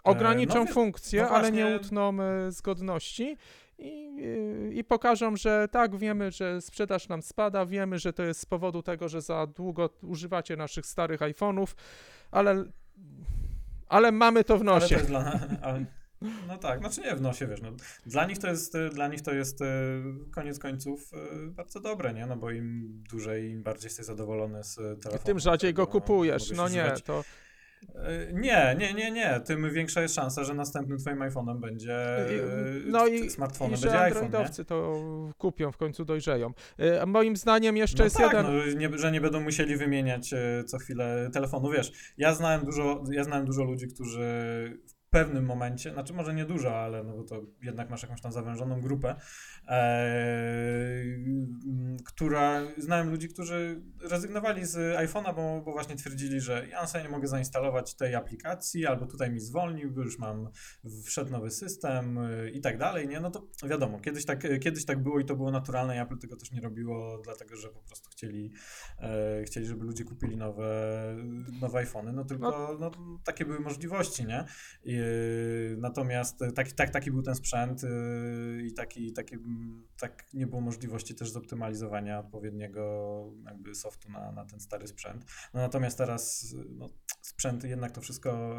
[0.03, 2.18] Ograniczą no funkcje, no ale nie utną
[2.49, 3.38] zgodności
[3.80, 4.19] i,
[4.69, 8.45] y, i pokażą, że tak, wiemy, że sprzedaż nam spada, wiemy, że to jest z
[8.45, 11.68] powodu tego, że za długo używacie naszych starych iPhone'ów,
[12.31, 12.65] ale,
[13.88, 14.97] ale mamy to w Ale to nosie.
[14.97, 15.85] dla, ale,
[16.47, 17.72] no tak, znaczy nie w nosie, wiesz, no,
[18.06, 19.65] dla nich to jest, dla nich to jest e,
[20.31, 24.76] koniec końców e, bardzo dobre, nie, no bo im dłużej, im bardziej jesteś zadowolony z
[24.76, 25.23] telefonu.
[25.26, 26.51] Tym rzadziej go kupujesz.
[26.51, 27.01] No nie, używać.
[27.01, 27.23] to
[28.34, 32.30] Nie, nie, nie, nie, tym większa jest szansa, że następnym twoim iPhone'em będzie, e,
[32.85, 34.26] no i- smartfonem i że będzie iPhone, nie?
[34.26, 35.01] androidowcy to
[35.38, 36.53] kupią, w końcu dojrzeją.
[37.01, 38.45] A Moim zdaniem jeszcze no jest tak, jeden...
[38.45, 41.72] No, nie, że nie będą musieli wymieniać e, co chwilę telefonu.
[41.72, 44.23] Wiesz, ja znałem dużo, ja znałem dużo ludzi, którzy
[45.10, 48.81] pewnym momencie, znaczy może nie dużo, ale no bo to jednak masz jakąś tam zawężoną
[48.81, 49.15] grupę,
[49.68, 50.14] e,
[52.06, 57.10] która, znałem ludzi, którzy rezygnowali z iPhone'a, bo, bo właśnie twierdzili, że ja sobie nie
[57.10, 60.49] mogę zainstalować tej aplikacji, albo tutaj mi zwolnił, bo już mam,
[61.06, 63.19] wszedł nowy system y, i tak dalej, nie?
[63.19, 66.38] No to wiadomo, kiedyś tak, kiedyś tak było i to było naturalne i Apple tego
[66.38, 68.52] też nie robiło, dlatego, że po prostu chcieli,
[68.99, 70.69] e, chcieli żeby ludzie kupili nowe,
[71.61, 72.91] nowe iPhony, no tylko no,
[73.23, 74.45] takie były możliwości, nie?
[74.84, 74.98] I,
[75.77, 77.88] natomiast e, taki, tak, taki był ten sprzęt y,
[78.67, 84.45] i taki, taki, mm, tak nie było możliwości też zoptymalizowania odpowiedniego jakby softu na, na
[84.45, 85.26] ten stary sprzęt.
[85.53, 86.89] No natomiast teraz no,
[87.21, 88.55] sprzęt jednak to wszystko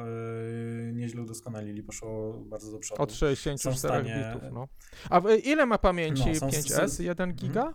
[0.88, 3.02] y, nieźle udoskonalili, poszło bardzo do przodu.
[3.02, 4.68] Od Są w 64 stanie- bitów, no.
[5.10, 7.02] A ile ma pamięci No, są s- 5S?
[7.02, 7.74] 1 giga?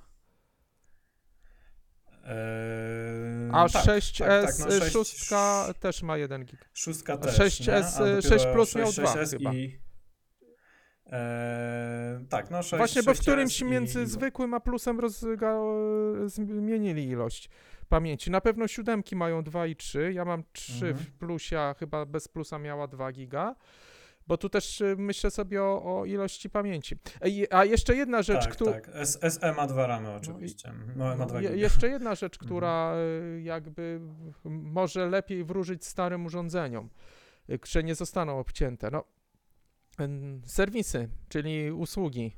[2.26, 6.66] Eee, A tak, 6S, tak, tak, no sześć- szóstka też ma 1 giga.
[6.74, 7.74] Szóstka też, 6S, nie?
[7.76, 9.54] A y, dopiero 6 plus miał 6S dwa chyba.
[9.54, 9.80] I,
[11.12, 15.58] E, tak, no 6, Właśnie, bo w 6S którymś i- między zwykłym a plusem rozga...
[16.26, 17.50] zmienili ilość
[17.90, 18.32] pamięci.
[18.32, 20.14] Na pewno siódemki mają 2 i 3.
[20.14, 20.96] Ja mam 3 Mhm.
[20.96, 23.56] w plusie, a chyba bez plusa miała 2 giga.
[24.28, 26.96] Bo tu też y, myślę sobie o, o ilości pamięci.
[27.52, 28.74] A jeszcze jedna rzecz, tak, która.
[28.74, 28.90] tak.
[29.08, 30.74] SE ma dwa ramy oczywiście.
[30.96, 32.48] No, ma dwa Je, jeszcze jedna rzecz, Mhm.
[32.48, 34.00] która y, jakby
[34.46, 36.90] może lepiej wróżyć starym urządzeniom,
[37.50, 38.92] y, które nie zostaną obcięte.
[38.92, 39.04] No,
[40.46, 42.32] serwisy, czyli usługi.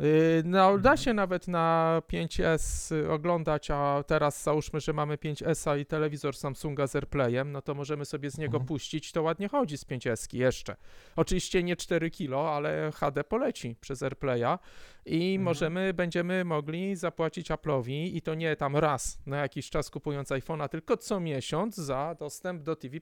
[0.00, 5.86] Y, No, da się nawet na 5S oglądać, a teraz załóżmy, że mamy 5S i
[5.86, 8.66] telewizor Samsunga z AirPlayem, no to możemy sobie z niego Mhm.
[8.66, 10.76] puścić, to ładnie chodzi z 5S jeszcze.
[11.16, 14.58] Oczywiście nie 4 kilo, ale HD poleci przez AirPlaya
[15.06, 15.42] i Mhm.
[15.42, 20.68] możemy, będziemy mogli zapłacić Apple'owi i to nie tam raz na jakiś czas kupując iPhone'a,
[20.68, 22.98] tylko co miesiąc za dostęp do TV+.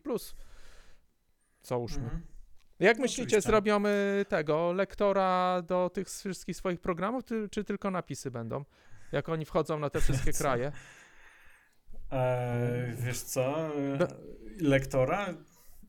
[1.62, 2.04] Załóżmy.
[2.04, 2.22] Mhm.
[2.80, 3.50] Jak myślicie, Oczywiście.
[3.50, 8.64] zrobimy tego lektora do tych wszystkich swoich programów, czy, czy tylko napisy będą?
[9.12, 10.72] Jak oni wchodzą na te wszystkie kraje?
[12.12, 13.68] E, wiesz co?
[13.76, 13.98] e,
[14.60, 15.34] Lektora?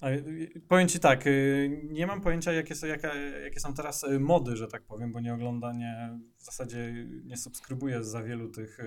[0.05, 4.55] Y, Powiem ci tak, y, nie mam pojęcia, jakie są, jaka, jakie są teraz mody,
[4.55, 6.93] że tak powiem, bo nie ogląda, nie, w zasadzie
[7.25, 8.77] nie subskrybuję za wielu tych.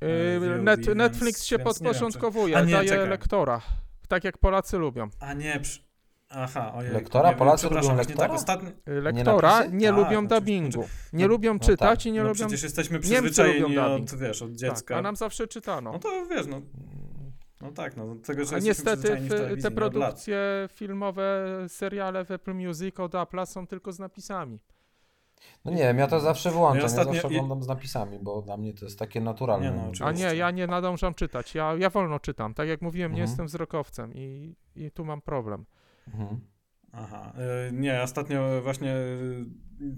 [0.00, 3.08] Yy, Net, więc- Netflix się więc nie wiem, czy- podporządkowuje, A nie, daje czekaj.
[3.08, 3.60] lektora.
[4.08, 5.08] Tak jak Polacy lubią.
[5.20, 5.87] A nie, przy...
[6.30, 6.92] aha, ojej.
[6.92, 7.30] Lektora?
[7.30, 8.18] nie Polacy lubią właśnie lektora?
[8.28, 8.70] tak ostatnio.
[8.86, 9.76] Yy, Lektora napisy?
[9.76, 10.84] nie, Tak, lubią dubbingu.
[11.12, 12.06] Nie No- lubią no czytać tak.
[12.06, 12.46] i nie no lubią...
[12.46, 14.20] przecież jesteśmy przyzwyczajeni lubią od, dubbing.
[14.22, 14.96] wiesz, od Tak, dziecka.
[14.96, 15.92] a nam zawsze czytano.
[15.92, 16.60] No to wiesz, no,
[17.60, 19.28] no tak, no tego, że A niestety w
[19.62, 24.58] te nie produkcje filmowe, seriale w Apple Music od Apple'a są tylko z napisami.
[25.64, 28.42] No nie wiem, ja to zawsze wyłączam, Ja ja, zawsze i- oglądam z napisami, bo
[28.42, 29.70] dla mnie to jest takie naturalne.
[29.70, 31.54] Nie no, A nie, ja nie nadążam czytać.
[31.54, 32.54] Ja, ja wolno czytam.
[32.54, 33.28] Tak jak mówiłem, nie Mhm.
[33.30, 35.64] jestem wzrokowcem i, i tu mam problem.
[36.14, 36.40] Mhm.
[36.92, 37.32] Aha,
[37.68, 38.96] y, nie, ostatnio właśnie,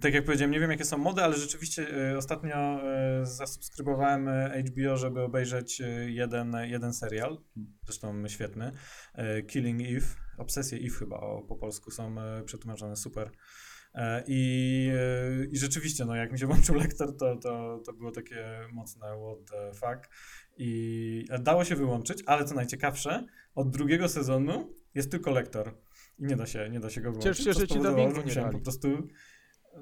[0.01, 2.81] tak jak powiedziałem, nie wiem jakie są mody, ale rzeczywiście y, ostatnio
[3.23, 4.28] y, zasubskrybowałem
[4.66, 7.39] HBO, żeby obejrzeć jeden, jeden serial,
[7.85, 8.73] zresztą świetny,
[9.49, 10.07] Killing Eve,
[10.39, 12.15] Obsesje Eve chyba o, po polsku są
[12.45, 13.31] przetłumaczone, super.
[13.95, 14.91] E, I,
[15.51, 19.51] I rzeczywiście, no jak mi się włączył lektor, to, to, to było takie mocne what
[19.51, 20.11] the fuck.
[20.59, 25.74] I dało się wyłączyć, ale co najciekawsze, od drugiego sezonu jest tylko lektor.
[26.20, 27.36] I nie da się, nie da się go wyłączyć.
[27.36, 28.52] Ciesz się, że ci dubbingu nie dali.
[28.52, 28.88] po prostu...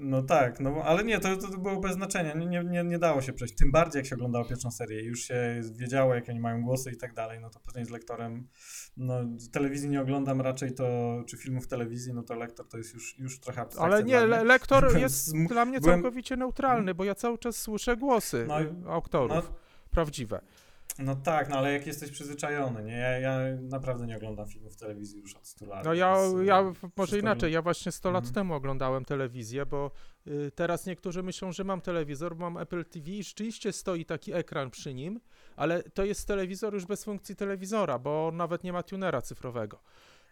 [0.01, 3.33] No tak, no ale nie, to, to było bez znaczenia, nie, nie, nie, dało się
[3.33, 3.55] przejść.
[3.57, 6.91] Tym bardziej jak się oglądało pierwszą serię i już się wiedziało, jakie oni mają głosy
[6.91, 8.49] i tak dalej, no to później z lektorem,
[8.97, 9.15] no
[9.53, 10.85] telewizji nie oglądam raczej to,
[11.29, 14.11] czy filmów w telewizji, no to lektor to jest już, już trochę abstrakcja Ale nie,
[14.11, 14.29] dla mnie.
[14.37, 18.45] le, lektor Byłem jest dla mnie byłem- całkowicie neutralny, bo ja cały czas słyszę głosy
[18.49, 19.37] No i- aktorów.
[19.51, 19.55] no-
[19.91, 20.41] Prawdziwe.
[20.99, 22.93] No tak, no ale jak jesteś przyzwyczajony, nie?
[22.97, 25.85] Ja, ja naprawdę nie oglądam filmów w telewizji już od 100 lat.
[25.85, 28.35] No ja, więc, y, ja może wszystko inaczej, mi- ja właśnie 100 lat Mhm.
[28.35, 29.91] temu oglądałem telewizję, bo
[30.27, 34.71] y, teraz niektórzy myślą, że mam telewizor, mam Apple TV i rzeczywiście stoi taki ekran
[34.71, 35.21] przy nim,
[35.57, 39.81] ale to jest telewizor już bez funkcji telewizora, bo on nawet nie ma tunera cyfrowego.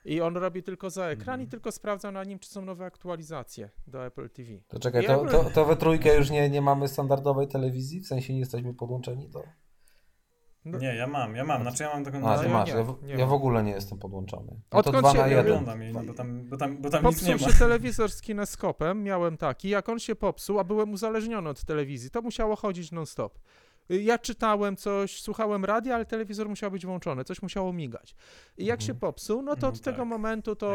[0.05, 1.43] I on robi tylko za ekran Mhm.
[1.43, 4.51] i tylko sprawdza na nim, czy są nowe aktualizacje do Apple TV.
[4.69, 8.01] To czekaj, I to, Apple- to, to we trójkę już nie, nie mamy standardowej telewizji?
[8.01, 9.43] W sensie nie jesteśmy podłączeni do...
[10.69, 12.29] No, Nie, ja mam, ja mam, znaczy ja mam taką...
[12.29, 14.47] A, ja masz, ja, w- nie ja w ogóle nie jestem podłączony.
[14.73, 15.47] No to Odkąd dwa się- na jeden.
[15.47, 17.53] oglądam jej, bo tam, bo tam, bo tam nic nie Popsuł ma.
[17.53, 22.11] się telewizor z kineskopem, miałem taki, jak on się popsuł, a byłem uzależniony od telewizji,
[22.11, 23.39] to musiało chodzić non-stop.
[23.91, 28.15] Y, Ja czytałem coś, słuchałem radia, ale telewizor musiał być włączony, coś musiało migać.
[28.59, 28.87] I jak Mhm.
[28.87, 30.07] się popsuł, no to No od tego tak.
[30.07, 30.69] momentu to...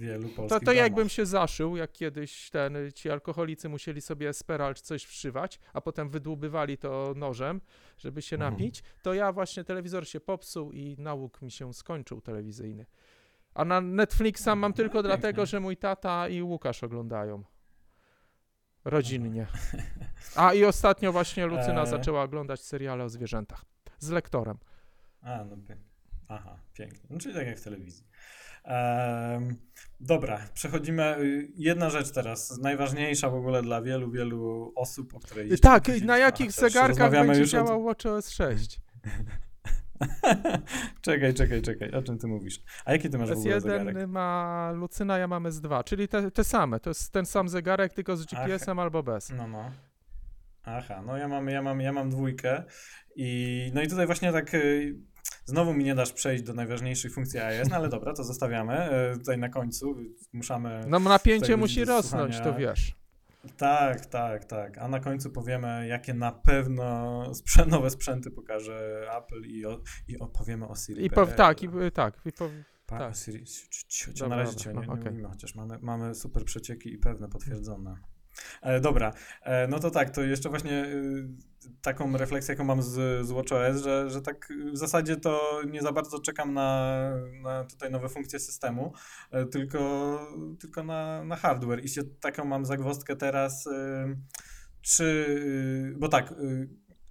[0.00, 4.82] Jak To, to jakbym się zaszył, jak kiedyś ten, ci alkoholicy musieli sobie Esperal czy
[4.82, 7.60] coś wszywać, a potem wydłubywali to nożem,
[7.98, 8.52] żeby się Mhm.
[8.52, 12.86] napić, to ja właśnie telewizor się popsuł i nauk mi się skończył telewizyjny.
[13.54, 15.08] A na Netflixa mam No, tylko pięknie.
[15.08, 17.44] dlatego, że mój tata i Łukasz oglądają.
[18.86, 19.46] Rodzinnie.
[20.36, 21.86] A i ostatnio właśnie Lucyna E.
[21.86, 23.64] zaczęła oglądać seriale o zwierzętach.
[23.98, 24.58] Z lektorem.
[25.22, 25.76] A, no pie...
[26.28, 27.00] Aha, pięknie.
[27.10, 28.04] No, czyli tak jak w telewizji.
[28.64, 29.56] Em,
[30.00, 31.16] dobra, przechodzimy.
[31.18, 36.18] y, Jedna rzecz teraz, najważniejsza w ogóle dla wielu, wielu osób, o której Tak, na
[36.18, 38.80] jakich zegarkach będzie już od- działał WatchOS 6?
[41.06, 42.62] czekaj, czekaj, czekaj, o czym ty mówisz?
[42.84, 43.96] A jaki ty masz w ogóle zegarek?
[43.96, 46.80] S1 ma Lucyna, ja mam S2, czyli te, te same.
[46.80, 48.26] To jest ten sam zegarek, tylko z.
[48.26, 49.30] GPS-em albo bez.
[49.30, 49.70] No, no.
[50.64, 52.62] Aha, no ja mam, ja mam, ja mam dwójkę
[53.16, 54.96] i no i tutaj właśnie tak y,
[55.44, 59.18] znowu mi nie dasz przejść do najważniejszych funkcji iOS, no ale dobra, to zostawiamy y,
[59.18, 59.96] tutaj na końcu,
[60.32, 60.84] muszamy...
[60.88, 63.05] No napięcie musi rosnąć, to wiesz.
[63.56, 69.40] Tak, tak, tak, a na końcu powiemy, jakie na pewno sprzę- nowe sprzęty pokaże Apple
[69.40, 71.04] i, o, i opowiemy o Siri.
[71.04, 72.20] I po, tak, i, tak.
[72.24, 72.48] I po,
[72.86, 73.16] Pa, Tak.
[73.16, 73.44] Siri,
[74.06, 75.12] Dobra, na razie dobra, cię no, nie, nie okej.
[75.12, 77.96] mówimy, chociaż mamy, mamy super przecieki i pewne potwierdzone.
[78.62, 79.12] E, dobra,
[79.42, 81.28] e, no to tak, to jeszcze właśnie y,
[81.82, 85.92] taką refleksję, jaką mam z, z WatchOS, że, że tak w zasadzie to nie za
[85.92, 87.00] bardzo czekam na,
[87.42, 88.92] na tutaj nowe funkcje systemu,
[89.30, 90.18] e, tylko,
[90.60, 93.68] tylko na, na hardware i się taką mam zagwozdkę teraz,
[94.82, 96.34] czy, y, bo tak,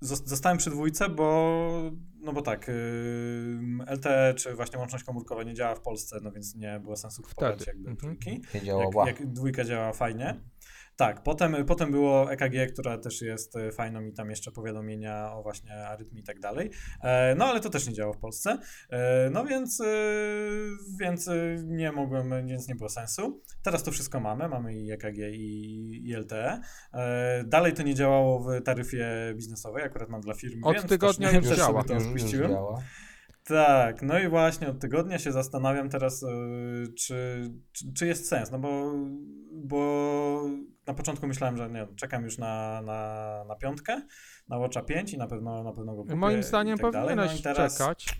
[0.01, 1.91] zos- zostałem przy dwójce, bo,
[2.21, 2.71] no bo tak,
[3.87, 7.55] LTE czy właśnie łączność komórkowa nie działa w Polsce, no więc nie było sensu kupować
[7.55, 7.97] Wtedy, jakby mhm.
[7.97, 9.07] trójki Nie jak, działała.
[9.07, 10.39] jak dwójka działa fajnie.
[10.97, 15.43] Tak, potem, potem było EKG, która też jest e, fajną i tam jeszcze powiadomienia o
[15.43, 16.71] właśnie arytmii i tak dalej.
[17.03, 18.57] E, No ale to też nie działa w Polsce.
[18.89, 19.81] E, No więc,
[20.99, 21.29] więc
[21.63, 23.41] nie mogłem, więc nie było sensu.
[23.63, 26.61] Teraz to wszystko mamy, mamy i EKG i, i LTE.
[27.45, 30.61] Dalej to nie działało w taryfie biznesowej, akurat mam dla firmy.
[30.63, 31.81] Od więc tygodnia też, już też działa.
[31.81, 32.51] Sobie to Już, już odpuściłem.
[32.51, 32.81] działa.
[33.43, 36.25] Tak, no i właśnie od tygodnia się zastanawiam teraz,
[36.99, 38.93] czy, czy, czy jest sens, no bo,
[39.51, 40.41] bo
[40.87, 44.01] na początku myślałem, że nie, czekam już na, na, na piątkę,
[44.47, 47.39] na Watcha 5 i na pewno, na pewno go kupię Moim zdaniem tak no powinieneś
[47.39, 48.19] i teraz, czekać.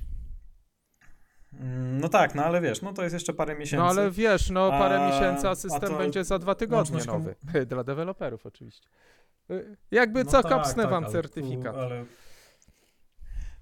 [1.59, 3.83] Mm, No tak, no ale wiesz, no to jest jeszcze parę miesięcy.
[3.83, 7.05] No ale wiesz, no parę A- miesięcy, a a system to będzie za dwa tygodnie
[7.05, 7.35] nowy.
[7.69, 8.89] Dla deweloperów oczywiście.
[9.51, 11.75] Y, Jakby No co, tak, kopsnę tak, wam certyfikat.
[11.75, 12.05] Ale...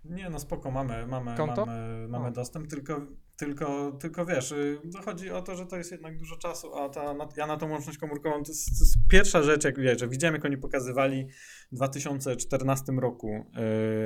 [0.05, 1.65] Nie, no spoko, mamy, mamy, Konto?
[1.65, 3.01] mamy, mamy dostęp, tylko,
[3.37, 6.89] tylko, tylko wiesz, y, no chodzi o to, że to jest jednak dużo czasu, a
[6.89, 10.07] ta, ja na tą łączność komórkową, to jest, to jest pierwsza rzecz, jak wiesz, że
[10.07, 11.27] widziałem, jak oni pokazywali
[11.71, 13.45] w 2014 roku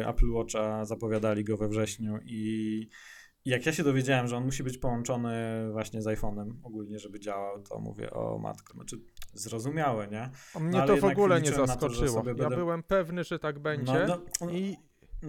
[0.02, 2.90] y, Apple Watcha, zapowiadali go we wrześniu i
[3.46, 5.34] jak ja się dowiedziałem, że on musi być połączony
[5.72, 8.98] właśnie z iPhone'em ogólnie, żeby działał, to mówię, o matko, znaczy
[9.34, 10.30] zrozumiałe, nie?
[10.56, 12.08] A Mnie to w ogóle nie to, zaskoczyło.
[12.08, 14.06] sobie Ja będę- byłem pewny, że tak będzie.
[14.08, 14.78] No, no, I,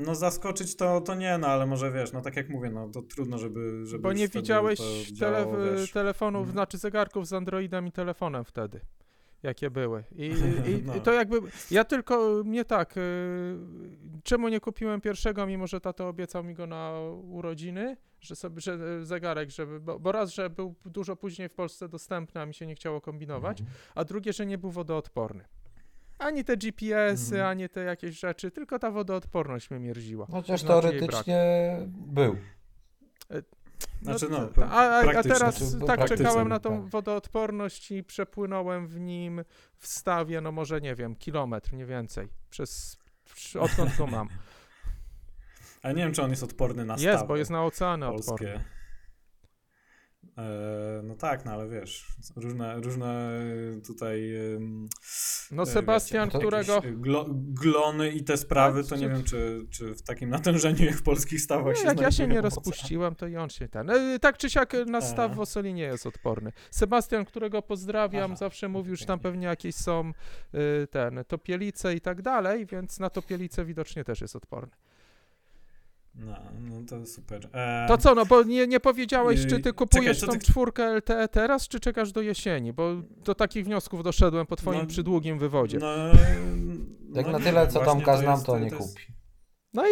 [0.06, 3.02] no zaskoczyć to, to nie, no ale może wiesz, no tak jak mówię, no to
[3.02, 3.86] trudno, żeby...
[3.86, 4.78] żeby bo nie widziałeś
[5.12, 5.56] działało,
[5.92, 6.52] telefonów, Mhm.
[6.52, 8.80] znaczy zegarków z Androidem i telefonem wtedy.
[9.42, 10.04] Jakie były.
[10.16, 10.24] I,
[10.70, 11.00] i, No.
[11.00, 11.40] to jakby.
[11.70, 12.96] Ja tylko mnie tak.
[12.96, 13.00] y,
[14.22, 16.92] czemu nie kupiłem pierwszego, mimo że tato obiecał mi go na
[17.30, 17.96] urodziny?
[18.20, 19.80] Że sobie, że y, zegarek, żeby.
[19.80, 23.00] Bo, bo raz, że był dużo później w Polsce dostępny, a mi się nie chciało
[23.00, 23.60] kombinować.
[23.60, 23.78] Mhm.
[23.94, 25.44] a drugie, że nie był wodoodporny.
[26.18, 27.50] Ani te GPS-y, Mhm.
[27.50, 30.26] ani te jakieś rzeczy, tylko ta wodoodporność mnie mierziła.
[30.30, 31.40] Chociaż Znaczy teoretycznie
[31.90, 32.36] był.
[34.02, 34.68] Znaczy, no, t- a,
[35.00, 36.90] a, a teraz Znaczy, tak czekałem na tą tak.
[36.90, 39.44] wodoodporność i przepłynąłem w nim
[39.76, 42.28] w stawie, no może nie wiem, kilometr, nie więcej.
[42.50, 42.98] Przez,
[43.60, 44.28] odkąd go mam.
[45.82, 48.26] A nie wiem, czy on jest odporny na Jest, stawy bo jest na oceany odporny.
[48.48, 48.54] polskie.
[48.54, 48.77] E,
[51.02, 52.06] no tak, no ale wiesz,
[52.36, 53.30] różne, różne
[53.86, 54.32] tutaj...
[55.50, 56.74] No e, Sebastian, wiecie, którego...
[56.74, 60.94] jakieś Glo, glony i te sprawy, to nie wiem, czy, czy w takim natężeniu jak
[60.96, 62.56] w polskich stawach No, się jak ja się nie owoce.
[62.56, 63.90] rozpuściłem, to i on się ten.
[63.90, 66.52] e, Tak czy siak na staw w Osoli nie jest odporny.
[66.70, 70.12] Sebastian, którego pozdrawiam, Aha, zawsze mówił, że tam pewnie jakieś są
[70.90, 74.72] ten, topielice i tak dalej, więc na topielice widocznie też jest odporny.
[76.18, 77.48] No, no to super.
[77.52, 80.84] E, To co, no bo nie, nie powiedziałeś, czy ty kupujesz czekaj, tą ty- czwórkę
[80.96, 85.38] LTE teraz, czy czekasz do jesieni, bo do takich wniosków doszedłem po twoim No, przydługim
[85.38, 85.78] wywodzie.
[85.78, 85.86] No,
[87.08, 89.02] No, Jak no na tyle, co Tomka to znam, jest- to nie jest- kupi.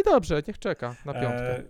[0.01, 1.59] i dobrze, niech czeka na piątkę.
[1.59, 1.63] E,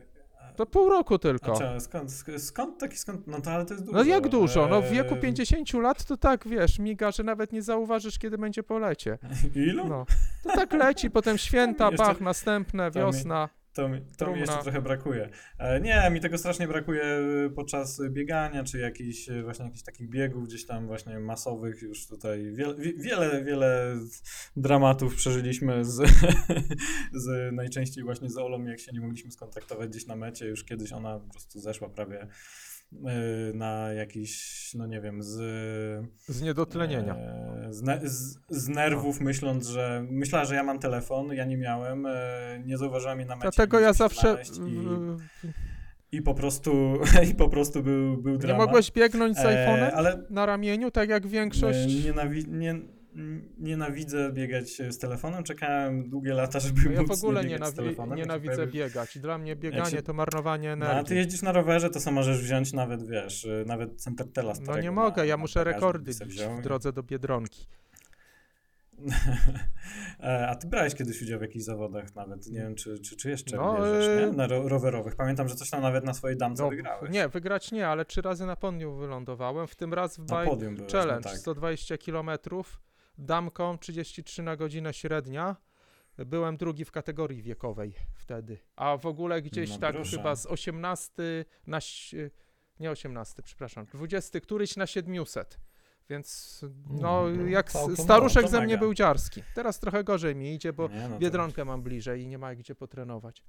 [0.57, 1.57] To pół roku tylko.
[1.81, 3.99] skąd, sk- skąd taki, skąd, no to ale to jest dużo.
[3.99, 4.69] No jak dużo?
[4.69, 8.39] No w wieku E, 50 lat to tak, wiesz, miga, że nawet nie zauważysz, kiedy
[8.39, 9.19] będzie po lecie.
[9.69, 9.89] Ilu?
[9.89, 10.07] No.
[10.43, 13.49] To tak leci, potem święta, bach, następne, to mi- wiosna.
[13.77, 15.31] To, mi, to mi jeszcze trochę brakuje.
[15.59, 20.09] E, nie, mi tego strasznie brakuje e, podczas biegania, czy jakichś e, właśnie jakichś takich
[20.11, 21.83] biegów gdzieś tam właśnie masowych.
[21.83, 23.97] Już tutaj wiele, wie- wiele, wiele
[24.57, 26.11] dramatów przeżyliśmy z,
[27.25, 30.47] z najczęściej właśnie z Olą, jak się nie mogliśmy skontaktować gdzieś na mecie.
[30.47, 32.27] Już kiedyś ona po prostu zeszła prawie
[33.55, 35.35] na jakiś, no nie wiem, z
[36.27, 37.15] Z niedotlenienia.
[37.17, 42.07] E, Z, z, z nerwów myśląc, że myślała, że ja mam telefon, ja nie miałem,
[42.07, 42.13] e,
[42.67, 43.43] nie zauważyłam jej na mecie.
[43.57, 44.43] Dlatego nie ja zawsze...
[44.67, 46.99] I, I po prostu,
[47.31, 48.67] i po prostu był, był Nie dramat.
[48.67, 51.79] mogłeś biegnąć z E, iPhone'em ale na ramieniu, tak jak większość...
[51.79, 52.75] e, nienawi- nie,
[53.59, 57.69] nienawidzę biegać z telefonem, czekałem długie lata, żeby No ja w móc ogóle nie biegać
[57.69, 58.19] z telefonem.
[58.19, 59.19] nienawidzę pojawi- biegać.
[59.19, 61.17] Dla mnie bieganie się- to marnowanie No, a ty energii.
[61.17, 64.89] jeździsz na rowerze, to samo możesz wziąć nawet, wiesz, e, nawet Centertela No starego nie
[64.91, 67.67] na- mogę, ja muszę rekordy bić w drodze do Biedronki.
[70.21, 73.31] E, A ty brałeś kiedyś udział w jakichś zawodach nawet, nie wiem czy, czy, czy
[73.31, 74.33] jeszcze No, bierzesz, e, nie?
[74.33, 75.17] Na ro rowerowych.
[75.17, 77.11] Pamiętam, że coś tam nawet na swojej damce No, wygrałeś.
[77.11, 80.75] nie, wygrać nie, ale trzy razy na podium wylądowałem, w tym raz w Bike podium
[80.77, 81.39] byłeś, Challenge, no tak.
[81.39, 82.31] 120 km,
[83.19, 85.57] damką 33 na godzinę średnia.
[86.19, 88.59] Byłem drugi w kategorii wiekowej wtedy.
[88.77, 90.17] A w ogóle gdzieś No tak proszę.
[90.17, 91.79] chyba z 18 na
[92.81, 95.61] nie 18, przepraszam, 20 któryś na 700.
[96.11, 96.61] Więc
[96.91, 99.43] no, Mm, jak staruszek ze mnie był dziarski.
[99.55, 102.75] Teraz trochę gorzej mi idzie, bo Nie, no Biedronkę mam bliżej i nie ma gdzie
[102.75, 103.43] potrenować.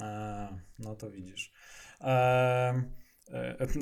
[0.00, 0.48] A,
[0.78, 1.52] no to widzisz.
[2.00, 2.82] E,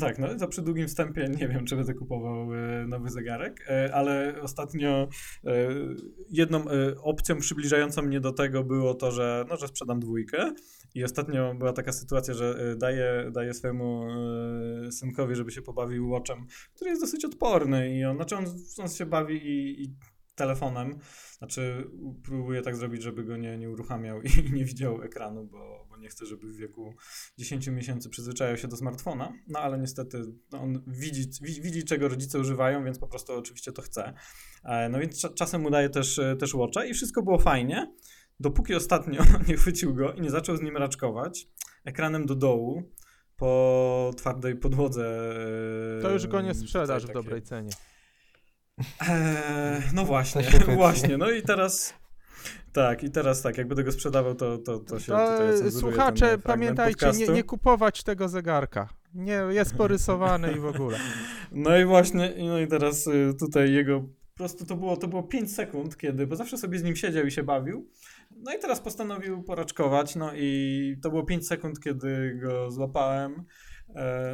[0.00, 3.94] tak, no to przy długim wstępie nie wiem, czy będę kupował e, nowy zegarek, e,
[3.94, 5.08] ale ostatnio
[5.44, 5.68] e,
[6.30, 10.52] jedną e, opcją przybliżającą mnie do tego było to, że, no, że sprzedam dwójkę
[10.94, 14.06] i ostatnio była taka sytuacja, że e, daję, daję swojemu
[14.86, 18.44] e, synkowi, żeby się pobawił watchem, który jest dosyć odporny i on, znaczy on,
[18.78, 19.94] on się bawi i, i
[20.38, 20.98] telefonem,
[21.38, 21.90] znaczy
[22.24, 26.08] próbuję tak zrobić, żeby go nie, nie uruchamiał i nie widział ekranu, bo, bo nie
[26.08, 26.94] chcę, żeby w wieku
[27.38, 31.28] 10 miesięcy przyzwyczajał się do smartfona, no ale niestety no, on widzi,
[31.62, 34.12] widzi, czego rodzice używają, więc po prostu oczywiście to chce.
[34.64, 37.92] E, No więc cza- czasem mu daję też, e, też watcha i wszystko było fajnie,
[38.40, 41.48] dopóki ostatnio nie chwycił go i nie zaczął z nim raczkować
[41.84, 42.92] ekranem do dołu
[43.36, 45.32] po twardej podłodze.
[45.98, 47.70] e, To już go nie sprzedasz w dobrej cenie.
[49.08, 50.76] Eee, no właśnie, wytnie.
[50.76, 51.18] właśnie.
[51.18, 51.94] No i teraz.
[52.72, 55.70] Tak, i teraz tak, jak będę go sprzedawał, to, to, to się To, tutaj cenzuruje
[55.70, 58.88] ten słuchacze, pamiętajcie, nie, nie kupować tego zegarka.
[59.14, 60.98] Nie, jest porysowany i w ogóle.
[61.52, 65.22] No i właśnie, no i teraz y, tutaj jego, po prostu to było, to było
[65.22, 67.88] 5 sekund, kiedy, bo zawsze sobie z nim siedział i się bawił,
[68.36, 73.44] no i teraz postanowił poraczkować, no i to było 5 sekund, kiedy go złapałem,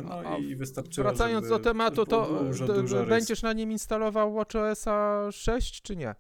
[0.05, 3.09] no A i wystarczyło, Wracając do tematu, to dużo, dużo rys.
[3.09, 6.09] będziesz na nim instalował WatchOSa 6 czy nie?
[6.09, 6.15] E,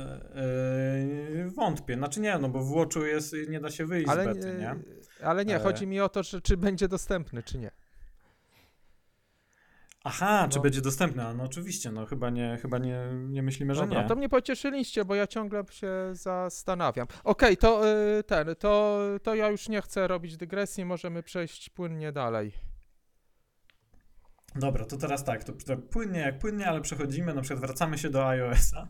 [0.00, 4.26] e, wątpię, znaczy nie, no bo w Watchu jest, nie da się wyjść Ale, z
[4.26, 4.74] bety, nie?
[5.24, 5.60] ale nie, E.
[5.60, 7.70] chodzi mi o to, że, czy będzie dostępny, czy nie.
[10.04, 10.62] Aha, czy No.
[10.62, 11.26] będzie dostępne?
[11.26, 12.98] A, No oczywiście, no chyba nie, chyba nie,
[13.28, 14.08] nie myślimy, że Dobra, nie.
[14.08, 17.06] to mnie pocieszyliście, bo ja ciągle się zastanawiam.
[17.24, 22.12] Okej, to y, ten, to, to ja już nie chcę robić dygresji, możemy przejść płynnie
[22.12, 22.52] dalej.
[24.56, 28.10] Dobra, to teraz tak, to, to płynnie jak płynnie, ale przechodzimy, na przykład wracamy się
[28.10, 28.88] do iOS-a.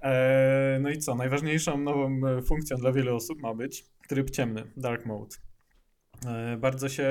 [0.00, 4.72] E, no i co, najważniejszą nową e, funkcją dla wielu osób ma być tryb ciemny,
[4.76, 5.36] dark mode.
[6.26, 7.08] E, bardzo się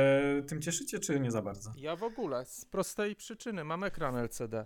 [0.47, 1.73] tym cieszycie, czy nie za bardzo?
[1.75, 4.65] Ja w ogóle, z prostej przyczyny, mam ekran LCD.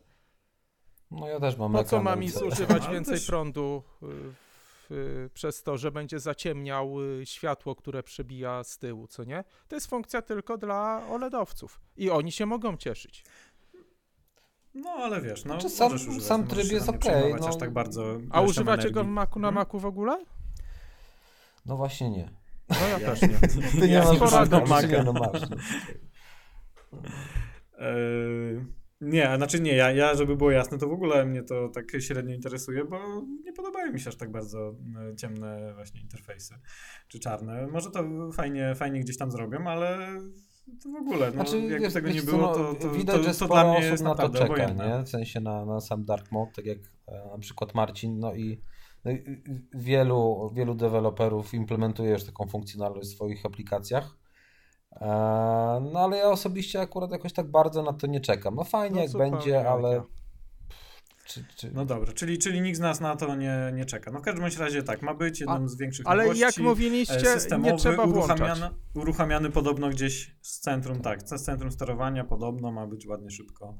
[1.11, 4.05] No ja też mam Po co ekran mam mi zużywać więcej też- prądu y,
[4.89, 9.43] w, y, przez to, że będzie zaciemniał światło, które przebija z tyłu, co nie?
[9.67, 13.23] To jest funkcja tylko dla OLEDowców i oni się mogą cieszyć.
[14.73, 17.55] No ale wiesz, no Znaczy, sam- używać, sam tryb jest przejmować no.
[17.59, 19.13] tak bardzo A używacie go w energii.
[19.13, 19.65] Macu na Mhm.
[19.67, 20.25] Macu w ogóle?
[21.65, 22.29] No właśnie nie.
[22.81, 23.29] No ja Ja- też nie.
[23.81, 25.49] Ty nie Ja masz sporo Maca, nie, no masz.
[25.49, 25.57] no.
[27.79, 28.65] Eee,
[29.01, 31.85] nie, a znaczy nie, ja, ja, żeby było jasne, to w ogóle mnie to tak
[31.99, 32.99] średnio interesuje, bo
[33.45, 34.75] nie podobają mi się aż tak bardzo
[35.11, 36.55] e, ciemne właśnie interfejsy,
[37.07, 37.67] czy czarne.
[37.67, 39.97] Może to fajnie, fajnie gdzieś tam zrobią, ale
[40.83, 42.89] to w ogóle, no, Znaczy, jakby wiesz, tego wiesz nie co, było, no, to, to,
[42.91, 44.97] widać, to, że to dla mnie jest na to czeka, obojętne.
[44.97, 45.03] nie?
[45.03, 46.77] W sensie na, na sam Dark Mode, tak jak
[47.07, 48.61] e, na przykład Marcin, no no i
[49.73, 54.17] wielu, wielu deweloperów implementuje już taką funkcjonalność w swoich aplikacjach.
[54.91, 55.05] E,
[55.93, 58.55] No ale ja osobiście akurat jakoś tak bardzo na to nie czekam.
[58.55, 60.03] No fajnie No, jak będzie, ale
[61.25, 61.71] czy, czy...
[61.73, 64.11] No dobra, czyli, czyli nikt z nas na to nie, nie czeka.
[64.11, 66.41] No w każdym razie tak, ma być jedną A- z większych Ale nowości.
[66.41, 68.39] jak e, mówiliście, systemowy, nie trzeba włączać.
[68.39, 73.75] uruchamiany, uruchamiany podobno gdzieś z centrum, tak, z centrum sterowania podobno ma być ładnie szybko.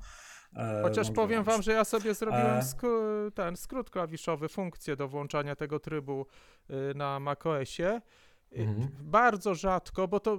[0.55, 3.31] E, Chociaż można powiem wam, że ja sobie zrobiłem E.
[3.35, 6.25] ten skrót klawiszowy, funkcję do włączania tego trybu
[6.69, 7.95] y, na macOSie.
[7.97, 8.01] Y,
[8.55, 8.88] Mhm.
[9.01, 10.38] Bardzo rzadko, bo to,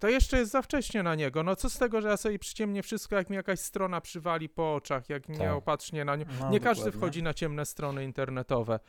[0.00, 1.42] to jeszcze jest za wcześnie na niego.
[1.42, 4.74] No co z tego, że ja sobie przyciemnię wszystko, jak mi jakaś strona przywali po
[4.74, 5.38] oczach, jak Tak.
[5.38, 6.24] nieopatrznie na nią.
[6.40, 7.00] No, nie każdy dokładnie.
[7.00, 8.80] wchodzi na ciemne strony internetowe.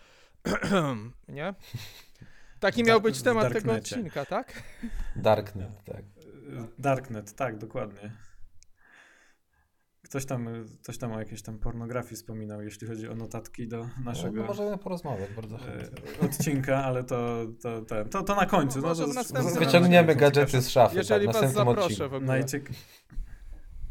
[1.28, 1.54] nie?
[2.60, 4.64] Taki miał być temat tego odcinka, tak?
[5.16, 6.04] Darknet, tak.
[6.80, 8.12] Darknet, tak, dokładnie.
[10.10, 10.50] Ktoś tam,
[10.84, 14.78] ktoś tam o jakiejś tam pornografii wspominał, jeśli chodzi o notatki do No, naszego możemy
[14.78, 16.20] porozmawiać bardzo e, chętnie.
[16.28, 18.82] odcinka, ale to, to, to, to, to na końcu.
[18.82, 20.96] No, No, to następnym Wyciągniemy gadżety z szafy.
[20.98, 22.10] Jeżeli tak, was następnym zaproszę odcinku.
[22.12, 22.28] w ogóle.
[22.28, 22.70] Najciek...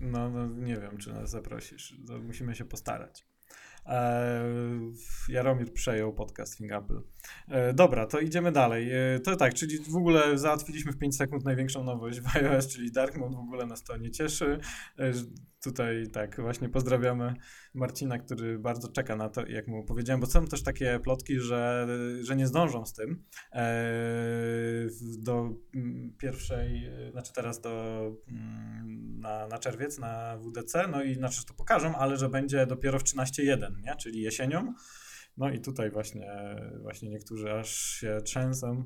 [0.00, 1.94] No, no, nie wiem, czy nas zaprosisz.
[2.06, 3.26] To musimy się postarać.
[3.86, 4.44] E,
[5.28, 6.96] Jaromir przejął podcast Think Apple.
[6.96, 7.00] E,
[7.74, 8.90] dobra, to idziemy dalej.
[8.92, 12.92] E, to tak, czyli w ogóle załatwiliśmy w 5 sekund największą nowość w iOS, czyli
[12.92, 13.36] Dark Mode.
[13.36, 14.58] W ogóle nas to nie cieszy.
[14.98, 15.12] E,
[15.62, 17.34] tutaj tak, właśnie pozdrawiamy
[17.74, 21.86] Marcina, który bardzo czeka na to, jak mu powiedziałem, bo są też takie plotki, że,
[22.20, 23.74] że nie zdążą z tym e,
[25.18, 31.14] do mm, pierwszej, e, znaczy teraz do mm, na, na czerwiec, na WDC, no i
[31.14, 33.96] znaczy, że to pokażą, ale że będzie dopiero w 13.1, nie?
[33.96, 34.74] czyli jesienią.
[35.36, 38.84] No i tutaj właśnie, właśnie niektórzy aż się trzęsą.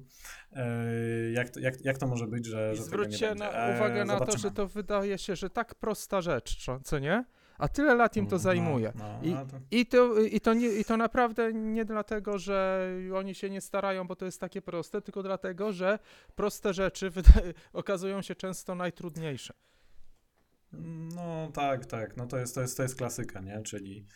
[1.32, 4.20] Jak, to, jak, jak to może być, że, I że zwróćcie na, E, uwagę na
[4.20, 7.24] to, że to wydaje się, że tak prosta rzecz, co- nie?
[7.58, 8.92] A tyle lat im to No, zajmuje.
[8.94, 12.88] No, I- no, to, I to, i, to nie, I to naprawdę nie dlatego, że
[13.14, 15.98] oni się nie starają, bo to jest takie proste, tylko dlatego, że
[16.34, 17.10] proste rzeczy
[17.72, 19.54] okazują się często najtrudniejsze.
[21.14, 22.16] no tak, tak.
[22.16, 23.62] No to jest, to jest, to jest klasyka, nie?
[23.62, 24.06] Czyli,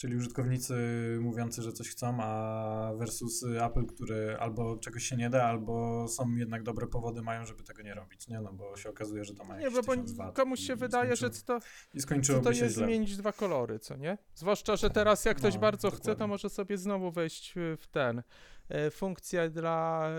[0.00, 0.74] czyli użytkownicy
[1.20, 6.34] mówiący, że coś chcą, a versus Apple, który albo czegoś się nie da, albo są
[6.34, 8.40] jednak dobre powody mają, żeby tego nie robić, nie?
[8.40, 11.16] No bo się okazuje, że to ma Nie, bo, bo 1000 wat komuś się wydaje,
[11.16, 11.58] że to,
[11.94, 12.86] I skończyłoby to jest źle.
[12.86, 14.18] zmienić dwa kolory, co nie?
[14.34, 16.26] Zwłaszcza, że teraz jak ktoś No, bardzo chce, to dokładnie.
[16.26, 18.22] może sobie znowu wejść w ten,
[18.68, 20.10] e, funkcję dla,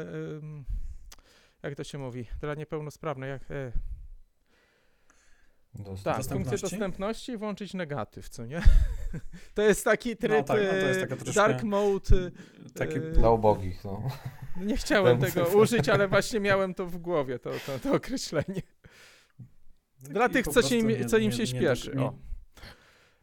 [1.63, 3.41] jak to się mówi, dla niepełnosprawnych, jak,
[5.75, 6.17] Dostęp.
[6.17, 7.37] tak, funkcję Dostępności?
[7.37, 8.61] włączyć negatyw, co nie?
[9.55, 12.31] to jest taki tryb tak, no to jest taka troszkę- dark mode,
[12.75, 14.03] Taki e, Dla ubogich, no.
[14.57, 18.61] nie chciałem tego użyć, ale właśnie miałem to w głowie, to, to, to określenie.
[19.99, 21.91] Dla taki tych, co, się nie- co im nie- się nie- śpieszy.
[21.95, 22.13] nie- o.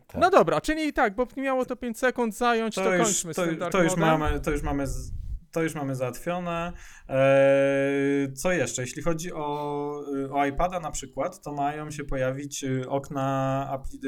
[0.06, 0.20] Tak.
[0.20, 3.44] No dobra, czyli tak, bo miało to 5 sekund zająć, to, to, już, kończmy to,
[3.44, 4.20] z tym dark to już modem.
[4.20, 5.12] mamy, to już mamy, z,
[5.52, 6.72] to już mamy załatwione.
[7.08, 8.82] Eee, co jeszcze?
[8.82, 14.00] Jeśli chodzi o, y, o iPada na przykład, to mają się pojawić y, okna apli,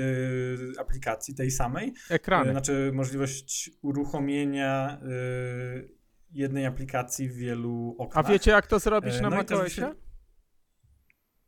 [0.81, 1.93] aplikacji tej samej.
[2.11, 2.51] Ekrany.
[2.51, 5.01] Znaczy możliwość uruchomienia
[6.33, 8.29] jednej aplikacji w wielu A oknach.
[8.29, 9.63] wiecie, jak to zrobić E, na no i macOSie?
[9.83, 9.95] wyświe-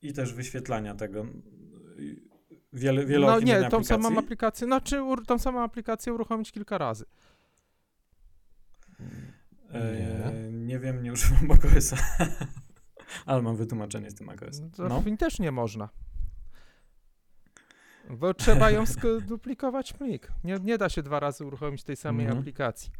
[0.02, 1.26] I też wyświetlania tego.
[2.72, 3.86] Wiele, wiele No nie, tą aplikacji.
[3.86, 7.04] samą aplikację, no czy ur- tą samą aplikację uruchomić kilka razy.
[9.72, 11.96] Eee, nie wiem, nie używam macOSa.
[13.26, 14.60] Ale mam wytłumaczenie z tym macOS.
[14.76, 15.02] To No.
[15.18, 15.88] też nie można.
[18.10, 18.86] Bo trzeba ją
[19.20, 20.28] duplikować plik.
[20.44, 22.40] Nie, nie da się dwa razy uruchomić tej samej Mhm.
[22.40, 22.90] aplikacji.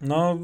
[0.00, 0.38] No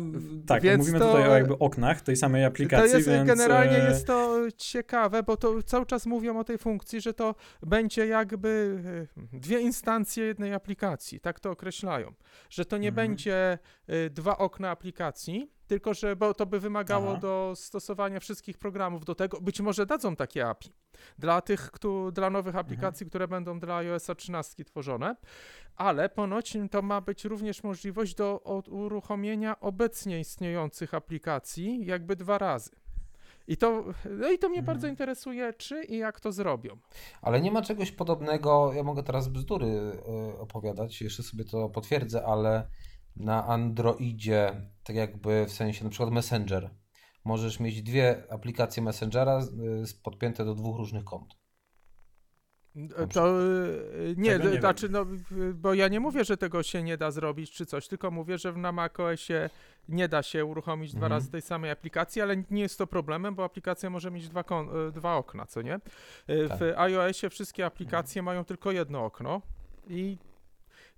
[0.47, 3.27] tak, Więc mówimy to- tutaj o jakby oknach tej samej To aplikacji, jest, więc...
[3.29, 7.35] generalnie e, jest to ciekawe, bo to cały czas mówią o tej funkcji, że to
[7.63, 8.79] będzie jakby
[9.33, 12.13] e, dwie instancje jednej aplikacji, tak to określają.
[12.51, 13.09] Że to nie Mhm.
[13.09, 17.21] będzie e, dwa okna aplikacji, tylko że, to by wymagało Aha.
[17.21, 20.73] do stosowania wszystkich programów do tego, być może dadzą takie API
[21.19, 22.67] dla tych, kto, dla nowych Mhm.
[22.67, 25.17] aplikacji, które będą dla iOS 13 tworzone,
[25.77, 28.39] ale ponoć to ma być również możliwość do
[28.69, 32.71] uruchomienia obecnie istniejących aplikacji jakby dwa razy.
[33.49, 34.65] I to, no i to mnie Mhm.
[34.67, 36.77] bardzo interesuje, czy i jak to zrobią.
[37.23, 42.27] Ale nie ma czegoś podobnego, ja mogę teraz bzdury y, opowiadać, jeszcze sobie to potwierdzę,
[42.27, 42.69] ale
[43.21, 46.71] na Androidzie, tak jakby w sensie na przykład Messenger,
[47.25, 51.35] możesz mieć dwie aplikacje Messengera y, podpięte do dwóch różnych kont.
[53.13, 56.83] To y, nie, Tego nie znaczy, no, y, bo ja nie mówię, że tego się
[56.83, 59.51] nie da zrobić czy coś, tylko mówię, że na macOSie
[59.89, 61.13] nie da się uruchomić dwa Mhm.
[61.13, 64.89] razy tej samej aplikacji, ale nie jest to problemem, bo aplikacja może mieć dwa, kon-
[64.89, 65.75] y, dwa okna, co nie?
[66.31, 66.59] Y, Tak.
[66.59, 69.43] W iOSie wszystkie aplikacje mają tylko jedno okno
[69.89, 70.19] i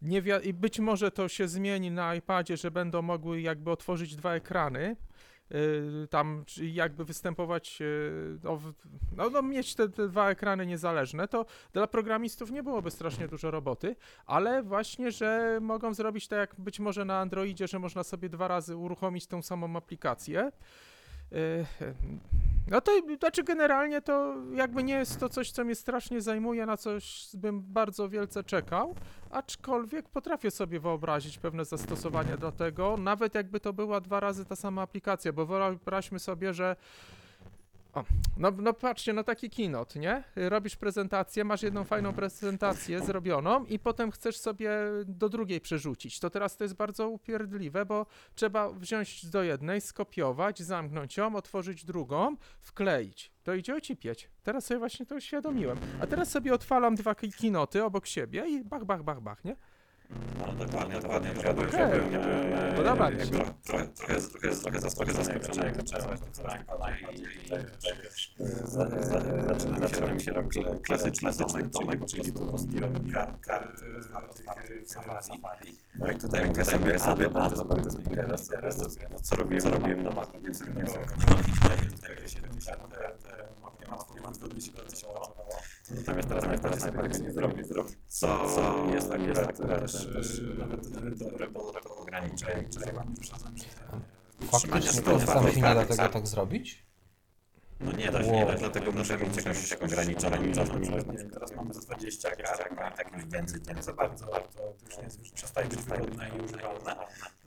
[0.02, 4.16] nie wi- i być może to się zmieni na iPadzie, że będą mogły jakby otworzyć
[4.16, 4.96] dwa ekrany,
[5.54, 8.58] y, tam jakby występować, y, no,
[9.16, 13.50] no, no mieć te, te dwa ekrany niezależne, to dla programistów nie byłoby strasznie dużo
[13.50, 13.96] roboty,
[14.26, 18.48] ale właśnie, że mogą zrobić tak jak być może na Androidzie, że można sobie dwa
[18.48, 20.52] razy uruchomić tą samą aplikację.
[21.34, 21.66] Y,
[22.70, 26.76] No to znaczy generalnie to jakby nie jest to coś, co mnie strasznie zajmuje, na
[26.76, 28.94] coś bym bardzo wielce czekał,
[29.30, 34.56] aczkolwiek potrafię sobie wyobrazić pewne zastosowania do tego, nawet jakby to była dwa razy ta
[34.56, 36.76] sama aplikacja, bo wyobraźmy sobie, że
[37.92, 38.04] o,
[38.36, 40.24] no, no patrzcie, no taki keynote, nie?
[40.36, 44.70] Robisz prezentację, masz jedną fajną prezentację zrobioną i potem chcesz sobie
[45.06, 46.20] do drugiej przerzucić.
[46.20, 51.84] To teraz to jest bardzo upierdliwe, bo trzeba wziąć do jednej, skopiować, zamknąć ją, otworzyć
[51.84, 53.32] drugą, wkleić.
[53.42, 54.30] To idzie ocipieć.
[54.42, 55.78] Teraz sobie właśnie to uświadomiłem.
[56.00, 59.56] A teraz sobie odwalam dwa keynoty obok siebie i bach, bach, bach, bach, nie?
[60.38, 61.30] No dokładnie, dokładnie.
[61.44, 63.26] Ja byłem, ja byłem, Podoba mi się.
[63.26, 66.18] Trochę, trochę, trochę, trochę, zaskoczony, jak zacząłem
[67.12, 67.36] i
[69.46, 72.68] zaczyna zaczyna mi się robić klasyczny domek, domek, czyli po prostu
[73.12, 73.72] kar, kar
[74.84, 75.78] w Safari.
[75.94, 79.70] No i tutaj mówię sobie, sobie, to bardzo speakera, teraz to, no co robiłem, co
[79.70, 83.26] robiłem na Macu, więc nie miałem tutaj 70 kart,
[83.80, 85.06] nie ma nie ma trudności się
[85.90, 87.90] Natomiast teraz teraz teraz tak nie zrobię, zrobię.
[88.06, 93.14] Co, co jest tak, jest akurat też, też nawet dobre, bo to ograniczenie, czyli mam
[93.14, 93.64] przesadzam, że
[94.46, 96.86] Faktycznie to sam się nie da tego tak zrobić?
[97.80, 100.72] No nie da się, nie da, dlatego muszę mieć jakąś ograniczoną ilość.
[101.06, 102.46] Nie wiem, teraz mamy za 20 gier,
[102.78, 105.82] a tak już więcej to nie za bardzo, to już nie jest, już przestaje być
[105.82, 106.96] wygodne i używalne.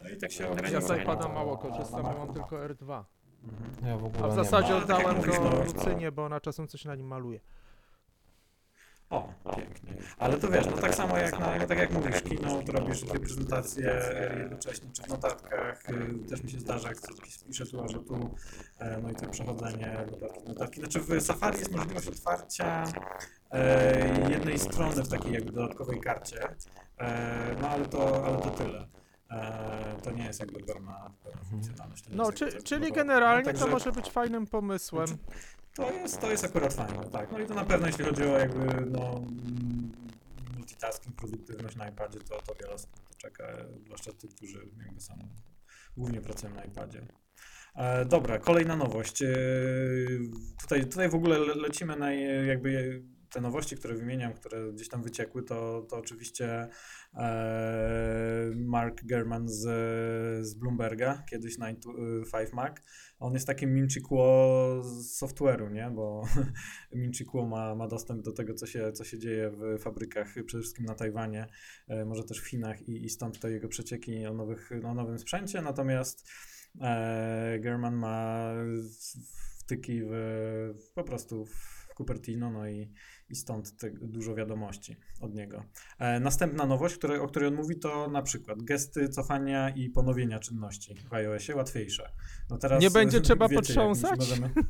[0.03, 0.81] No i tak się Ja ogranicza.
[0.81, 3.03] z iPada mało korzystam, mam tylko R2.
[3.43, 3.87] Mhm.
[3.89, 4.87] Ja w ogóle A w zasadzie mam.
[4.87, 7.39] tak oddałem go Lucynie, bo ona czasem coś na nim maluje.
[9.09, 9.93] O, pięknie.
[10.17, 13.19] Ale to wiesz, no tak samo jak, na, tak jak mówisz, kino, to robisz dwie
[13.19, 14.01] prezentacje
[14.39, 18.35] jednocześnie, czy w notatkach, y, też mi się zdarza, jak coś piszę tu, że tu,
[18.79, 20.79] e, no i to przechodzenie notatki, notatki.
[20.79, 22.83] Znaczy w Safari jest możliwość otwarcia
[23.51, 26.47] e, jednej strony w takiej jakby dodatkowej karcie,
[26.97, 28.87] e, no ale to, ale to tyle.
[30.03, 32.03] To nie jest jakby pełna, pełna funkcjonalność.
[32.03, 32.95] to No, czy, czyli celowo.
[32.95, 35.07] generalnie No, to także- może być fajnym pomysłem.
[35.75, 37.31] To jest, to jest akurat fajne, tak.
[37.31, 39.21] No i to na pewno jeśli chodzi o jakby no,
[40.55, 43.43] multitasking, produktywność na iPadzie, to, to wiele osób czeka,
[43.85, 45.13] zwłaszcza tych, którzy jakby są
[45.97, 47.07] głównie pracują na iPadzie.
[47.75, 49.21] E, dobra, kolejna nowość.
[49.21, 49.27] E,
[50.61, 55.03] tutaj, tutaj w ogóle le, lecimy na jakby te nowości, które wymieniam, które gdzieś tam
[55.03, 56.67] wyciekły, to, to oczywiście
[57.13, 59.61] e, Mark German z,
[60.45, 61.93] z Bloomberga, kiedyś 9 to
[62.37, 62.75] 5 Mac.
[63.25, 65.91] On jest takim Minchi Kuo z software'u, nie?
[65.91, 66.23] Bo
[66.95, 70.61] Minchi Kuo ma, ma dostęp do tego, co się, co się dzieje w fabrykach, przede
[70.61, 71.47] wszystkim na Tajwanie,
[71.87, 75.19] e, może też w Chinach i, i stąd te jego przecieki o, nowych, o nowym
[75.19, 75.61] sprzęcie.
[75.61, 76.29] Natomiast
[76.81, 78.51] e, German ma
[79.59, 82.91] wtyki w, po prostu w Cupertino, no i,
[83.29, 85.63] i stąd te, dużo wiadomości od niego.
[85.99, 90.95] E, następna nowość, o której on mówi, to na przykład gesty cofania i ponowienia czynności
[91.09, 92.09] w iOSie łatwiejsze.
[92.49, 94.19] No teraz, Nie będzie trzeba wiecie, jak potrząsać?
[94.19, 94.49] możemy-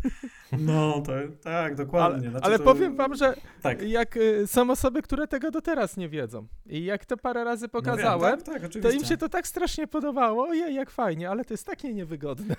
[0.60, 1.12] No, to,
[1.44, 2.20] tak, dokładnie.
[2.22, 3.82] Ale, Znaczy ale to- powiem wam, że Tak.
[3.82, 6.48] jak y, są osoby, które tego do teraz nie wiedzą.
[6.66, 9.48] I jak to parę razy No pokazałem, wiem, tak, tak, to im się to tak
[9.48, 10.48] strasznie podobało.
[10.48, 12.56] Ojej, jak fajnie, ale to jest takie niewygodne.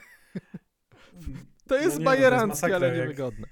[1.66, 3.46] To jest nie, no jest bajeranckie, masakra, ale jak- niewygodne.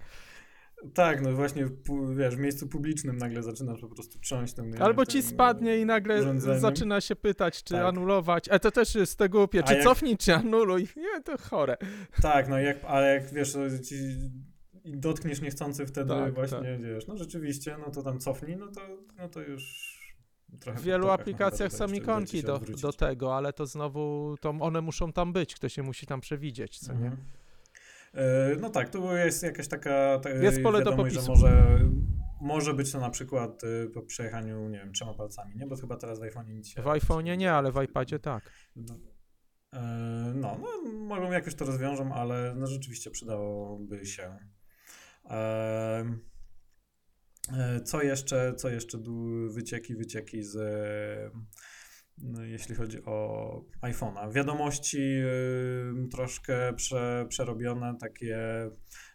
[0.94, 1.68] Tak, no właśnie,
[2.16, 4.74] wiesz, w miejscu publicznym nagle zaczynasz po prostu trząść tym.
[4.82, 6.60] Albo ci spadnie i nagle urządzeniem.
[6.60, 7.84] zaczyna się pytać, czy Tak.
[7.86, 8.48] anulować.
[8.48, 10.88] A to też jest te głupie, A czy jak- cofnij, czy anuluj.
[10.96, 11.76] Nie, to chore.
[12.22, 13.56] Tak, no jak, ale jak wiesz,
[13.88, 13.94] ci
[14.84, 18.80] dotkniesz niechcący wtedy Tak, właśnie, wiesz, no rzeczywiście, no to tam cofnij, no to,
[19.18, 19.94] no to już
[20.60, 21.72] trochę W wielu tokach aplikacjach
[22.26, 25.82] ci się do, do tego, ale to znowu, to one muszą tam być, ktoś się
[25.82, 26.98] musi tam przewidzieć, co nie?
[26.98, 27.16] Mhm.
[28.60, 31.32] No tak, tu jest jakaś taka ta, Jest pole do wiadomość, że popisu.
[31.46, 31.80] może,
[32.40, 35.66] może być to na przykład e, po przejechaniu, nie wiem, trzema palcami, nie?
[35.66, 36.82] Bo chyba teraz w iPhone nic się...
[36.82, 38.50] W iPhone'ie nie, ale w iPadzie tak.
[38.76, 38.90] W-
[39.72, 44.36] e, No, no, mogą jakoś to rozwiążą, ale no, rzeczywiście przydałoby się.
[45.30, 46.04] E,
[47.58, 48.98] e, Co jeszcze, co jeszcze
[49.48, 51.40] wycieki, wycieki z, e, no,
[52.44, 54.32] jeśli chodzi o iPhone'a.
[54.32, 58.70] Wiadomości y, troszkę prze, przerobione, takie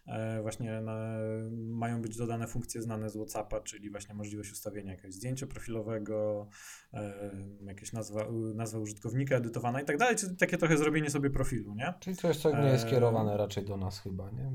[0.06, 1.16] e, właśnie na,
[1.52, 6.48] mają być dodane funkcje znane z WhatsAppa, czyli właśnie możliwość ustawienia jakiegoś zdjęcia profilowego,
[6.92, 7.30] e,
[7.66, 11.94] jakieś nazwa, nazwa użytkownika edytowana i tak dalej, czyli takie trochę zrobienie sobie profilu, nie?
[12.00, 12.90] Czyli coś, co nie jest Eee.
[12.90, 14.52] kierowane raczej do nas chyba, nie?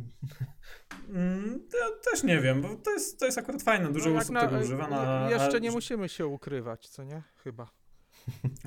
[1.10, 4.32] Mm, ja też nie wiem, bo to jest, to jest akurat fajne, dużo No osób
[4.32, 4.88] na- tego używa.
[4.88, 7.24] Na, Jeszcze a- nie musimy się ukrywać, co nie?
[7.44, 7.68] Chyba.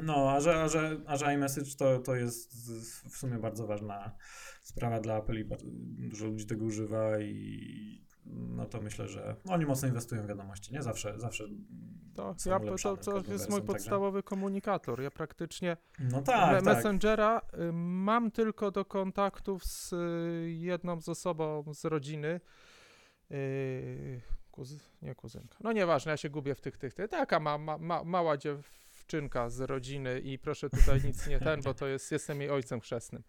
[0.02, 2.54] No, a że, a że, a że iMessage to, to jest
[3.10, 4.16] w sumie bardzo ważna
[4.62, 5.48] sprawa dla Apple i
[6.08, 10.82] dużo ludzi tego używa i no to myślę, że oni mocno inwestują w wiadomości, nie?
[10.82, 11.44] Zawsze, zawsze
[12.14, 15.02] To, są ja, to, to każdą jest mój także- podstawowy komunikator.
[15.02, 16.64] Ja praktycznie No tak, tak.
[16.64, 22.40] Messengera y, mam tylko do kontaktów z y, jedną z osobą z rodziny.
[23.30, 24.20] Yy,
[24.50, 25.58] kuzy, nie kuzynka.
[25.60, 27.08] No nieważne, ja się gubię w tych, tych, tych.
[27.08, 28.36] Taka ma, ma, ma, mała
[29.08, 32.80] dziewczynka z rodziny i proszę tutaj nic nie ten, bo to jest, jestem jej ojcem
[32.80, 33.22] chrzestnym.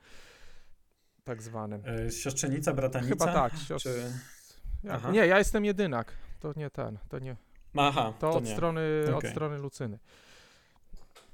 [1.24, 1.84] Tak zwanym.
[1.86, 3.10] E, Siostrzenica, bratanica?
[3.10, 3.58] Chyba tak.
[3.58, 3.90] Siostr...
[3.90, 5.12] Czy...
[5.12, 6.14] Nie, ja jestem jedynak.
[6.40, 7.36] To nie ten, to nie.
[7.78, 8.54] Aha, To, to, od, nie.
[8.54, 9.32] strony, od Okej.
[9.32, 10.00] strony Lucyny.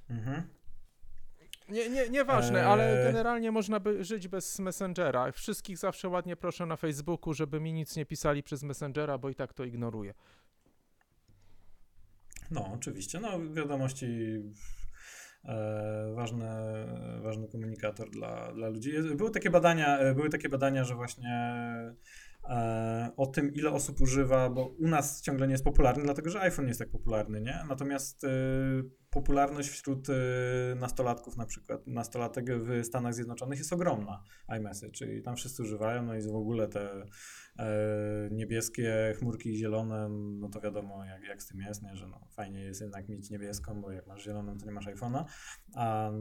[0.10, 0.44] Mhm.
[1.70, 3.06] Nie, nie, nieważne, ale Eee.
[3.06, 5.32] generalnie można by żyć bez Messengera.
[5.32, 9.36] Wszystkich zawsze ładnie proszę na Facebooku, żeby mi nic nie pisali przez Messengera, bo i
[9.36, 10.14] tak to ignoruję.
[12.52, 13.20] No, oczywiście.
[13.20, 14.06] No, wiadomości
[15.46, 16.46] e, ważny,
[17.22, 18.92] ważny komunikator dla, dla ludzi.
[19.16, 21.30] Były takie badania, e, były takie badania, że właśnie
[22.50, 26.42] e, o tym, ile osób używa, bo u nas ciągle nie jest popularny, dlatego że
[26.42, 27.60] iPhone nie jest tak popularny, nie?
[27.70, 28.26] Natomiast
[29.10, 30.08] popularność wśród
[30.76, 34.24] nastolatków, na przykład nastolatek w Stanach Zjednoczonych jest ogromna
[34.58, 37.06] iMessage, czyli tam wszyscy używają, no i w ogóle te
[38.32, 41.96] niebieskie chmurki zielone, no to wiadomo jak, jak z tym jest, nie?
[41.96, 45.24] że no, fajnie jest jednak mieć niebieską, bo jak masz zieloną, to nie masz iPhone'a,
[45.76, 46.12] a,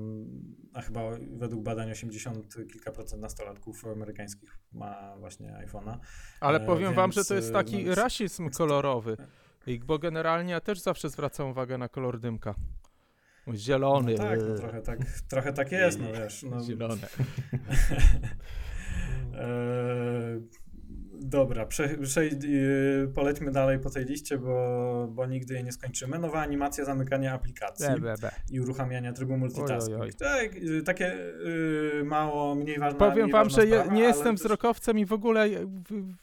[0.74, 1.00] a chyba
[1.36, 5.98] według badań 80 kilka procent nastolatków amerykańskich ma właśnie iPhone'a.
[6.40, 9.16] Ale E, powiem wam, że więc, to jest taki no, rasizm kolorowy.
[9.66, 12.54] I, bo generalnie ja też zawsze zwracam uwagę na kolor dymka.
[13.54, 14.12] Zielony.
[14.12, 14.98] No tak, no trochę tak,
[15.28, 16.42] trochę tak jest, no wiesz.
[16.42, 17.08] No, Zielone.
[21.20, 26.18] Dobra, prze, prze, yy, polećmy dalej po tej liście, bo, bo nigdy jej nie skończymy.
[26.18, 28.30] Nowa animacja zamykania aplikacji Be, be, be.
[28.50, 30.00] i uruchamiania trybu multitasking.
[30.00, 30.12] Oj, oj, oj.
[30.12, 31.16] Tak, yy, takie
[31.94, 32.98] yy, mało, mniej ważne.
[32.98, 35.48] Powiem mniej wam, ważna że sprawa, nie jestem też- wzrokowcem i w ogóle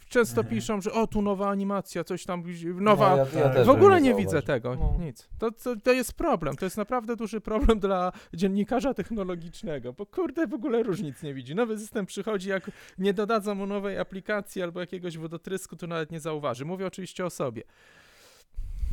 [0.10, 0.56] często Mhm.
[0.56, 2.44] piszą, że o tu nowa animacja, coś tam,
[2.76, 3.16] nowa...
[3.16, 5.06] No, ja, ja W ogóle nie widzę tego, No.
[5.06, 5.30] nic.
[5.40, 10.48] To, to, to jest problem, to jest naprawdę duży problem dla dziennikarza technologicznego, bo kurde
[10.48, 11.56] w ogóle różnic nie widzi.
[11.56, 16.20] Nowy system przychodzi, jak nie dodadzą mu nowej aplikacji albo jakiegoś wodotrysku, to nawet nie
[16.20, 16.66] zauważy.
[16.66, 17.64] Mówię oczywiście o sobie.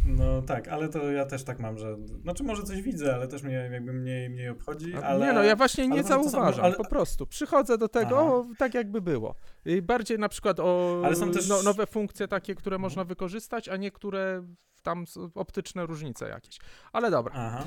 [0.06, 1.97] No tak, ale to ja też tak mam, że.
[2.23, 4.94] Znaczy, może coś widzę, ale też mnie jakby mniej, mniej obchodzi.
[4.94, 5.27] Ale...
[5.27, 7.27] Nie no, ja właśnie nie zauważam, ale- po prostu.
[7.27, 9.35] Przychodzę do tego, o, tak jakby było.
[9.65, 13.69] I bardziej na przykład o Ale są też- no, nowe funkcje takie, które można wykorzystać,
[13.69, 14.43] a niektóre
[14.82, 15.05] tam
[15.35, 16.59] optyczne różnice jakieś.
[16.93, 17.32] Ale dobra.
[17.36, 17.65] Aha.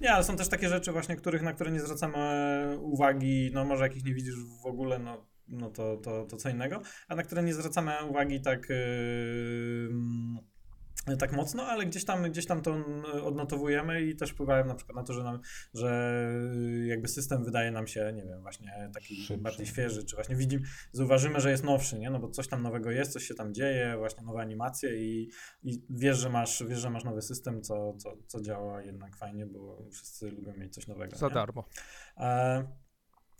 [0.00, 2.18] Nie, ale są też takie rzeczy właśnie, których, na które nie zwracamy
[2.80, 6.80] uwagi, no może jakich nie widzisz w ogóle, no, no to, to, to co innego,
[7.08, 9.88] a na które nie zwracamy uwagi tak, yy,
[11.16, 12.76] tak mocno, ale gdzieś tam, gdzieś tam to
[13.24, 15.40] odnotowujemy i też wpływają na przykład na to, że, nam,
[15.74, 16.22] że
[16.86, 19.42] jakby system wydaje nam się, nie wiem, właśnie taki Szybszy.
[19.42, 22.10] bardziej świeży, czy właśnie widzimy, zauważymy, że jest nowszy, nie?
[22.10, 25.30] No bo coś tam nowego jest, coś się tam dzieje, właśnie nowe animacje i,
[25.62, 29.46] i wiesz, że masz, wiesz, że masz nowy system, co, co, co działa jednak fajnie,
[29.46, 31.16] bo wszyscy lubią mieć coś nowego.
[31.16, 31.34] Za nie?
[31.34, 31.64] darmo.
[32.16, 32.87] E,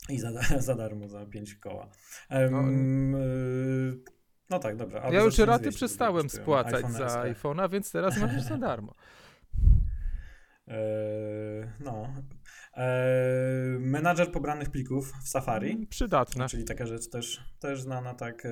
[0.09, 0.31] I za,
[0.69, 1.89] za darmo, za 5 koła.
[2.29, 3.99] Em, y,
[4.51, 5.11] no tak, dobra.
[5.11, 8.95] Ja już raty 200, przestałem spłacać iPhone za iPhone'a, więc teraz masz za darmo.
[10.69, 10.79] E,
[11.81, 12.09] no.
[12.79, 15.71] E, menadżer pobranych plików w Safari.
[15.73, 16.49] Mm, Przydatne.
[16.49, 18.51] Czyli taka rzecz też, też znana tak e,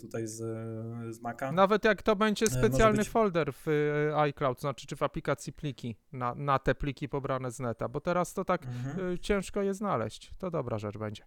[0.00, 0.34] tutaj z,
[1.16, 1.52] z Maca.
[1.52, 3.66] Nawet jak to będzie E, specjalny być- folder w
[4.16, 8.34] iCloud, znaczy czy w aplikacji pliki, na, na te pliki pobrane z neta, bo teraz
[8.34, 9.18] to tak Mhm.
[9.18, 10.30] ciężko je znaleźć.
[10.38, 11.22] To dobra rzecz będzie.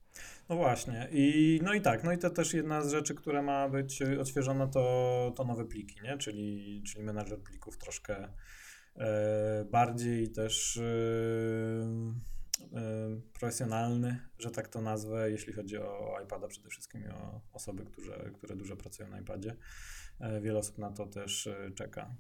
[0.50, 1.08] No właśnie.
[1.12, 4.68] I, no i tak, no i to też jedna z rzeczy, która ma być odświeżona,
[4.68, 6.18] to, to nowe pliki, nie?
[6.18, 8.28] Czyli, czyli menadżer plików troszkę
[9.72, 10.82] bardziej też e,
[12.74, 17.86] e, profesjonalny, że tak to nazwę, jeśli chodzi o iPada przede wszystkim i o osoby,
[17.86, 19.56] które, które dużo pracują na iPadzie.
[20.20, 22.16] E, wiele osób na to też e, czeka.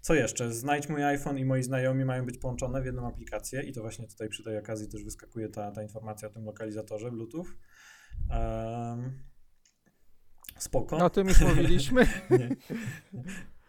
[0.00, 0.52] Co jeszcze?
[0.52, 4.08] Znajdź mój iPhone i moi znajomi mają być połączone w jedną aplikację i to właśnie
[4.08, 7.46] tutaj przy tej okazji też wyskakuje ta, ta informacja o tym lokalizatorze Bluetooth.
[10.58, 10.96] Spoko.
[10.96, 12.06] O tym już mówiliśmy.
[12.30, 12.56] Nie.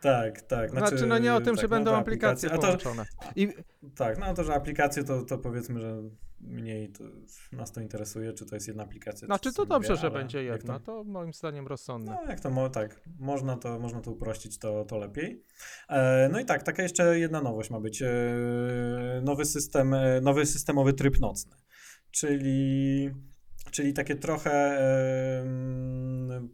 [0.03, 0.69] Tak, tak.
[0.71, 3.05] Znaczy, no nie o tym, tak, że będą nowe aplikacje A to, połączone.
[3.35, 3.47] I
[3.95, 6.03] tak, no to, że aplikacje to, to powiedzmy, że
[6.41, 7.03] mniej to,
[7.51, 9.25] nas to interesuje, czy to jest jedna aplikacja.
[9.25, 10.79] znaczy czy to dobrze, że będzie jedna.
[10.79, 12.17] To, To moim zdaniem rozsądne.
[12.23, 15.43] no jak to tak, można to, można to uprościć, to, to lepiej.
[15.89, 18.01] E, no i tak, taka jeszcze jedna nowość ma być.
[18.01, 18.11] E,
[19.23, 21.55] nowy system, e, nowy systemowy tryb nocny.
[22.11, 23.09] Czyli,
[23.71, 25.43] czyli takie trochę e,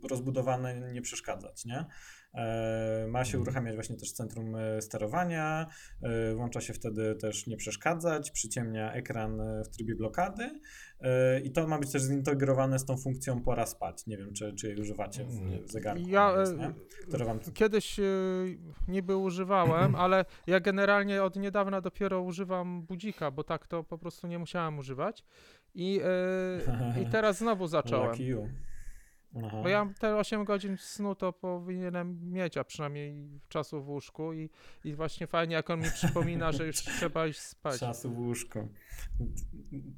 [0.10, 1.86] rozbudowane nie przeszkadzać, nie?
[2.34, 3.41] E, Ma się Mhm.
[3.41, 5.68] uruchamiać właśnie też centrum e, sterowania,
[6.01, 10.60] e, włącza się wtedy też nie przeszkadzać, przyciemnia ekran w trybie blokady
[11.43, 14.07] i to ma być też zintegrowane z tą funkcją pora spać.
[14.07, 15.26] Nie wiem, czy, czy jej używacie
[15.65, 16.03] w zegarku.
[16.07, 17.39] Ja jest, wam...
[17.53, 17.99] kiedyś
[18.88, 24.27] niby używałem, ale ja generalnie od niedawna dopiero używam budzika, bo tak to po prostu
[24.27, 25.26] nie musiałem używać.
[25.76, 26.01] I,
[27.01, 28.15] i teraz znowu zacząłem.
[29.35, 29.61] Aha.
[29.64, 34.49] Bo ja te 8 godzin snu to powinienem mieć, a przynajmniej czasu w łóżku i,
[34.84, 37.80] i właśnie fajnie jak on mi przypomina, że już trzeba iść spać.
[37.80, 38.68] Czasu w łóżku.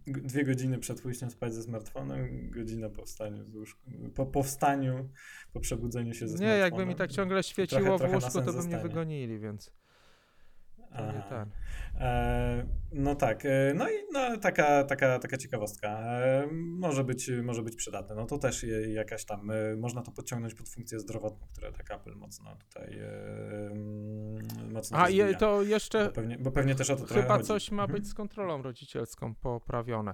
[0.07, 3.91] Dwie godziny przed pójściem spać ze smartfonem, godzina po wstaniu z łóżku.
[4.15, 5.09] Po powstaniu,
[5.53, 6.59] po przebudzeniu się ze Nie, smartfonem.
[6.59, 9.71] jakby mi tak ciągle świeciło trochę w łóżku, to by mnie wygonili, więc
[11.29, 11.51] ten.
[11.99, 15.87] E, no tak, e, no i no, taka, taka, taka ciekawostka.
[15.89, 18.15] E, może, być, może być przydatne.
[18.15, 21.91] No to też je, jakaś tam, e, można to podciągnąć pod funkcję zdrowotną, które tak
[21.91, 26.89] Apple mocno tutaj e, mm, mocno A i to bo, jeszcze pewnie, bo pewnie też
[26.89, 27.99] o to chyba coś ma Mhm.
[27.99, 30.13] być z kontrolą rodzicielską poprawione.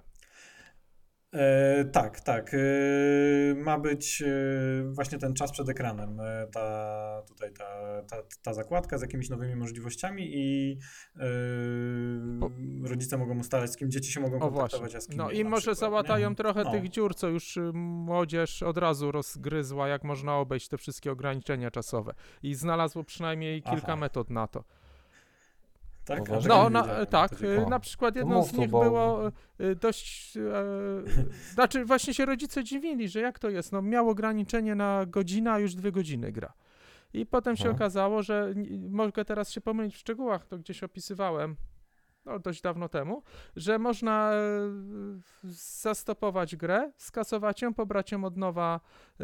[1.38, 2.54] E, tak, tak.
[2.54, 2.58] E,
[3.56, 4.28] ma być e,
[4.92, 9.56] właśnie ten czas przed ekranem, e, ta, tutaj ta, ta, ta zakładka z jakimiś nowymi
[9.56, 10.78] możliwościami i
[11.16, 11.28] e,
[12.90, 15.58] rodzice mogą ustalać, z kim dzieci się mogą kontaktować, a z kim No i może
[15.62, 16.36] przykład, załatają nie?
[16.36, 16.72] trochę No.
[16.72, 21.72] tych dziur, co już y, młodzież od razu rozgryzła, jak można obejść te wszystkie ograniczenia
[21.72, 22.14] czasowe.
[22.44, 23.96] I znalazło przynajmniej kilka Aha.
[23.96, 24.64] metod na to.
[26.08, 26.24] Tak?
[26.48, 27.32] No, na, tak,
[27.70, 29.28] na przykład jedną z nich było
[29.62, 30.42] y, dość, e,
[31.54, 35.60] znaczy właśnie się rodzice dziwili, że jak to jest, no miał ograniczenie na godzinę, a
[35.60, 36.54] już dwie godziny gra.
[37.14, 38.54] I potem się okazało, że
[38.90, 41.56] mogę teraz się pomylić w szczegółach, to gdzieś opisywałem,
[42.28, 43.24] no dość dawno temu,
[43.56, 44.38] że można e,
[45.82, 49.20] zastopować grę, skasować ją, pobrać ją od nowa e,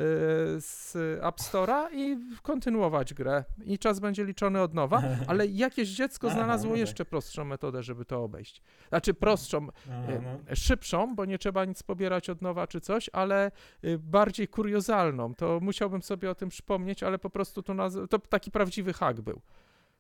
[0.62, 3.44] z App Store'a i kontynuować grę.
[3.66, 6.80] I czas będzie liczony od nowa, ale jakieś dziecko Aha, znalazło no tak.
[6.80, 8.62] jeszcze prostszą metodę, żeby to obejść.
[8.90, 10.56] Znaczy prostszą, e, no.
[10.56, 13.52] szybszą, bo nie trzeba nic pobierać od nowa czy coś, ale
[14.00, 15.36] bardziej kuriozalną.
[15.36, 17.74] To musiałbym sobie o tym przypomnieć, ale po prostu to,
[18.10, 19.42] to taki prawdziwy hack był.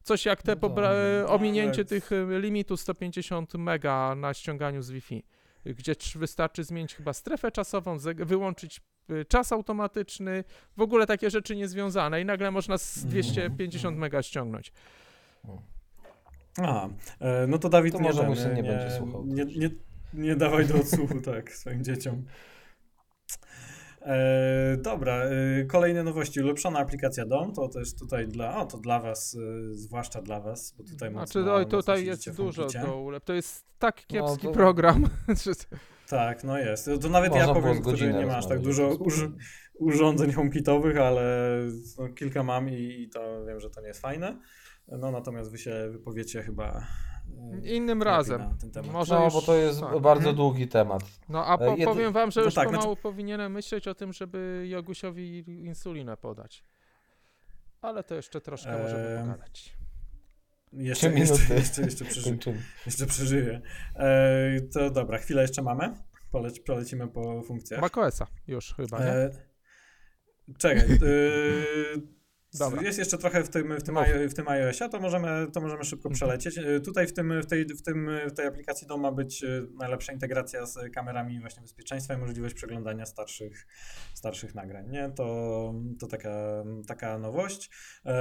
[0.03, 0.69] Coś jak te No
[1.23, 5.23] no, ominięcie tych y, limitu 150 mega na ściąganiu z Wi-Fi,
[5.65, 10.43] gdzie wystarczy zmienić chyba strefę czasową, wyłączyć y, czas automatyczny,
[10.77, 13.11] w ogóle takie rzeczy niezwiązane i nagle można z Mhm.
[13.11, 14.71] 250 mega ściągnąć.
[17.19, 19.25] E, no to Dawid To nie, może nie nie, będzie słuchał.
[19.25, 19.69] Nie, nie,
[20.13, 22.25] nie dawaj do odsłuchu, tak, swoim dzieciom.
[24.05, 26.41] E, dobra, e, kolejne nowości.
[26.41, 29.37] Ulepszona aplikacja DOM, to też tutaj dla, o, to dla was,
[29.71, 33.23] e, zwłaszcza dla was, bo tutaj Znaczy, mocno, oj, mocno tutaj jest dużo do ulep.
[33.23, 35.09] To jest tak kiepski to- program.
[35.43, 36.89] że- Tak, no jest.
[37.01, 39.27] To nawet Można ja powiem, który godzinę nie ma aż tak dużo uż,
[39.73, 41.57] urządzeń HomeKitowych, ale
[41.99, 44.39] no, kilka mam i, i to wiem, że to nie jest fajne.
[44.87, 46.87] No natomiast wy się wypowiecie chyba
[47.63, 48.41] Innym lepiej razem.
[48.91, 49.89] Może No, już, bo to jest tak.
[49.99, 50.35] bardzo Mhm.
[50.35, 51.03] długi temat.
[51.29, 53.95] No a E, po, powiem wam, że No już tak, pomału znaczy- powinienem myśleć o
[53.95, 56.63] tym, żeby Jogusiowi insulinę podać.
[57.81, 59.77] Ale to jeszcze troszkę możemy Ehm, pogadać.
[60.73, 62.37] Jeszcze, jeszcze, jeszcze, jeszcze, przeży,
[62.85, 63.61] jeszcze przeżyję.
[63.95, 65.93] E, to dobra, chwilę jeszcze mamy.
[66.31, 67.81] Poleć, polecimy po funkcjach.
[67.81, 69.05] macOSa już chyba, nie?
[69.05, 69.31] E,
[70.57, 70.85] czekaj.
[70.93, 70.97] E,
[72.59, 72.81] Dobra.
[72.81, 73.97] Jest jeszcze trochę w tym, w tym,
[74.29, 76.13] w tym iOSie, to możemy, to możemy szybko Mhm.
[76.15, 76.57] przelecieć.
[76.57, 79.47] E, Tutaj w, tym, w, tej, w, tym, w tej aplikacji DOM ma być e,
[79.79, 83.67] najlepsza integracja z kamerami właśnie bezpieczeństwa i możliwość przeglądania starszych,
[84.13, 84.89] starszych nagrań.
[84.89, 85.09] Nie?
[85.09, 87.69] To, to taka, taka nowość.
[88.05, 88.11] E,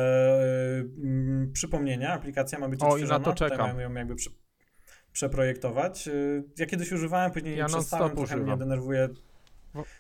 [1.02, 3.24] mm, przypomnienia, aplikacja ma być O, i na odświeżona.
[3.24, 3.80] to czekam.
[3.80, 4.30] ją jakby przy,
[5.12, 6.09] przeprojektować.
[6.59, 9.09] Ja kiedyś używałem, później Ja przestałem, trochę mnie denerwuje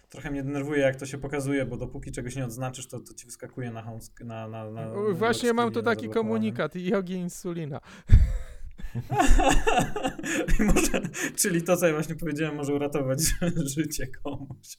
[0.08, 3.26] Trochę mnie denerwuje, jak to się pokazuje, bo dopóki czegoś nie odznaczysz, to, to ci
[3.26, 7.80] wyskakuje na home na, na, na, na Właśnie lock mam tu taki komunikat Jogi insulina.
[10.74, 11.00] Może,
[11.36, 13.18] czyli to, co ja właśnie powiedziałem, może uratować
[13.76, 14.76] życie komuś.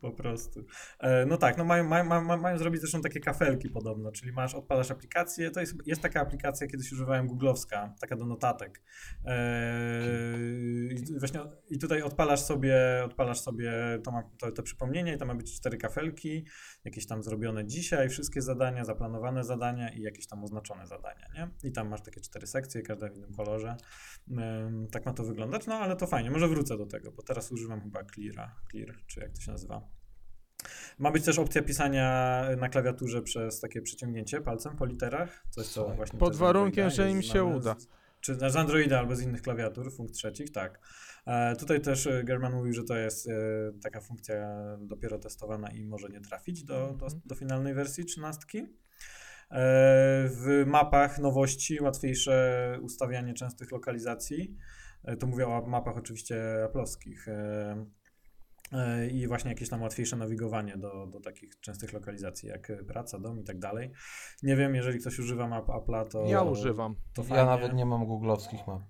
[0.00, 0.64] Po prostu.
[1.00, 4.54] E, No tak, no mają, mają, mają, mają zrobić zresztą takie kafelki podobno, czyli masz,
[4.54, 8.82] odpalasz aplikację, to jest, jest taka aplikacja, kiedyś używałem googlowska, taka do notatek.
[9.24, 9.34] E,
[10.90, 13.72] i właśnie, I tutaj odpalasz sobie, odpalasz sobie
[14.04, 16.44] to, ma, to, to przypomnienie i tam ma być cztery kafelki,
[16.88, 21.68] jakieś tam zrobione dzisiaj, wszystkie zadania, zaplanowane zadania i jakieś tam oznaczone zadania, nie?
[21.68, 23.76] I tam masz takie cztery sekcje, każda w innym kolorze.
[24.90, 27.80] Tak ma to wyglądać, no ale to fajnie, może wrócę do tego, bo teraz używam
[27.80, 29.88] chyba Cleara, Clear, czy jak to się nazywa.
[30.98, 35.88] Ma być też opcja pisania na klawiaturze przez takie przeciągnięcie palcem po literach, coś co
[35.88, 37.76] właśnie Pod warunkiem, że im się uda.
[37.78, 37.88] Z,
[38.20, 40.80] czy z Androida albo z innych klawiatur, funkcji trzecich, tak.
[41.26, 43.32] E, tutaj też e, German mówił, że to jest e,
[43.82, 44.34] taka funkcja
[44.80, 47.20] dopiero testowana i może nie trafić do, do, Mhm.
[47.24, 48.42] do finalnej wersji 13.
[48.58, 48.66] E,
[50.30, 54.56] w mapach nowości łatwiejsze ustawianie częstych lokalizacji.
[55.18, 57.26] To mówię o mapach oczywiście aplowskich.
[59.12, 63.44] I właśnie jakieś tam łatwiejsze nawigowanie do, do takich częstych lokalizacji, jak praca, dom i
[63.44, 63.92] tak dalej.
[64.42, 66.26] Nie wiem, jeżeli ktoś używa map Apple'a, to.
[66.26, 66.94] Ja używam.
[67.14, 67.44] To Ja fajnie.
[67.44, 68.82] nawet nie mam googlowskich map.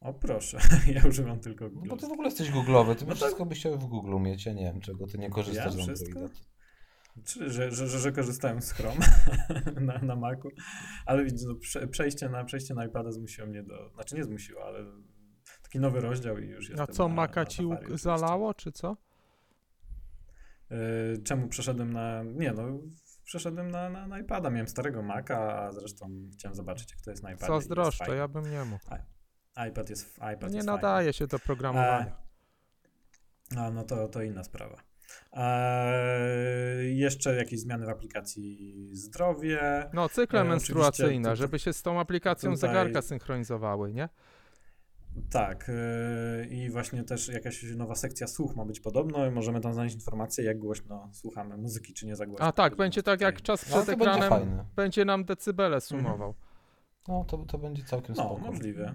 [0.00, 0.58] O proszę,
[0.94, 1.88] ja używam tylko No Google.
[1.88, 3.22] bo ty w ogóle jesteś googlowy, ty No no tak.
[3.22, 5.86] wszystko byś chciał w Google mieć, ja nie wiem czego, ty nie korzystasz Ja z
[5.86, 6.20] wszystko?
[6.20, 6.40] Androida.
[7.24, 9.06] Czy, że, że, że, że korzystałem z Chrome
[9.86, 10.48] na, na Macu,
[11.06, 14.64] ale widzisz, no, prze, przejście, na, przejście na iPada zmusiło mnie do, znaczy nie zmusiło,
[14.64, 14.84] ale
[15.62, 18.72] taki nowy rozdział i już A jestem co, na, Maka na ci Safari zalało, czy
[18.72, 18.96] co?
[20.72, 22.62] Y, Czemu przeszedłem na, nie no,
[23.24, 27.22] przeszedłem na, na, na iPada, miałem starego Maca, a zresztą chciałem zobaczyć jak to jest
[27.22, 27.46] na iPadzie.
[27.46, 28.84] Zazdroszczę, ja bym nie mógł.
[29.68, 31.98] iPad jest, iPad Nie jest nadaje się do programowania.
[33.50, 33.66] Fajny.
[33.66, 34.76] A no to, to inna sprawa.
[35.32, 39.90] Eee, jeszcze jakieś zmiany w aplikacji zdrowie.
[39.92, 44.08] No, cykle E, menstruacyjne, tutaj- żeby się z tą aplikacją tutaj- zegarka synchronizowały, nie?
[45.30, 45.70] Tak,
[46.40, 49.94] yy, i właśnie też jakaś nowa sekcja słuch ma być podobno i możemy tam znaleźć
[49.94, 52.46] informacje, jak głośno słuchamy muzyki, czy nie za głośno.
[52.46, 54.64] A tak, będzie tak jak czas No, przed będzie ekranem fajne.
[54.76, 56.34] będzie nam decybele sumował.
[57.08, 58.40] No, to, to będzie całkiem No, spoko.
[58.40, 58.94] możliwe.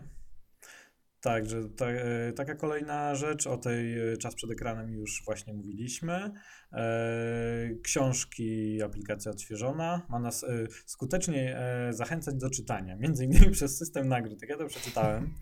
[1.25, 5.53] Tak, że ta, e, taka kolejna rzecz, o tej e, czas przed ekranem już właśnie
[5.53, 6.31] mówiliśmy.
[6.73, 10.45] E, książki, aplikacja odświeżona ma nas
[10.85, 11.57] skutecznie
[11.89, 14.41] zachęcać do czytania, między innymi przez system nagród.
[14.41, 15.33] Jak ja to przeczytałem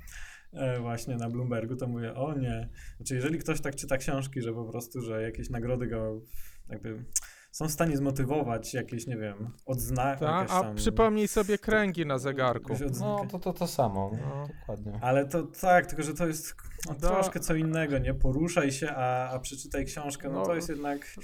[0.82, 2.70] właśnie na Bloombergu, to mówię, o nie.
[2.98, 6.22] Znaczy, jeżeli ktoś tak czyta książki, że po prostu, że jakieś nagrody go
[6.70, 7.06] jakby
[7.54, 10.20] są w stanie zmotywować, jakieś, nie wiem, odznaki.
[10.20, 12.74] Ta, a przypomnij sobie kręgi na zegarku.
[13.00, 14.48] No, to, to to samo, no, No.
[14.60, 15.00] dokładnie.
[15.02, 16.56] Ale to tak, tylko że to jest
[16.90, 18.14] no, Da- troszkę co innego, nie?
[18.14, 20.46] Poruszaj się, a, a przeczytaj książkę, no, No.
[20.46, 21.16] to jest jednak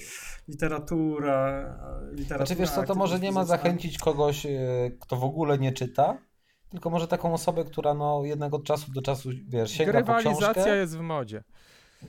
[0.47, 1.35] literatura.
[1.81, 4.49] a Literatura Znaczy wiesz co, to może nie ma zachęcić kogoś, e,
[4.99, 6.17] kto w ogóle nie czyta,
[6.69, 10.53] tylko może taką osobę, która no jednak od czasu do czasu, wiesz, sięga po Grywalizacja
[10.53, 10.75] książkę.
[10.77, 11.43] jest w modzie.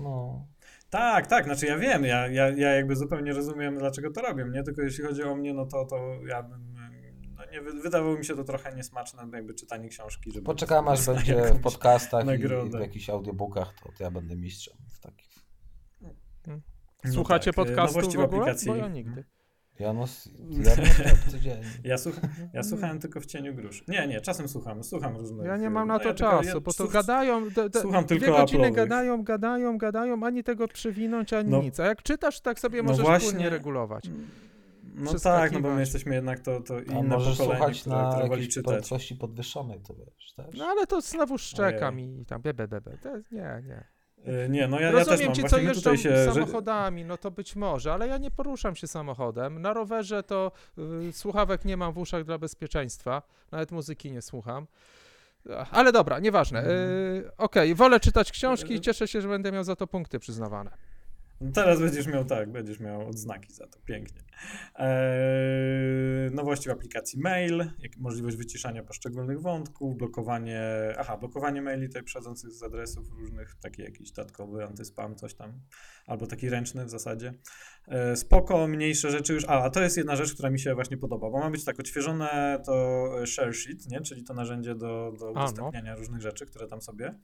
[0.01, 0.45] No,
[0.91, 4.63] Tak, tak, znaczy ja wiem, ja, ja, ja jakby zupełnie rozumiem, dlaczego to robię, nie?
[4.63, 5.97] Tylko jeśli chodzi o mnie, no to, to
[6.27, 6.75] ja bym,
[7.37, 10.47] no nie, wy- wydawało mi się to trochę niesmaczne, jakby czytanie książki, żeby...
[10.47, 12.39] poczekam aż będzie w podcastach i
[12.71, 15.31] w jakichś audiobookach, to, to ja będę mistrzem w takich.
[17.05, 18.25] No Słuchacie tak, e, podcastów w ogóle?
[18.25, 18.69] aplikacji.
[18.69, 19.25] Bo ja nigdy.
[19.81, 20.29] Ja no, s-
[20.67, 20.73] ja
[21.27, 21.65] no codziennie.
[21.85, 22.15] Ja, słuch,
[22.53, 23.85] ja słuchałem tylko w cieniu grusz.
[23.89, 25.47] Nie, nie, czasem słucham, słucham różnych...
[25.47, 27.43] Ja nie mam no na to ja tylko- czasu, ja bo to słuch- gadają,
[27.81, 28.75] słucham dwie tylko godziny Apple'owych.
[28.75, 31.63] gadają, gadają, gadają, ani tego przewinąć, ani No.
[31.63, 31.81] nic.
[31.81, 33.31] A jak czytasz, tak sobie No możesz właśnie.
[33.31, 34.11] płynnie regulować.
[34.95, 35.41] No Przeskakiwać.
[35.43, 38.11] tak, no bo my jesteśmy jednak to, to A inne możesz pokolenie, słuchać które, na
[38.13, 38.73] które woli czytać.
[38.75, 40.47] prędkości podwyższonej, to wiesz, też.
[40.59, 42.21] No ale to znowu szczekam Ojej.
[42.21, 42.99] i tam be, be, be, be.
[42.99, 43.85] To, nie, nie.
[44.29, 45.35] Y, Nie, no ja, ja też Rozumiem mam.
[45.35, 46.33] ci, co Właśnie my jeżdżą się...
[46.35, 49.63] samochodami, no to być może, ale ja nie poruszam się samochodem.
[49.63, 50.53] Na rowerze to
[51.09, 53.23] y, słuchawek nie mam w uszach dla bezpieczeństwa,
[53.53, 54.67] nawet muzyki nie słucham.
[55.71, 56.67] Ale dobra, nieważne.
[56.71, 60.71] Y, Okej, wolę czytać książki i cieszę się, że będę miał za to punkty przyznawane.
[61.55, 64.21] Teraz będziesz miał tak, będziesz miał odznaki za to, pięknie.
[64.75, 67.65] Eee, nowości w aplikacji mail,
[67.99, 70.63] możliwość wyciszania poszczególnych wątków, blokowanie,
[70.99, 75.61] aha, blokowanie maili tutaj przychodzących z adresów różnych, taki jakiś dodatkowy antyspam, coś tam,
[76.07, 77.35] albo taki ręczny w zasadzie.
[77.89, 80.97] Eee, spoko, mniejsze rzeczy już, a, a to jest jedna rzecz, która mi się właśnie
[80.97, 84.01] podoba, bo ma być tak odświeżone to share sheet, nie?
[84.01, 85.31] czyli to narzędzie do, do no.
[85.31, 87.15] udostępniania różnych rzeczy, które tam sobie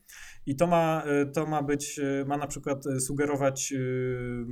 [0.47, 3.75] i to ma, y, to ma być, ma na przykład sugerować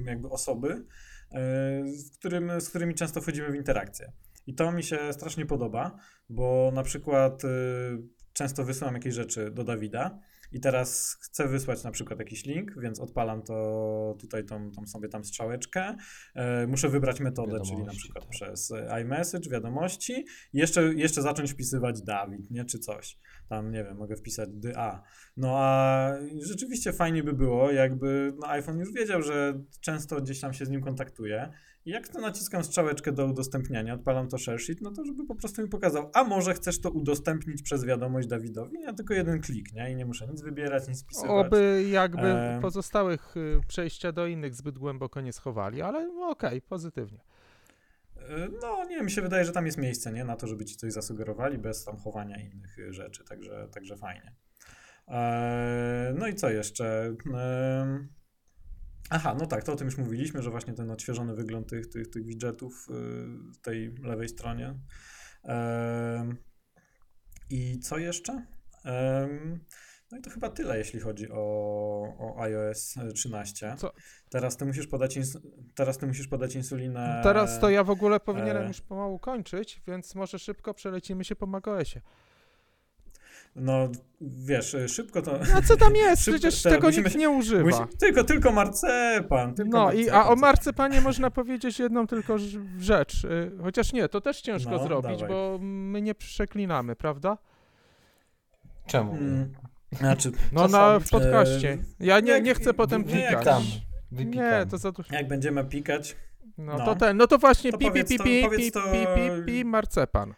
[0.04, 0.84] jakby osoby,
[1.84, 4.12] z, którym, z którymi często wchodzimy w interakcję.
[4.46, 5.96] I to mi się strasznie podoba,
[6.28, 7.48] bo na przykład y,
[8.32, 10.18] często wysyłam jakieś rzeczy do Dawida
[10.54, 15.08] i teraz chcę wysłać na przykład jakiś link, więc odpalam to tutaj tą, tą sobie
[15.08, 15.96] tam strzałeczkę.
[16.62, 18.30] Y, muszę wybrać metodę, czyli na przykład tak.
[18.30, 18.72] przez
[19.02, 23.18] iMessage, wiadomości i jeszcze, jeszcze zacząć wpisywać Dawid, nie, czy coś.
[23.48, 25.02] Tam, nie wiem, mogę wpisać DA.
[25.36, 26.10] No a
[26.42, 30.70] rzeczywiście fajnie by było, jakby no iPhone już wiedział, że często gdzieś tam się z
[30.70, 31.52] nim kontaktuje.
[31.86, 35.34] I jak to naciskam strzałeczkę do udostępniania, odpalam to share sheet, no to żeby po
[35.34, 38.80] prostu mi pokazał, a może chcesz to udostępnić przez wiadomość Dawidowi?
[38.80, 39.90] Ja tylko jeden klik, nie?
[39.92, 41.46] I nie muszę nic wybierać, nic wpisywać.
[41.46, 42.62] Oby jakby Em.
[42.62, 47.18] pozostałych y, przejścia do innych zbyt głęboko nie schowali, ale okej, pozytywnie.
[48.16, 48.20] Y,
[48.62, 50.24] No, nie, mi się wydaje, że tam jest miejsce, nie?
[50.24, 54.32] Na to, żeby ci coś zasugerowali bez tam chowania innych y, rzeczy, także, także fajnie.
[55.08, 57.14] Eee, no i co jeszcze?
[57.34, 58.08] Em,
[59.10, 62.10] Aha, no tak, to o tym już mówiliśmy, że właśnie ten odświeżony wygląd tych, tych,
[62.10, 62.92] tych widgetów y,
[63.52, 64.74] w tej lewej stronie.
[67.50, 68.46] I co jeszcze?
[70.12, 71.36] No i to chyba tyle, jeśli chodzi o,
[72.18, 73.74] o iOS 13.
[73.78, 73.92] Co?
[74.30, 75.40] Teraz ty musisz podać, ins-
[75.74, 77.20] teraz ty musisz podać insulinę.
[77.22, 81.36] Teraz to ja w ogóle powinienem e, już pomału kończyć, więc może szybko przelecimy się
[81.36, 82.00] po macOSie.
[83.56, 83.88] No,
[84.20, 85.38] wiesz, szybko to.
[85.56, 86.22] A co tam jest?
[86.24, 87.64] Szybko- Przecież tak, tego musimy- nikt nie używa.
[87.64, 89.54] Musi, tylko, tylko marcepan.
[89.54, 92.36] Tylko No i marcepan, a o marcepanie można powiedzieć jedną tylko
[92.78, 93.24] rzecz.
[93.24, 95.28] y, Chociaż nie, to też ciężko No, zrobić, dawaj.
[95.28, 97.38] bo my nie przeklinamy, prawda?
[98.86, 99.12] Czemu?
[99.12, 99.52] Mm,
[99.92, 101.72] znaczy, No na w podcaście.
[101.72, 103.44] e, Ja nie, nie chcę potem pikać.
[104.12, 104.34] Wypikam.
[104.44, 105.14] Nie, to za dużo.
[105.14, 106.16] jak będziemy pikać,
[106.58, 106.84] No, no.
[106.84, 108.98] to ten, no to właśnie To pi, pi, powiedz pi, to- pi, pi, to- pi,
[109.14, 110.34] pi, pi, marcepan.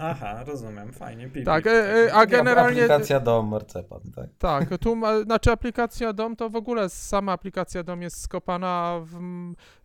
[0.00, 1.28] Aha, rozumiem, fajnie.
[1.28, 1.72] Pi, Tak, pi, e,
[2.06, 4.26] e, a generalnie- Aplikacja do marcepan, tak.
[4.38, 9.10] Tak, tu znaczy aplikacja DOM to w ogóle sama aplikacja DOM jest skopana, a w,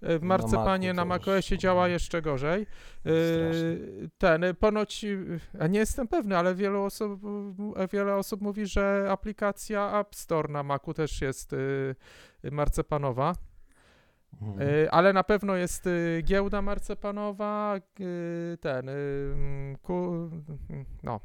[0.02, 2.68] w marcepanie na to macOSie działa jeszcze gorzej.
[3.06, 5.06] Yy, Ten, y, ponoć,
[5.60, 7.22] a nie jestem pewny, ale wielu osób,
[7.94, 11.56] wiele osób mówi, że aplikacja App Store na Macu też jest
[12.52, 13.34] marcepanowa.
[14.42, 14.62] Mhm.
[14.62, 20.30] Y, ale na pewno jest y, giełda marcepanowa, y, ten, mm, ku,
[21.04, 21.20] no,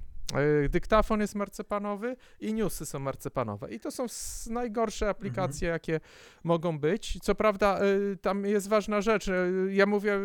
[0.69, 3.71] Dyktafon jest marcepanowy i newsy są marcepanowe.
[3.75, 4.07] I to są
[4.51, 6.01] najgorsze aplikacje, jakie
[6.45, 7.19] mogą być.
[7.23, 9.29] Co prawda, e, tam jest ważna rzecz.
[9.29, 9.35] e,
[9.71, 10.19] Ja mówię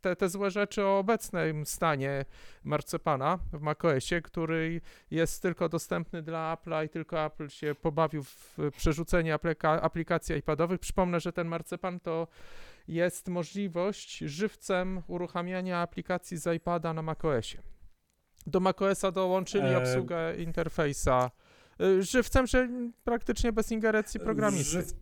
[0.00, 2.24] te, te złe rzeczy o obecnym stanie
[2.64, 8.56] marcepana w macOSie, który jest tylko dostępny dla Apple'a i tylko Apple się pobawił w
[8.76, 10.80] przerzucenie aplika- aplikacji iPadowych.
[10.80, 12.26] Przypomnę, że ten marcepan to
[12.88, 17.62] jest możliwość żywcem uruchamiania aplikacji z iPada na macOSie.
[18.46, 21.30] Do macOSa dołączyli E, obsługę interfejsa
[21.82, 22.68] y, żywcem, że
[23.04, 24.64] praktycznie bez ingerencji programisty.
[24.70, 24.92] Żyw...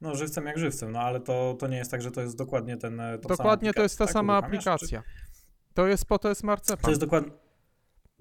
[0.00, 2.76] No, żywcem jak żywcem, no ale to, to nie jest tak, że to jest dokładnie
[2.76, 3.00] ten.
[3.00, 4.12] e, Dokładnie to jest ta tak?
[4.12, 5.02] sama Uruchamiasz, czy- aplikacja.
[5.74, 6.90] To jest po to jest To marcepan.
[6.90, 7.32] jest dokładnie.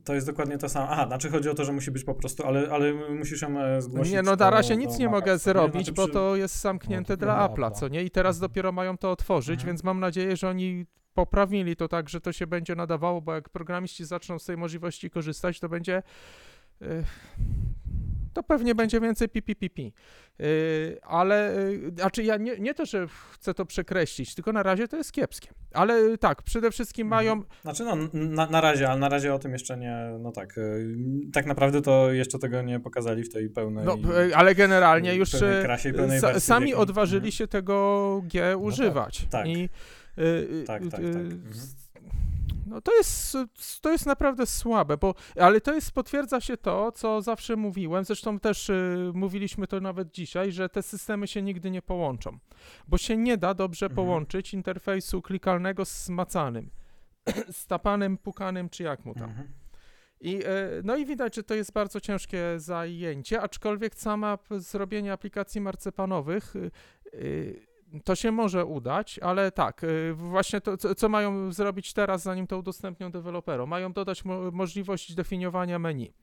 [0.04, 0.88] To jest dokładnie to samo.
[0.90, 3.82] Aha, znaczy chodzi o to, że musi być po prostu, ale, ale musisz ją e,
[3.82, 4.14] zgłosić.
[4.14, 5.38] Nie, no na razie nic nie mogę nie?
[5.38, 7.72] zrobić, Znaczy bo przy- to jest zamknięte No, to dla Apple'a.
[7.72, 8.04] co nie?
[8.04, 8.50] I teraz Mhm.
[8.52, 9.68] dopiero mają to otworzyć, Mhm.
[9.68, 10.86] więc mam nadzieję, że oni
[11.20, 15.10] poprawili to tak, że to się będzie nadawało, bo jak programiści zaczną z tej możliwości
[15.10, 16.04] korzystać, to będzie
[16.82, 17.04] y,
[18.34, 19.94] to pewnie będzie więcej pipi
[20.40, 24.88] Yy, ale, yy, znaczy ja nie, nie to, że chcę to przekreślić, tylko na razie
[24.88, 25.50] to jest kiepskie.
[25.74, 27.26] Ale tak, przede wszystkim Mhm.
[27.26, 30.58] mają, Znaczy no, na, na razie, ale na razie o tym jeszcze nie, no tak,
[30.58, 30.62] e,
[31.34, 33.86] tak naprawdę to jeszcze tego nie pokazali w tej pełnej...
[33.86, 33.98] no,
[34.36, 35.32] ale generalnie już
[35.64, 37.32] krasie i pełnej sa, sami odważyli Mhm.
[37.32, 39.28] się tego G używać.
[39.30, 39.48] tak.
[39.48, 39.70] I, y, y,
[40.68, 41.02] Tak, tak, tak.
[41.02, 41.54] y, Mhm.
[42.66, 43.38] No to jest,
[43.82, 48.40] to jest naprawdę słabe, bo, ale to jest, potwierdza się to, co zawsze mówiłem, zresztą
[48.40, 52.38] też y, mówiliśmy to nawet dzisiaj, że te systemy się nigdy nie połączą,
[52.88, 53.96] bo się nie da dobrze Mhm.
[53.96, 56.70] połączyć interfejsu klikalnego z macanym,
[57.52, 59.30] z tapanym, pukanym, czy jak mu tam.
[59.30, 59.48] Mhm.
[60.22, 60.40] I,
[60.84, 66.72] no i widać, że to jest bardzo ciężkie zajęcie, aczkolwiek sama zrobienie aplikacji marcepanowych y,
[67.14, 67.69] y,
[68.04, 72.58] to się może udać, ale tak, y, właśnie to, co, mają zrobić teraz, zanim to
[72.58, 73.70] udostępnią deweloperom?
[73.70, 76.14] Mają dodać mo możliwość definiowania menu.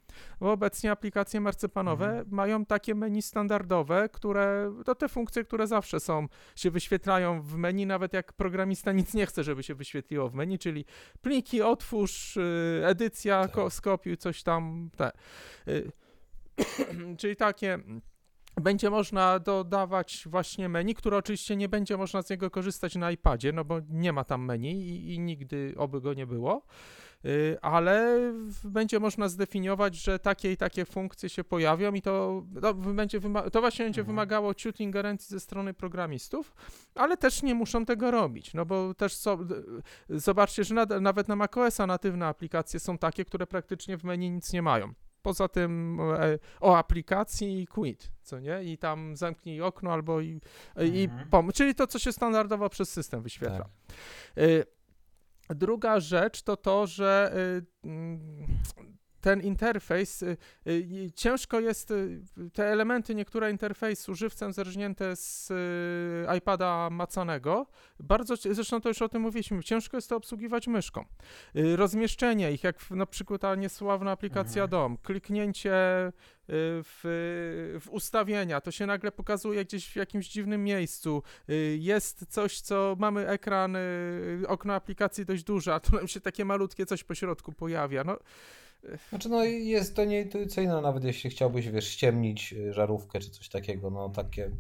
[0.41, 2.27] Bo obecnie aplikacje marcepanowe Mhm.
[2.31, 6.27] mają takie menu standardowe, które, to te funkcje, które zawsze są,
[6.57, 10.59] się wyświetlają w menu, nawet jak programista nic nie chce, żeby się wyświetliło w menu,
[10.59, 10.85] czyli
[11.23, 13.51] pliki, otwórz, y, edycja, Tak.
[13.53, 15.13] ko- skopiuj, coś tam, te.
[15.69, 15.93] Y,
[17.19, 17.79] czyli takie
[18.61, 23.53] będzie można dodawać właśnie menu, które oczywiście nie będzie można z niego korzystać na iPadzie,
[23.53, 26.63] no bo nie ma tam menu i, i nigdy oby go nie było,
[27.25, 28.19] Y, ale
[28.65, 33.51] będzie można zdefiniować, że takie i takie funkcje się pojawią i to, to, będzie wyma-
[33.51, 34.15] to właśnie będzie Mhm.
[34.17, 36.55] wymagało ciut ingerencji ze strony programistów,
[36.95, 39.39] ale też nie muszą tego robić, no bo też so,
[40.09, 44.53] zobaczcie, że nad, nawet na macOSa natywne aplikacje są takie, które praktycznie w menu nic
[44.53, 44.95] nie mają.
[45.27, 48.65] Poza tym e, o aplikacji i quit, co nie?
[48.65, 50.41] I tam zamknij okno albo i,
[50.95, 51.29] i Mhm.
[51.31, 53.59] pom- czyli to, co się standardowo przez system wyświetla.
[53.59, 53.69] Tak.
[54.45, 54.65] Y,
[55.51, 57.33] Druga rzecz to to, że
[57.85, 58.47] y, mm,
[59.21, 60.37] ten interfejs, y,
[60.67, 62.21] y, ciężko jest y,
[62.53, 65.53] te elementy, niektóre interfejsu żywcem zerżnięte z
[66.39, 67.67] iPada macanego,
[68.01, 71.05] bardzo, zresztą to już o tym mówiliśmy, ciężko jest to obsługiwać myszką.
[71.77, 74.71] Rozmieszczenie ich, jak na przykład ta niesławna aplikacja Mhm.
[74.71, 75.73] DOM, kliknięcie
[76.49, 77.01] w,
[77.81, 81.23] w ustawienia, to się nagle pokazuje gdzieś w jakimś dziwnym miejscu,
[81.79, 83.77] jest coś, co mamy ekran,
[84.47, 88.05] okno aplikacji dość duże, a tu nam się takie malutkie coś po środku pojawia.
[88.05, 88.19] No,
[89.09, 93.91] Znaczy no jest to nieintuicyjne, nawet jeśli chciałbyś, wiesz, ściemnić y, żarówkę czy coś takiego,
[93.91, 94.51] no takie,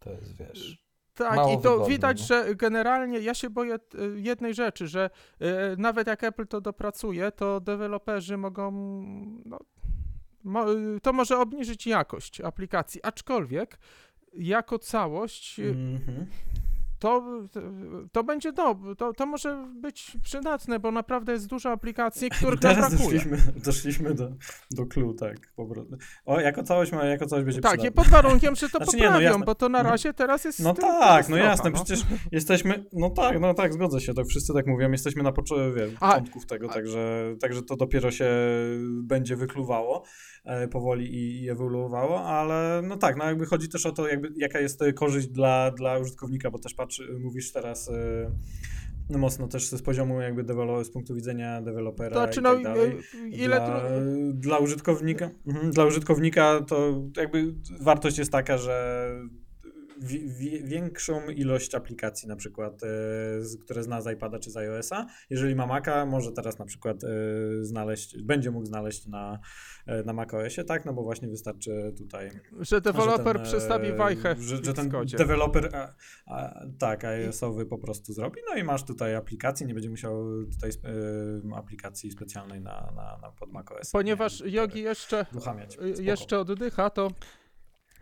[0.00, 0.78] to jest, wiesz...
[1.14, 5.10] tak, Mało i to widać, że generalnie ja się boję y, jednej rzeczy, że
[5.42, 5.46] y,
[5.78, 8.70] nawet jak Apple to dopracuje, to deweloperzy mogą.
[9.44, 9.58] No,
[11.02, 13.78] to może obniżyć jakość aplikacji, aczkolwiek
[14.34, 16.26] jako całość y, Mhm.
[17.00, 17.22] To,
[18.12, 22.78] to będzie dobre, to, to może być przydatne, bo naprawdę jest dużo aplikacji, których Teraz
[22.94, 23.18] brakuje.
[23.18, 24.28] doszliśmy, doszliśmy do,
[24.70, 25.96] do clue, tak, po prostu.
[26.26, 29.02] O, jako całość, ma, jako całość będzie Tak, i pod warunkiem, że to Znaczy nie,
[29.10, 29.92] no poprawią, bo to na Mhm.
[29.92, 31.76] razie teraz jest No tak, no jasne, no.
[31.76, 32.00] przecież
[32.32, 36.70] jesteśmy, no tak, no tak, zgodzę się, to wszyscy tak mówią, jesteśmy na początków tego,
[36.70, 38.30] a- także, także to dopiero się
[39.02, 40.04] będzie wykluwało
[40.44, 44.28] e, powoli i, i ewoluowało, ale no tak, no jakby chodzi też o to, jakby,
[44.36, 47.90] jaka jest e, korzyść dla, dla użytkownika, bo też patrz, mówisz teraz
[49.10, 52.62] no mocno też z poziomu jakby dewelo- z punktu widzenia dewelopera To i no, tak
[52.62, 52.96] dalej.
[53.30, 53.82] ile dla,
[54.34, 59.06] dla użytkownika, mhm, dla użytkownika to jakby wartość jest taka, że
[60.00, 62.86] wi- wi- większą ilość aplikacji na przykład, e,
[63.60, 65.06] które zna z iPada czy z iOS-a.
[65.30, 67.08] Jeżeli ma Maca, może teraz na przykład e,
[67.64, 69.38] znaleźć, będzie mógł znaleźć na,
[69.86, 70.84] e, na macOSie, tak?
[70.84, 75.88] No bo właśnie wystarczy tutaj Że deweloper ten, przestawi wajchę że, że ten deweloper a,
[76.26, 80.70] a, tak, iOS-owy po prostu zrobi, no i masz tutaj aplikację, nie będzie musiał tutaj
[81.56, 83.90] aplikacji specjalnej na, na, na pod macOS.
[83.90, 85.78] Ponieważ Yogi jeszcze, uruchamiać.
[85.98, 87.10] y, jeszcze oddycha, to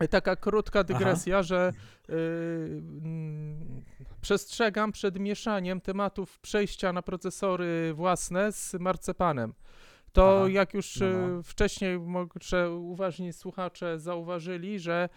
[0.07, 1.73] taka krótka dygresja, że
[2.09, 3.83] y, mm,
[4.21, 9.53] przestrzegam przed mieszaniem tematów przejścia na procesory własne z marcepanem.
[10.13, 10.49] To Aha.
[10.49, 11.43] jak już No, y, no.
[11.43, 15.09] wcześniej może uważni słuchacze zauważyli, że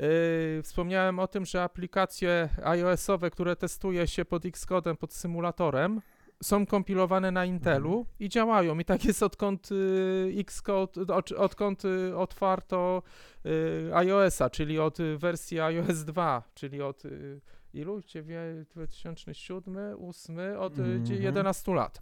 [0.00, 6.00] y, wspomniałem o tym, że aplikacje iOS-owe, które testuje się pod Xcodem, pod symulatorem,
[6.42, 8.78] są kompilowane na Intelu i działają.
[8.78, 13.02] I tak jest odkąd y, Xcode, od, odkąd y, otwarto
[13.46, 17.40] y, iOS-a, czyli od wersji iOS 2, czyli od y,
[17.74, 18.00] ilu?
[18.00, 21.22] Dziewię- 2007, 2008, od Mhm.
[21.22, 22.00] 11 lat.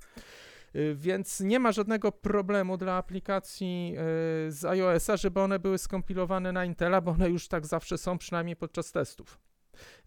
[0.94, 3.94] Więc nie ma żadnego problemu dla aplikacji
[4.48, 8.56] z iOS-a, żeby one były skompilowane na Intela, bo one już tak zawsze są, przynajmniej
[8.56, 9.38] podczas testów.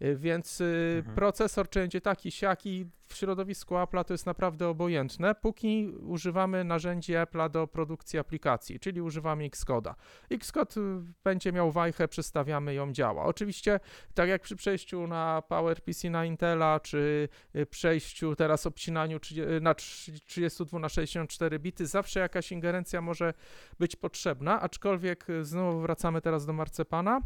[0.02, 1.16] Y, Więc y, Mhm.
[1.16, 7.14] procesor czy będzie taki, siaki w środowisku Apple'a to jest naprawdę obojętne, póki używamy narzędzi
[7.14, 9.94] Apple'a do produkcji aplikacji, czyli używamy Xcode'a.
[10.32, 13.24] Xcode y, będzie miał wajchę, przestawiamy ją, działa.
[13.26, 13.80] Oczywiście,
[14.14, 17.30] tak jak przy przejściu na PowerPC na Intela, czy
[17.70, 23.34] przejściu teraz obcinaniu trzydzie- y, na trz- 32 na 64 bity, zawsze jakaś ingerencja może
[23.80, 27.22] być potrzebna, aczkolwiek znowu wracamy teraz do marcepana.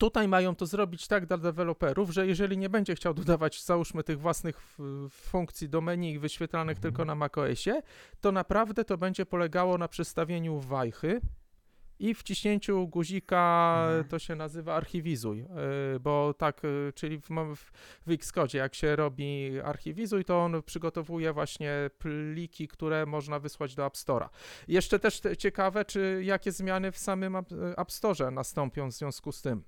[0.00, 4.20] Tutaj mają to zrobić tak dla deweloperów, że jeżeli nie będzie chciał dodawać, załóżmy, tych
[4.20, 4.76] własnych
[5.10, 6.82] funkcji do menu wyświetlanych Mhm.
[6.82, 7.82] tylko na macOSie,
[8.20, 11.20] to naprawdę to będzie polegało na przestawieniu wajchy
[11.98, 14.04] i wciśnięciu guzika, Mhm.
[14.04, 17.28] to się nazywa archiwizuj, yy, bo tak, yy, czyli w,
[18.06, 23.86] w, Xcode, jak się robi archiwizuj, to on przygotowuje właśnie pliki, które można wysłać do
[23.86, 24.28] App Store'a.
[24.68, 29.32] Jeszcze też te, ciekawe, czy jakie zmiany w samym App, App Store nastąpią w związku
[29.32, 29.62] z tym.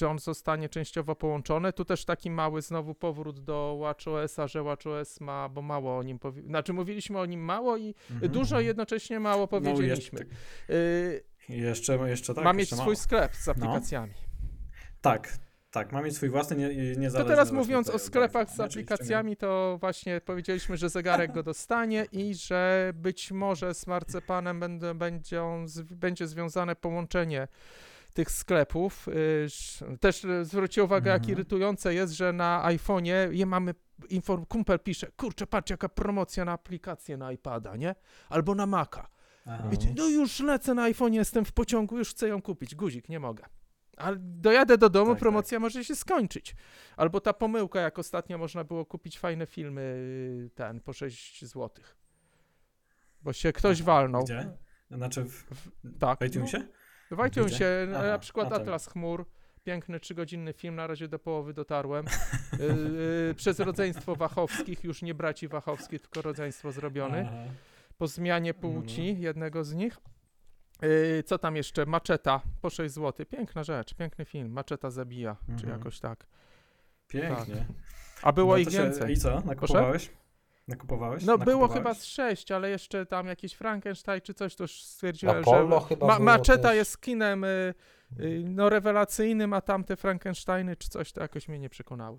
[0.00, 1.72] Czy on zostanie częściowo połączony?
[1.72, 6.18] Tu też taki mały znowu powrót do WatchOS-a, że WatchOS ma, bo mało o nim
[6.18, 8.32] powi- Znaczy mówiliśmy o nim mało i Mhm.
[8.32, 10.18] dużo jednocześnie mało No, powiedzieliśmy.
[10.18, 10.74] jeszcze,
[11.48, 12.44] Yy, jeszcze, jeszcze tak.
[12.44, 12.96] ma mieć swój mało.
[12.96, 14.12] sklep z aplikacjami.
[15.00, 15.32] Tak,
[15.70, 19.36] tak, ma mieć swój własny, nie, nie- To niezależny teraz mówiąc o sklepach z aplikacjami,
[19.36, 25.42] to właśnie powiedzieliśmy, że zegarek go dostanie i że być może z marcepanem będą, będzie,
[25.90, 27.48] będzie związane połączenie
[28.14, 29.08] tych sklepów.
[29.08, 29.46] Y,
[30.00, 31.32] Też y, zwróćcie uwagę, jak Mhm.
[31.32, 33.74] irytujące jest, że na iPhone'ie je mamy,
[34.08, 37.94] inform, kumpel pisze, kurczę, patrz jaka promocja na aplikację na iPada, nie?
[38.28, 39.06] Albo na Maca.
[39.70, 42.74] Ty, no już lecę na iPhone, jestem w pociągu, już chcę ją kupić.
[42.74, 43.44] Guzik, nie mogę.
[43.96, 46.54] Ale dojadę do domu, Tak, promocja może się skończyć.
[46.96, 51.70] Albo ta pomyłka, jak ostatnio można było kupić fajne filmy, y, ten, po 6 zł.
[53.22, 54.24] Bo się ktoś Aha, walnął.
[54.24, 54.50] Gdzie?
[54.90, 55.44] Znaczy w,
[55.98, 56.18] Tak.
[56.20, 56.58] w iTunesie?
[56.58, 56.64] No,
[57.10, 57.86] w iTunesie, Gdzie?
[57.92, 58.60] na Aha, przykład tak.
[58.60, 59.26] Atlas Chmur.
[59.64, 62.06] Piękny, trzygodzinny film, na razie do połowy dotarłem.
[62.60, 62.62] Y,
[63.30, 67.28] y, przez rodzeństwo Wachowskich, już nie braci Wachowskich, tylko rodzeństwo zrobiony.
[67.28, 67.52] Aha.
[67.98, 69.96] po zmianie płci jednego z nich.
[70.82, 71.86] Yy, co tam jeszcze?
[71.86, 73.26] Maczeta po 6 zł.
[73.26, 74.52] Piękna rzecz, piękny film.
[74.52, 75.72] Maczeta zabija, czy Mhm.
[75.78, 76.26] jakoś tak.
[77.08, 77.66] Pięknie.
[78.22, 79.12] A było No ich się- więcej.
[79.12, 79.40] I co?
[79.40, 80.10] Nakupowałeś?
[80.70, 81.24] Nakupowałeś?
[81.24, 85.36] No było chyba z 6, ale jeszcze tam jakiś Frankenstein czy coś, to już stwierdziłem,
[85.36, 86.76] Apollo że Ma- Maczeta też.
[86.76, 87.74] jest kinem y,
[88.20, 92.18] y, no rewelacyjnym, a tamte Frankensteiny czy coś to jakoś mnie nie przekonały.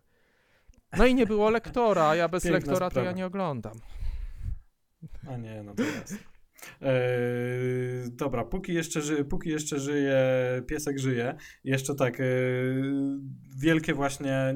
[0.97, 3.17] No i nie było lektora, a ja bez Piękna lektora to ja sprawa.
[3.17, 3.73] nie oglądam.
[5.29, 6.13] A nie, no to jest.
[6.81, 10.17] Eee, dobra, póki jeszcze, ży, póki jeszcze żyje,
[10.67, 12.25] piesek żyje, jeszcze tak, eee,
[13.57, 14.55] wielkie właśnie,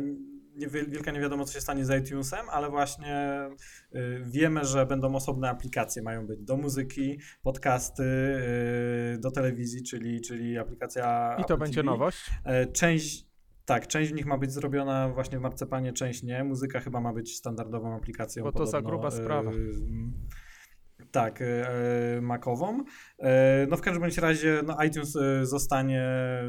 [0.87, 3.15] wielka nie wiadomo co się stanie z iTunesem, ale właśnie
[3.93, 10.21] eee, wiemy, że będą osobne aplikacje, mają być do muzyki, podcasty, eee, do telewizji, czyli,
[10.21, 11.91] czyli aplikacja I to Apple będzie TV.
[11.91, 12.31] nowość.
[12.45, 13.25] E, Część,
[13.65, 16.43] tak, część z nich ma być zrobiona właśnie w marcepanie, część nie.
[16.43, 18.43] Muzyka chyba ma być standardową aplikacją.
[18.43, 19.51] Bo to za podobno, gruba sprawa.
[21.15, 22.83] Tak, e, e, Macową.
[23.19, 26.03] E, no w każdym bądź razie no, iTunes zostanie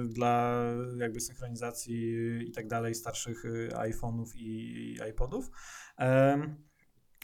[0.04, 0.62] dla
[0.98, 2.14] jakby synchronizacji
[2.48, 5.50] i tak dalej starszych iPhone'ów i iPodów.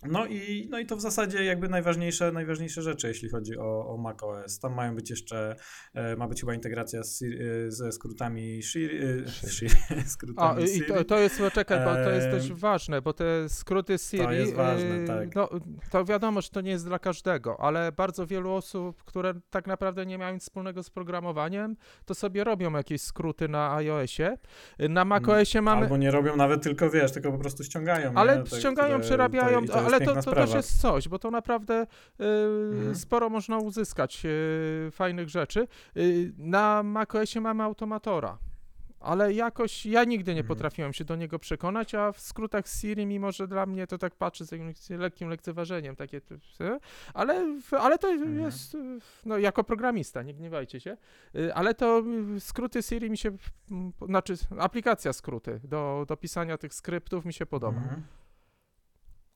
[0.08, 3.96] No i, no i to w zasadzie jakby najważniejsze, najważniejsze rzeczy, jeśli chodzi o, o
[3.96, 4.58] macOS.
[4.58, 5.56] Tam mają być jeszcze,
[5.94, 7.26] e, ma być chyba integracja z, e,
[7.70, 8.98] ze skrótami Siri,
[9.46, 9.70] e, Siri,
[10.04, 10.86] A, skrótami i Siri.
[10.86, 14.54] to, to jest, czekaj, bo to jest dość Ehm, ważne, bo te skróty Siri, jest
[14.54, 15.34] ważne, yy, tak.
[15.34, 15.48] no,
[15.90, 20.06] to wiadomo, że to nie jest dla każdego, ale bardzo wielu osób, które tak naprawdę
[20.06, 24.38] nie mają nic wspólnego z programowaniem, to sobie robią jakieś skróty na iOSie.
[24.78, 25.82] Na macOSie mamy...
[25.82, 28.12] Albo nie robią nawet tylko, wiesz, tylko po prostu ściągają.
[28.14, 28.44] Ale nie?
[28.44, 30.40] Te, ściągają, które- przerabiają, to, i to jest ale to, to sprawa.
[30.46, 31.86] też jest coś, bo to naprawdę
[32.20, 32.24] y,
[32.74, 32.94] Mhm.
[32.96, 35.68] sporo można uzyskać y, fajnych rzeczy.
[35.96, 38.38] Y, na macOSie mamy automatora.
[39.04, 40.48] Ale jakoś ja nigdy nie Mhm.
[40.48, 44.14] potrafiłem się do niego przekonać, a w skrótach Siri, mimo że dla mnie to tak
[44.14, 46.20] patrzy z jakimś lekkim lekceważeniem, takie,
[47.14, 48.40] ale, ale to Mhm.
[48.40, 48.76] jest,
[49.24, 50.96] no jako programista, nie gniewajcie się,
[51.36, 52.02] y, ale to
[52.36, 53.30] y, skróty Siri mi się,
[54.06, 57.78] znaczy aplikacja skróty do, do pisania tych skryptów mi się podoba.
[57.78, 58.02] Mhm.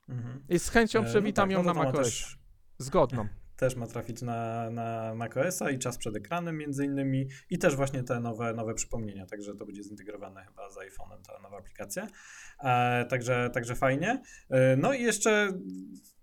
[0.08, 0.44] Mhm.
[0.48, 2.06] I z chęcią E, przewitam no ją tak, no na macOS.
[2.06, 2.38] też-
[2.78, 3.28] Zgodną.
[3.56, 8.02] też ma trafić na, na macOS-a i czas przed ekranem między innymi i też właśnie
[8.02, 12.06] te nowe, nowe przypomnienia, także to będzie zintegrowane chyba z iPhone'em ta nowa aplikacja.
[12.64, 14.22] E, także, także fajnie.
[14.50, 15.48] E, no i jeszcze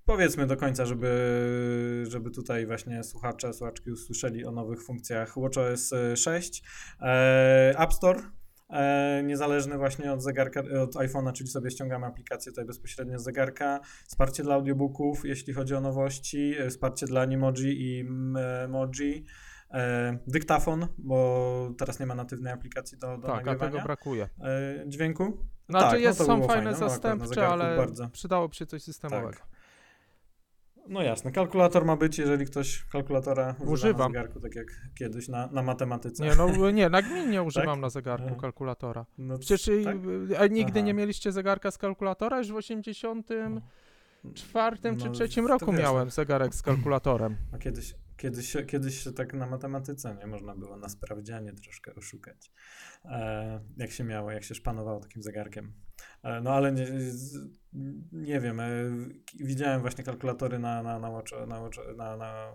[0.05, 6.64] powiedzmy do końca, żeby, żeby tutaj właśnie słuchacze, słuchaczki usłyszeli o nowych funkcjach WatchOS 6.
[7.01, 8.43] E, App Store e,
[9.24, 14.44] niezależny właśnie od zegarka, od iPhone'a, czyli sobie ściągamy aplikację tutaj bezpośrednio z zegarka, wsparcie
[14.44, 19.26] dla audiobooków, jeśli chodzi o nowości, e, wsparcie dla Animoji i Memoji,
[19.72, 24.30] e, dyktafon, bo teraz nie ma natywnej aplikacji do, do Tak, a tego brakuje.
[24.41, 25.38] e, dźwięku.
[25.70, 28.84] Znaczy Tak, no jest, to są fajne fajne, no, zastępcze, zegarku ale przydałoby się coś
[28.84, 29.32] systemowego.
[29.34, 29.52] Tak.
[30.89, 34.68] No jasne, kalkulator ma być, jeżeli ktoś kalkulatora używa na zegarku, tak jak
[34.99, 36.23] kiedyś na, na matematyce.
[36.23, 37.81] Nie, no nie, nagminnie używam Tak?
[37.81, 38.35] na zegarku Aha.
[38.41, 39.05] kalkulatora.
[39.18, 39.97] No, Przecież i- tak?
[40.39, 40.85] a nigdy Aha.
[40.88, 42.38] nie mieliście zegarka z kalkulatora?
[42.38, 47.38] Już w 84 czy No, trzecim to roku wiesz, miałem zegarek z kalkulatorem.
[47.53, 52.51] A kiedyś, kiedyś, kiedyś się tak na matematyce nie można było na sprawdzianie troszkę oszukać.
[53.05, 55.73] E, jak się miało, jak się szpanowało takim zegarkiem.
[56.23, 56.88] E, no ale nie,
[58.11, 58.65] nie wiem, e,
[59.39, 62.51] widziałem właśnie kalkulatory na, na, na, watch, na, watch, na, na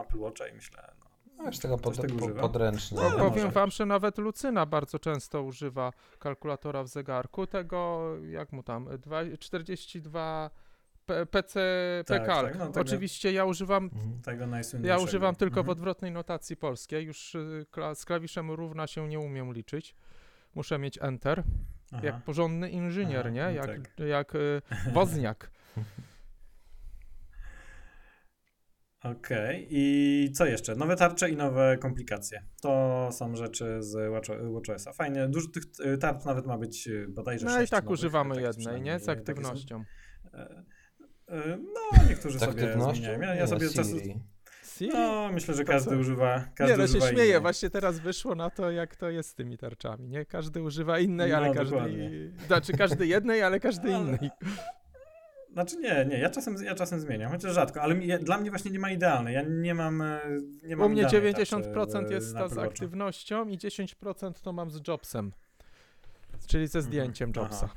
[0.00, 1.06] Apple Watcha i myślę, no,
[1.38, 2.96] No, już tego pod, tego po, podręcznie.
[2.96, 3.50] No, ale powiem może.
[3.50, 7.46] wam, że nawet Lucyna bardzo często używa kalkulatora w zegarku.
[7.46, 10.50] Tego, jak mu tam, dwa- 42
[11.06, 11.60] P- PC
[12.06, 12.44] Tak, PKAL.
[12.44, 14.22] tak, no tego- Oczywiście ja używam Mhm.
[14.22, 14.44] tego.
[14.82, 15.70] Ja używam tylko w Mhm.
[15.72, 17.06] odwrotnej notacji polskiej.
[17.06, 19.94] Już y, z klawiszem równa się nie umiem liczyć.
[20.54, 21.42] Muszę mieć Enter.
[21.92, 22.00] Aha.
[22.06, 23.42] Jak porządny inżynier, Aha, nie?
[23.42, 24.06] no Jak, tak.
[24.08, 24.62] jak y,
[24.94, 25.50] Wozniak.
[29.04, 30.74] Okej, i co jeszcze?
[30.76, 32.42] Nowe tarcze i nowe komplikacje.
[32.62, 34.92] To są rzeczy z Watch, WatchOS-a.
[34.92, 35.62] Fajnie, dużo tych
[35.94, 38.98] y, tarcz nawet ma być y, bodajże No i tak nowych, używamy tak jednej, nie?
[38.98, 39.20] Z takie są.
[39.20, 39.84] aktywnością.
[40.34, 40.38] E,
[41.28, 43.02] e, No, niektórzy Z sobie aktywnością?
[43.02, 43.20] zmieniają.
[43.22, 43.88] Ja, Nie, ja sobie czas,
[44.92, 45.96] No, myślę, że każdy co?
[45.96, 46.44] używa.
[46.54, 47.40] Każdy nie, no się śmieję, innej.
[47.40, 50.24] właśnie teraz wyszło na to, jak to jest z tymi tarczami, nie?
[50.24, 51.70] Każdy używa innej, ale No, każdy...
[51.74, 52.10] dokładnie.
[52.46, 54.30] Znaczy każdy jednej, ale każdy Ale- innej.
[55.52, 58.50] Znaczy nie, nie, ja czasem, ja czasem zmieniam, chociaż rzadko, ale mi, ja, dla mnie
[58.50, 59.34] właśnie nie ma idealnej.
[59.34, 60.02] Ja nie mam.
[60.02, 60.20] e,
[60.62, 64.52] Nie mam U mnie idealnej 90% tarczy, jest na ta z aktywnością i 10% to
[64.52, 65.32] mam z Jobsem.
[66.46, 67.64] Czyli ze zdjęciem Mhm, Jobsa.
[67.72, 67.74] aha.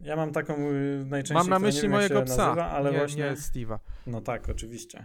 [0.00, 1.34] Ja mam taką y, najczęściej.
[1.36, 3.24] Mam na myśli mojego psa, Nazywa, ale nie, właśnie...
[3.24, 3.78] nie Steve'a.
[4.06, 5.04] No tak, oczywiście.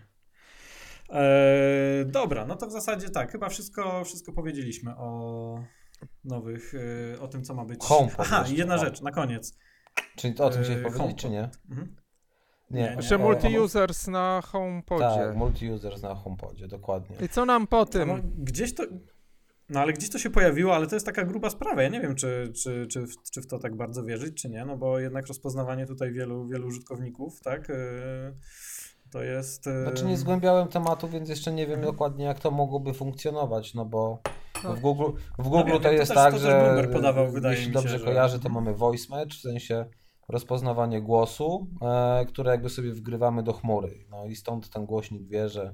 [1.09, 5.63] Eee, dobra, no to w zasadzie tak, chyba wszystko, wszystko powiedzieliśmy o
[6.23, 7.79] nowych, y, o tym, co ma być.
[7.83, 8.77] HomePod Aha, jeszcze, jedna o.
[8.77, 9.57] rzecz, na koniec.
[10.15, 11.21] Czyli to o tym chciałeś Yy, powiedzieć, HomePod.
[11.21, 11.49] czy nie?
[11.69, 11.95] Mhm.
[12.71, 12.95] Nie.
[12.95, 15.03] Nie, Że o- multi-users na HomePodzie.
[15.05, 17.17] Tak, multi-users na HomePodzie, dokładnie.
[17.25, 18.21] I co nam po No, tym?
[18.37, 18.83] gdzieś to.
[19.69, 21.81] No ale gdzieś to się pojawiło, ale to jest taka gruba sprawa.
[21.83, 24.65] Ja nie wiem, czy, czy, czy, w, czy w to tak bardzo wierzyć, czy nie,
[24.65, 27.75] no bo jednak rozpoznawanie tutaj wielu, wielu użytkowników, tak, yy,
[29.15, 29.65] to jest...
[29.65, 31.93] yy, Znaczy nie zgłębiałem tematu, więc jeszcze nie wiem Mhm.
[31.93, 34.19] dokładnie jak to mogłoby funkcjonować, no bo
[34.63, 34.73] No.
[34.73, 37.67] w Google, w Google wiem, to to jest też- tak, to że podawał, wydaje jeśli
[37.69, 39.85] mi się, dobrze że- kojarzę, to mamy voice match, w sensie
[40.29, 44.05] rozpoznawanie głosu, e, które jakby sobie wgrywamy do chmury.
[44.09, 45.73] No i stąd ten głośnik wie, że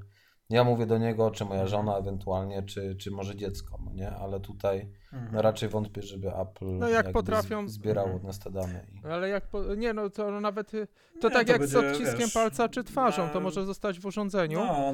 [0.51, 4.11] ja mówię do niego, czy moja żona ewentualnie, czy, czy może dziecko, no nie?
[4.11, 5.31] Ale tutaj Mhm.
[5.33, 8.21] no raczej wątpię, żeby Apple No jak jakby potrafią- z- zbierało Mhm.
[8.21, 8.85] od nas te dane.
[8.93, 9.07] I...
[9.07, 10.87] Ale jak po, nie no, to nawet y,
[11.21, 13.99] to Nie, tak to jak z będzie, odciskiem wiesz, palca czy twarzą, to może zostać
[13.99, 14.59] w urządzeniu.
[14.59, 14.93] No.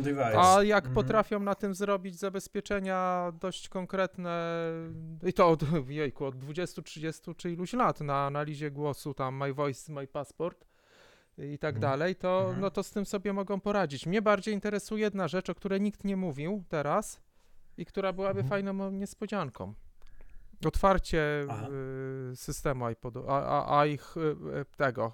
[0.55, 0.95] A jak Mhm.
[0.95, 4.53] potrafią na tym zrobić zabezpieczenia dość konkretne,
[5.23, 9.53] i to od, jejku, od 20, 30 czy iluś lat na analizie głosu, tam My
[9.53, 10.66] Voice, My Passport
[11.37, 11.81] i tak Mhm.
[11.91, 12.61] dalej, to, Mhm.
[12.61, 14.05] no to z tym sobie mogą poradzić.
[14.05, 17.21] Mnie bardziej interesuje jedna rzecz, o której nikt nie mówił teraz
[17.77, 18.49] i która byłaby Mhm.
[18.49, 19.73] fajną niespodzianką.
[20.65, 21.45] Otwarcie
[22.31, 25.13] y, systemu iPodu, a, a, a ich y, y, tego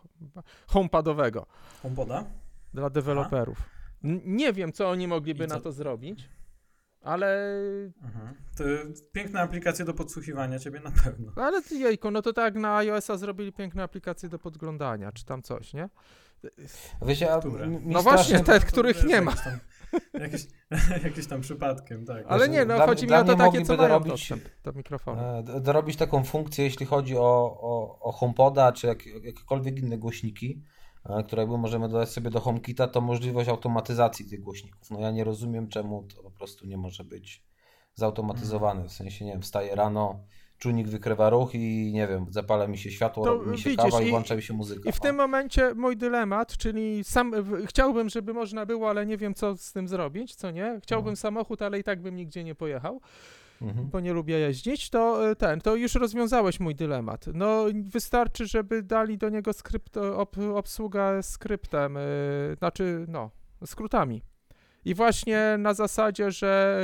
[0.68, 1.46] homepadowego
[1.84, 2.26] HomePoda?
[2.74, 3.70] dla deweloperów.
[4.26, 5.54] Nie wiem, co oni mogliby co?
[5.56, 6.30] na to zrobić,
[7.04, 7.54] ale
[8.04, 8.36] Mhm.
[8.58, 8.64] To
[9.12, 11.32] piękne aplikacje do podsłuchiwania ciebie na pewno.
[11.36, 15.42] ale ty, jejku, no to tak na iOS-a zrobili piękne aplikacje do podglądania, czy tam
[15.42, 15.90] coś, nie?
[17.06, 17.40] Wiecie, a
[17.86, 19.32] No właśnie, te, których nie ma.
[19.32, 19.60] Jakieś tam,
[20.22, 20.48] jakieś,
[21.04, 22.26] jakieś tam przypadkiem, tak.
[22.28, 25.22] Ale nie, no dla- chodzi mi o to takie, co mają dostęp do mikrofonu.
[25.22, 30.64] e, dorobić taką funkcję, jeśli chodzi o, o, o HomePoda, czy jak, jakiekolwiek inne głośniki,
[31.06, 34.92] e, które jakby możemy dodać sobie do HomeKita, to możliwość automatyzacji tych głośników.
[34.92, 37.44] No ja nie rozumiem, czemu to po prostu nie może być
[37.96, 38.84] zautomatyzowane.
[38.88, 40.20] W sensie, nie wiem, wstaję rano,
[40.58, 44.02] czujnik wykrywa ruch i nie wiem, zapala mi się światło, To mi się widzisz, kawa
[44.02, 44.90] i i- włącza mi się muzyka.
[44.90, 45.04] I w O.
[45.04, 47.34] tym momencie mój dylemat, czyli sam
[47.66, 50.80] chciałbym, żeby można było, ale nie wiem, co z tym zrobić, co nie?
[50.84, 51.16] Chciałbym No.
[51.16, 53.02] samochód, ale i tak bym nigdzie nie pojechał,
[53.62, 53.90] Mhm.
[53.90, 57.26] bo nie lubię jeździć, to y, ten, to już rozwiązałeś mój dylemat.
[57.34, 63.32] No, wystarczy, żeby dali do niego skrypt, ob, obsługa skryptem, y, znaczy, no,
[63.66, 64.22] skrótami.
[64.86, 66.82] I właśnie na zasadzie, że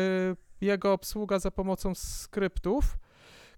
[0.62, 2.98] jego obsługa za pomocą skryptów,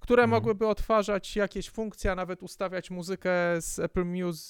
[0.01, 0.29] które Mhm.
[0.41, 4.49] mogłyby odtwarzać jakieś funkcje, a nawet ustawiać muzykę z Apple Music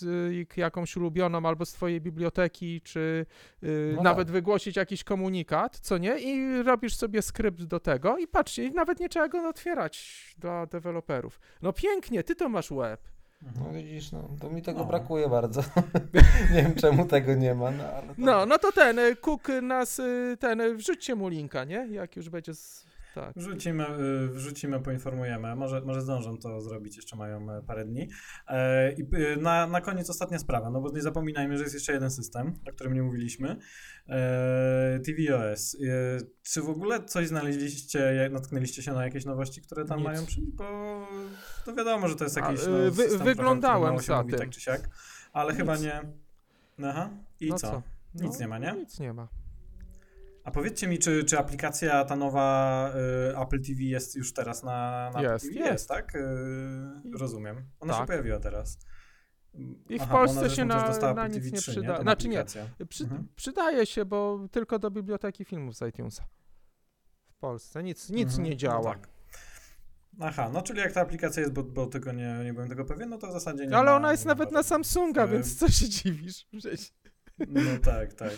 [0.57, 3.25] jakąś ulubioną albo z twojej biblioteki, czy
[3.63, 4.33] y, No nawet tak.
[4.33, 6.19] wygłosić jakiś komunikat, co nie?
[6.19, 10.65] I robisz sobie skrypt do tego i patrzcie, i nawet nie trzeba go otwierać dla
[10.65, 11.39] deweloperów.
[11.61, 13.01] No pięknie, ty to masz web.
[13.43, 13.65] Mhm.
[13.67, 14.85] No widzisz, no, to mi tego No.
[14.85, 15.61] brakuje bardzo.
[16.53, 18.13] nie wiem, czemu tego nie ma, no ale to...
[18.17, 21.87] No, no to ten, y, Cook nas, y, ten, y, wrzućcie mu linka, nie?
[21.91, 22.90] Jak już będzie, z...
[23.15, 23.33] tak.
[23.35, 25.55] Wrzucimy, y, wrzucimy, poinformujemy.
[25.55, 28.09] Może, może zdążą to zrobić, jeszcze mają e, parę dni.
[28.47, 31.93] E, I y, na, na koniec ostatnia sprawa, no bo nie zapominajmy, że jest jeszcze
[31.93, 33.55] jeden system, o którym nie mówiliśmy.
[34.09, 35.77] E, TVOS.
[36.43, 40.07] Czy w ogóle coś znaleźliście, jak natknęliście się na jakieś nowości, które tam Nic.
[40.07, 40.51] mają przyjść?
[40.51, 41.07] Bo
[41.65, 44.17] to wiadomo, że to jest A, jakiś y, no, wy- system trochę, wyglądałem się za
[44.17, 44.39] mówi, tym.
[44.39, 44.89] tak czy siak.
[45.33, 45.83] Ale chyba Nic.
[45.83, 46.01] nie...
[46.85, 47.09] Aha.
[47.39, 47.81] I no co?
[48.15, 48.73] No, Nic nie ma, nie?
[48.73, 49.27] Nic nie ma.
[50.51, 52.91] A powiedzcie mi, czy, czy aplikacja ta nowa
[53.31, 55.59] y, Apple TV jest już teraz na, na Jest, Apple TV?
[55.59, 55.71] jest.
[55.71, 56.15] Jest, tak?
[56.15, 56.21] Y,
[57.19, 57.65] rozumiem.
[57.79, 58.07] Ona się Tak.
[58.07, 58.77] pojawiła teraz.
[59.89, 62.39] I w Aha, Polsce się na- na nic TV nie 3, przyda- Ta znaczy nie.
[62.39, 62.67] aplikacja.
[62.89, 63.27] Przy, Mhm.
[63.35, 66.23] Przydaje się, bo tylko do biblioteki filmów z iTunesa.
[67.27, 67.83] W Polsce.
[67.83, 68.77] Nic, nic Mhm, nie działa.
[68.77, 69.09] No tak.
[70.19, 73.09] Aha, no czyli jak ta aplikacja jest, bo, bo tego nie, nie byłem tego pewien,
[73.09, 74.63] no to w zasadzie nie Ale ma, ona jest nie nawet na.
[74.63, 76.45] Samsunga, Y- więc co się dziwisz?
[76.57, 76.93] Przecież-
[77.47, 78.31] No tak, tak.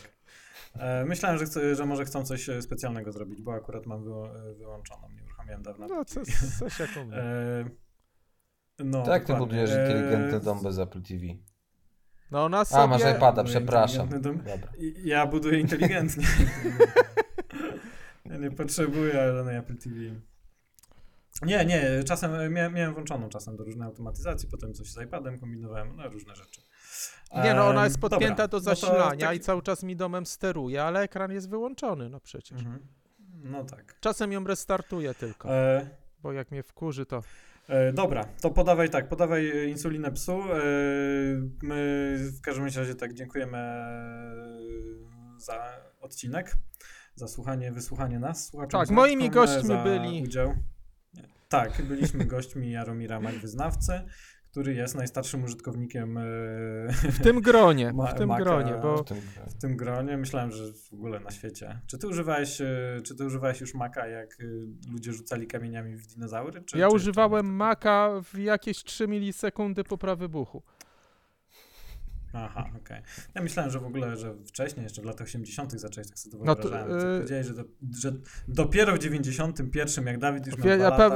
[0.73, 4.49] E, myślałem, że, chcę, że może chcą coś e, specjalnego zrobić, bo akurat mam wyło-
[4.49, 5.87] e, wyłączoną, nie uruchamiałem dawno.
[5.87, 6.21] No, co,
[6.59, 7.09] coś jak u
[8.83, 11.25] no, Tak, ty budujesz inteligentny dom bez Apple TV.
[12.31, 12.87] No ona A, sobie...
[12.87, 14.09] masz iPada, Buduję przepraszam.
[15.03, 16.27] Ja buduję inteligentnie.
[18.25, 19.95] ja nie potrzebuję żadnej Apple TV.
[21.41, 25.39] Nie, nie, czasem e, mia, miałem włączoną czasem do różnej automatyzacji, potem coś z iPadem
[25.39, 26.61] kombinowałem, no różne rzeczy.
[27.43, 30.25] Nie no, ona jest podpięta dobra, do no zasilania taki- i cały czas mi domem
[30.25, 32.59] steruje, ale ekran jest wyłączony, no przecież.
[32.61, 32.79] Mhm.
[33.43, 33.95] No tak.
[33.99, 35.87] Czasem ją restartuję tylko, E,
[36.21, 37.23] bo jak mnie wkurzy, to...
[37.67, 40.31] E, dobra, to podawaj tak, podawaj e, insulinę psu.
[40.31, 40.57] E,
[41.63, 44.53] my w każdym razie tak dziękujemy e,
[45.37, 45.63] za
[46.01, 46.55] odcinek,
[47.15, 48.47] za słuchanie, wysłuchanie nas.
[48.47, 50.53] słuchaczom Tak, moimi gośćmi byli- Udział.
[51.49, 54.01] Tak, byliśmy gośćmi Jaromira Magwyznawcy,
[54.53, 56.21] który jest najstarszym użytkownikiem e,
[57.11, 59.03] W tym gronie, Ma- w tym Maca- gronie, bo...
[59.03, 59.17] W tym-
[59.47, 60.17] w tym gronie.
[60.17, 61.79] Myślałem, że w ogóle na świecie.
[61.87, 62.65] Czy ty używałeś, e,
[63.03, 64.43] czy ty używałeś już Maca, jak e,
[64.91, 66.61] ludzie rzucali kamieniami w dinozaury?
[66.61, 67.51] Czy, Ja czy, używałem czy...
[67.51, 70.63] Maca w jakieś 3 milisekundy po prawybuchu.
[72.33, 73.01] Aha, okej.
[73.35, 75.71] Ja myślałem, że w ogóle, że wcześniej, jeszcze w latach 80.
[75.71, 76.97] zacząłeś tak sobie No to, wyobrażałem.
[76.97, 77.63] No Powiedziałeś, że, do,
[78.01, 78.11] że
[78.47, 81.09] dopiero w 91, jak Dawid już miał Wie, dwa lata.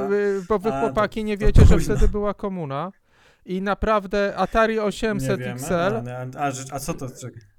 [0.48, 2.92] bo wy A, to- chłopaki nie wiecie, że wtedy była komuna
[3.48, 7.06] i naprawdę Atari nie 800 wiemy, XL, A, a, a, co to?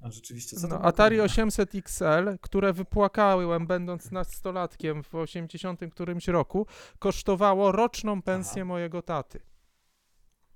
[0.02, 0.82] A rzeczywiście, co to no?
[0.82, 6.68] Atari 800 XL, które wypłakałem będąc nastolatkiem w 80 którymś roku,
[7.00, 8.66] kosztowało roczną pensję Aha.
[8.68, 9.40] mojego taty.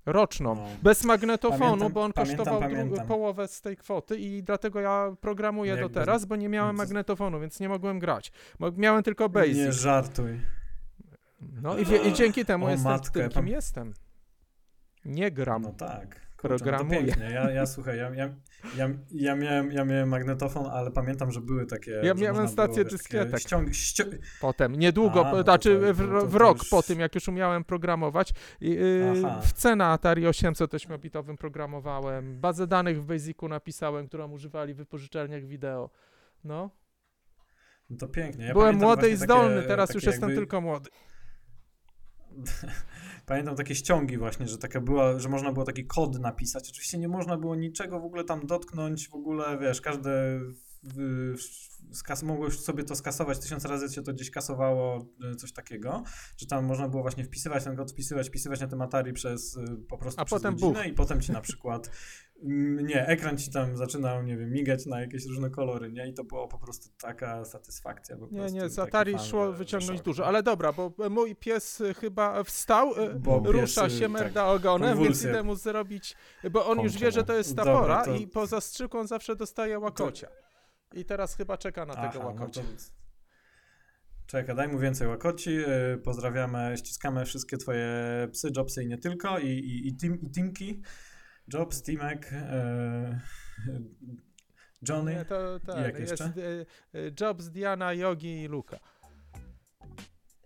[0.06, 0.54] Roczną.
[0.54, 0.66] No.
[0.82, 3.06] Bez magnetofonu, Pamiętam- bo on pamiętam, kosztował pamiętam.
[3.06, 7.40] połowę z tej kwoty i dlatego ja programuję Jak do teraz, bo nie miałem magnetofonu,
[7.40, 8.32] więc nie mogłem grać.
[8.76, 9.56] Miałem tylko Basic.
[9.56, 10.40] Nie żartuj.
[11.62, 13.94] No i, i dzięki temu O jestem matko, tym, kim jestem.
[15.04, 15.62] Nie gram.
[15.62, 16.24] No tak.
[16.36, 17.00] Kurczę, Programuję.
[17.00, 17.30] No to pięknie.
[17.34, 18.34] Ja, ja słuchaj, ja, ja,
[18.76, 21.90] ja, ja, miałem, ja miałem magnetofon, ale pamiętam, że były takie.
[21.90, 23.40] Ja miałem stację dyskietek.
[23.40, 24.04] Ściąg, ścią...
[24.40, 27.14] Potem, niedługo, A, no znaczy to- w, to- to- w rok już- po tym, jak
[27.14, 33.48] już umiałem programować, yy, w C na Atari 800 8-bitowym programowałem, bazę danych w Basicu
[33.48, 35.90] napisałem, którą używali w wypożyczalniach wideo.
[36.44, 36.70] No,
[37.90, 38.44] No to pięknie.
[38.46, 40.90] Ja byłem młody i zdolny, takie- teraz takie już jestem jakby- tylko młody.
[43.26, 46.70] Pamiętam takie ściągi właśnie, że taka była, że można było taki kod napisać.
[46.70, 50.40] Oczywiście nie można było niczego w ogóle tam dotknąć, w ogóle, wiesz, każde
[51.92, 56.02] skas, mogłeś sobie to skasować, tysiąc razy się to gdzieś kasowało, e, coś takiego,
[56.36, 59.76] że tam można było właśnie wpisywać ten kod, wpisywać, wpisywać na tym Atari przez e,
[59.88, 60.86] po prostu A przez potem godzinę buch.
[60.86, 61.90] i potem ci na przykład
[62.82, 66.08] nie, ekran ci tam zaczynał, nie wiem, migać na jakieś różne kolory, nie?
[66.08, 68.16] I to było po prostu taka satysfakcja.
[68.16, 71.94] Po Nie, nie, z Atari szło wyciągnąć że dużo, ale dobra, bo mój pies y,
[71.94, 75.30] chyba wstał, y, Bo pies, rusza y, się, tak, merda ogonem, więc konwulsje.
[75.30, 76.16] idę mu zrobić,
[76.50, 77.26] bo on już wie, że no.
[77.26, 80.28] to jest ta Dobra, pora to- i po zastrzyku on zawsze dostaje łakocia.
[80.94, 82.62] I teraz chyba czeka na tego Aha, no łakocia.
[82.62, 82.68] to...
[84.26, 85.58] Czekaj, daj mu więcej łakoci.
[86.04, 87.88] Pozdrawiamy, ściskamy wszystkie twoje
[88.32, 90.82] psy, Jobsy i nie tylko, i, i, i, team, i Teamki.
[91.48, 93.20] Jobs, Dimek, e,
[94.88, 95.14] Johnny.
[95.14, 96.24] Nie, to, tak, jak jeszcze?
[96.24, 98.78] E, Jobs, Diana, Yogi i Luka.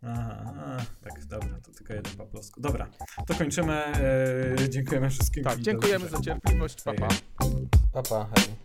[0.02, 2.60] Aha, tak, dobra, to tylko jeden po polsku.
[2.60, 2.90] Dobra,
[3.26, 3.84] to kończymy.
[3.84, 5.44] E, dziękujemy wszystkim.
[5.44, 6.82] Tak, dziękujemy za cierpliwość.
[6.82, 7.08] Papa.
[7.92, 8.58] Papa, pa, hej.